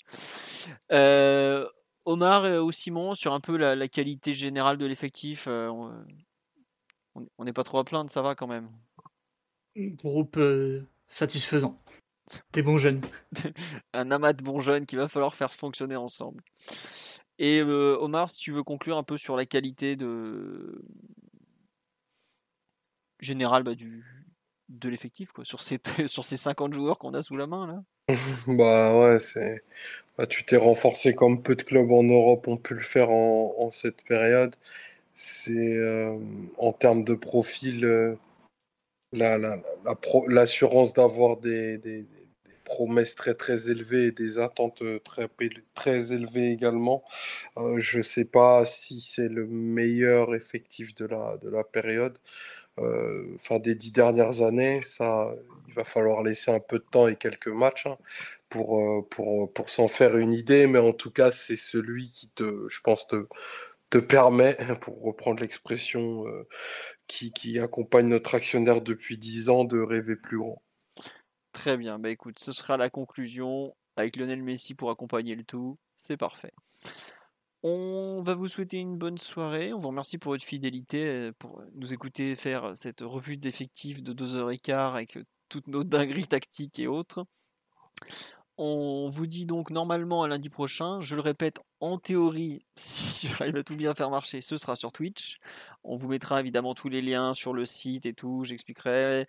[0.93, 1.69] Euh,
[2.05, 5.47] Omar ou Simon sur un peu la, qualité générale de l'effectif.
[5.49, 5.71] Euh,
[7.39, 8.71] on n'est pas trop à plaindre, ça va quand même.
[9.77, 11.77] Groupe euh, satisfaisant.
[12.53, 13.01] Des bons jeunes.
[13.93, 16.43] un amas de bons jeunes qu'il va falloir faire fonctionner ensemble.
[17.39, 20.85] Et Omar, si tu veux conclure un peu sur la qualité de
[23.19, 24.22] générale bah, du,
[24.73, 27.83] de l'effectif quoi sur ces sur ces 50 joueurs qu'on a sous la main là.
[28.47, 29.63] bah ouais, c'est
[30.19, 33.71] bah, tu t'es renforcé comme peu de clubs en Europe ont pu le faire en,
[33.71, 34.57] cette période.
[35.15, 36.19] C'est euh,
[36.59, 38.17] en termes de profil euh,
[39.13, 39.39] la,
[40.29, 42.07] l'assurance d'avoir des, des,
[42.65, 45.29] promesses très très élevées et des attentes très
[45.75, 47.05] très élevées également.
[47.59, 52.19] Euh, je sais pas si c'est le meilleur effectif de la de la période.
[52.81, 54.83] Euh, des dix dernières années.
[54.85, 55.35] Ça,
[55.69, 57.99] il va falloir laisser un peu de temps et quelques matchs hein,
[58.49, 60.67] pour, euh, pour, pour s'en faire une idée.
[60.67, 66.27] Mais en tout cas, c'est celui qui te, je pense, te, permet, pour reprendre l'expression
[66.27, 66.49] euh,
[67.07, 70.63] qui, qui, accompagne notre actionnaire depuis dix ans, de rêver plus grand.
[71.53, 75.79] Très bien, bah écoute, ce sera la conclusion avec Lionel Messi pour accompagner le tout.
[75.97, 76.55] C'est parfait.
[77.65, 79.73] On va vous souhaiter une bonne soirée.
[79.73, 84.13] On vous remercie pour votre fidélité, euh, pour nous écouter faire cette revue d'effectifs de
[84.13, 85.19] 2h15 avec
[85.49, 87.25] toutes nos dingueries tactiques et autres.
[88.59, 91.01] On vous dit donc normalement à lundi prochain.
[91.01, 94.93] Je le répète, en théorie, si j'arrive à tout bien faire marcher, ce sera sur
[94.93, 95.39] Twitch.
[95.85, 98.43] On vous mettra évidemment tous les liens sur le site et tout.
[98.43, 99.27] J'expliquerai.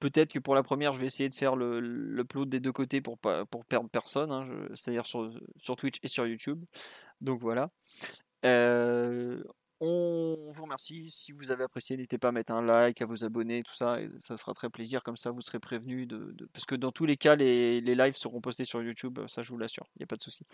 [0.00, 3.18] Peut-être que pour la première, je vais essayer de faire l'upload des deux côtés pour,
[3.18, 6.64] pour perdre personne, hein, c'est-à-dire sur Twitch et sur YouTube.
[7.20, 7.70] Donc voilà.
[8.44, 9.42] Euh,
[9.80, 11.08] on vous remercie.
[11.10, 13.98] Si vous avez apprécié, n'hésitez pas à mettre un like, à vous abonner, tout ça.
[14.18, 15.02] Ça fera très plaisir.
[15.02, 16.06] Comme ça, vous serez prévenus.
[16.06, 19.18] De, Parce que dans tous les cas, les, les lives seront postés sur YouTube.
[19.26, 19.86] Ça, je vous l'assure.
[19.96, 20.44] Il n'y a pas de souci.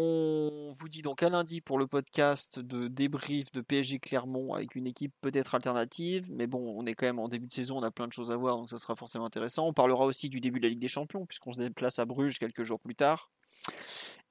[0.00, 4.76] On vous dit donc à lundi pour le podcast de débrief de PSG Clermont avec
[4.76, 7.82] une équipe peut-être alternative, mais bon, on est quand même en début de saison, on
[7.82, 9.66] a plein de choses à voir, donc ça sera forcément intéressant.
[9.66, 12.38] On parlera aussi du début de la Ligue des Champions, puisqu'on se déplace à Bruges
[12.38, 13.32] quelques jours plus tard.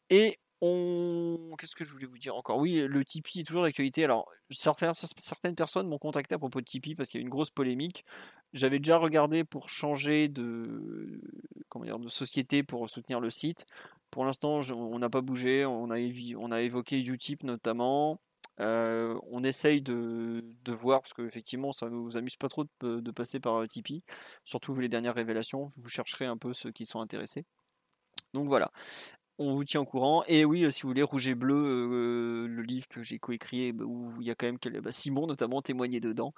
[0.09, 1.56] Et on...
[1.58, 2.58] Qu'est-ce que je voulais vous dire encore?
[2.58, 4.03] Oui, le Tipeee est toujours d'actualité.
[4.03, 7.50] Alors, certaines personnes m'ont contacté à propos de Tipeee parce qu'il y a une grosse
[7.50, 8.06] polémique.
[8.53, 11.22] J'avais déjà regardé pour changer de,
[11.69, 13.66] comment dire, de société pour soutenir le site.
[14.10, 15.66] Pour l'instant, on n'a pas bougé.
[15.66, 18.19] On a, évoqué Utip notamment.
[18.60, 23.11] Euh, on essaye de, voir, parce qu'effectivement, ça ne nous amuse pas trop de, de,
[23.11, 24.02] passer par euh, Tipeee,
[24.45, 25.72] surtout vu les dernières révélations.
[25.77, 27.45] Vous chercherez un peu ceux qui sont intéressés.
[28.34, 28.72] Donc voilà.
[29.40, 30.24] On vous tient au courant.
[30.27, 33.72] Et oui, euh, si vous voulez, Rouge et Bleu, euh, le livre que j'ai coécrit,
[33.72, 36.33] bah, où il y a quand même quel- bah, Simon notamment témoigné dedans,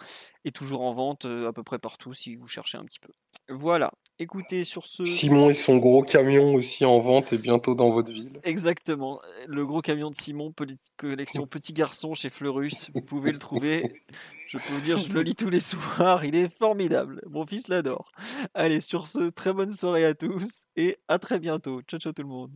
[0.46, 3.12] est toujours en vente euh, à peu près partout si vous cherchez un petit peu.
[3.48, 3.92] Voilà.
[4.20, 5.06] Écoutez, sur ce.
[5.06, 8.40] Simon et son gros camion aussi en vente et bientôt dans votre ville.
[8.44, 9.22] Exactement.
[9.48, 10.54] Le gros camion de Simon,
[10.98, 12.92] collection Petit Garçon chez Fleurus.
[12.94, 14.04] Vous pouvez le trouver.
[14.48, 16.26] Je peux vous dire, je le lis tous les soirs.
[16.26, 17.22] Il est formidable.
[17.30, 18.10] Mon fils l'adore.
[18.54, 21.82] Allez, sur ce, très bonne soirée à tous et à très bientôt.
[21.84, 22.52] Ciao, ciao tout le monde.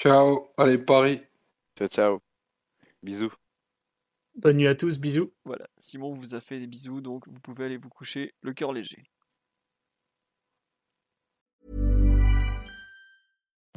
[0.00, 1.20] Ciao, allez Paris.
[1.76, 2.22] Ciao, ciao.
[3.02, 3.30] Bisous.
[4.34, 5.30] Bonne nuit à tous, bisous.
[5.44, 8.72] Voilà, Simon vous a fait des bisous, donc vous pouvez aller vous coucher le cœur
[8.72, 9.04] léger.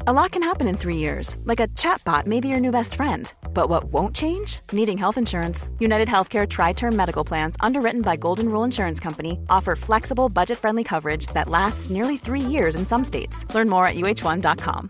[0.08, 2.95] A lot can happen in three years, like a chatbot may be your new best
[2.95, 3.34] friend.
[3.53, 4.61] But what won't change?
[4.72, 5.69] Needing health insurance.
[5.80, 10.58] United Healthcare Tri Term Medical Plans, underwritten by Golden Rule Insurance Company, offer flexible, budget
[10.58, 13.45] friendly coverage that lasts nearly three years in some states.
[13.53, 14.90] Learn more at uh1.com.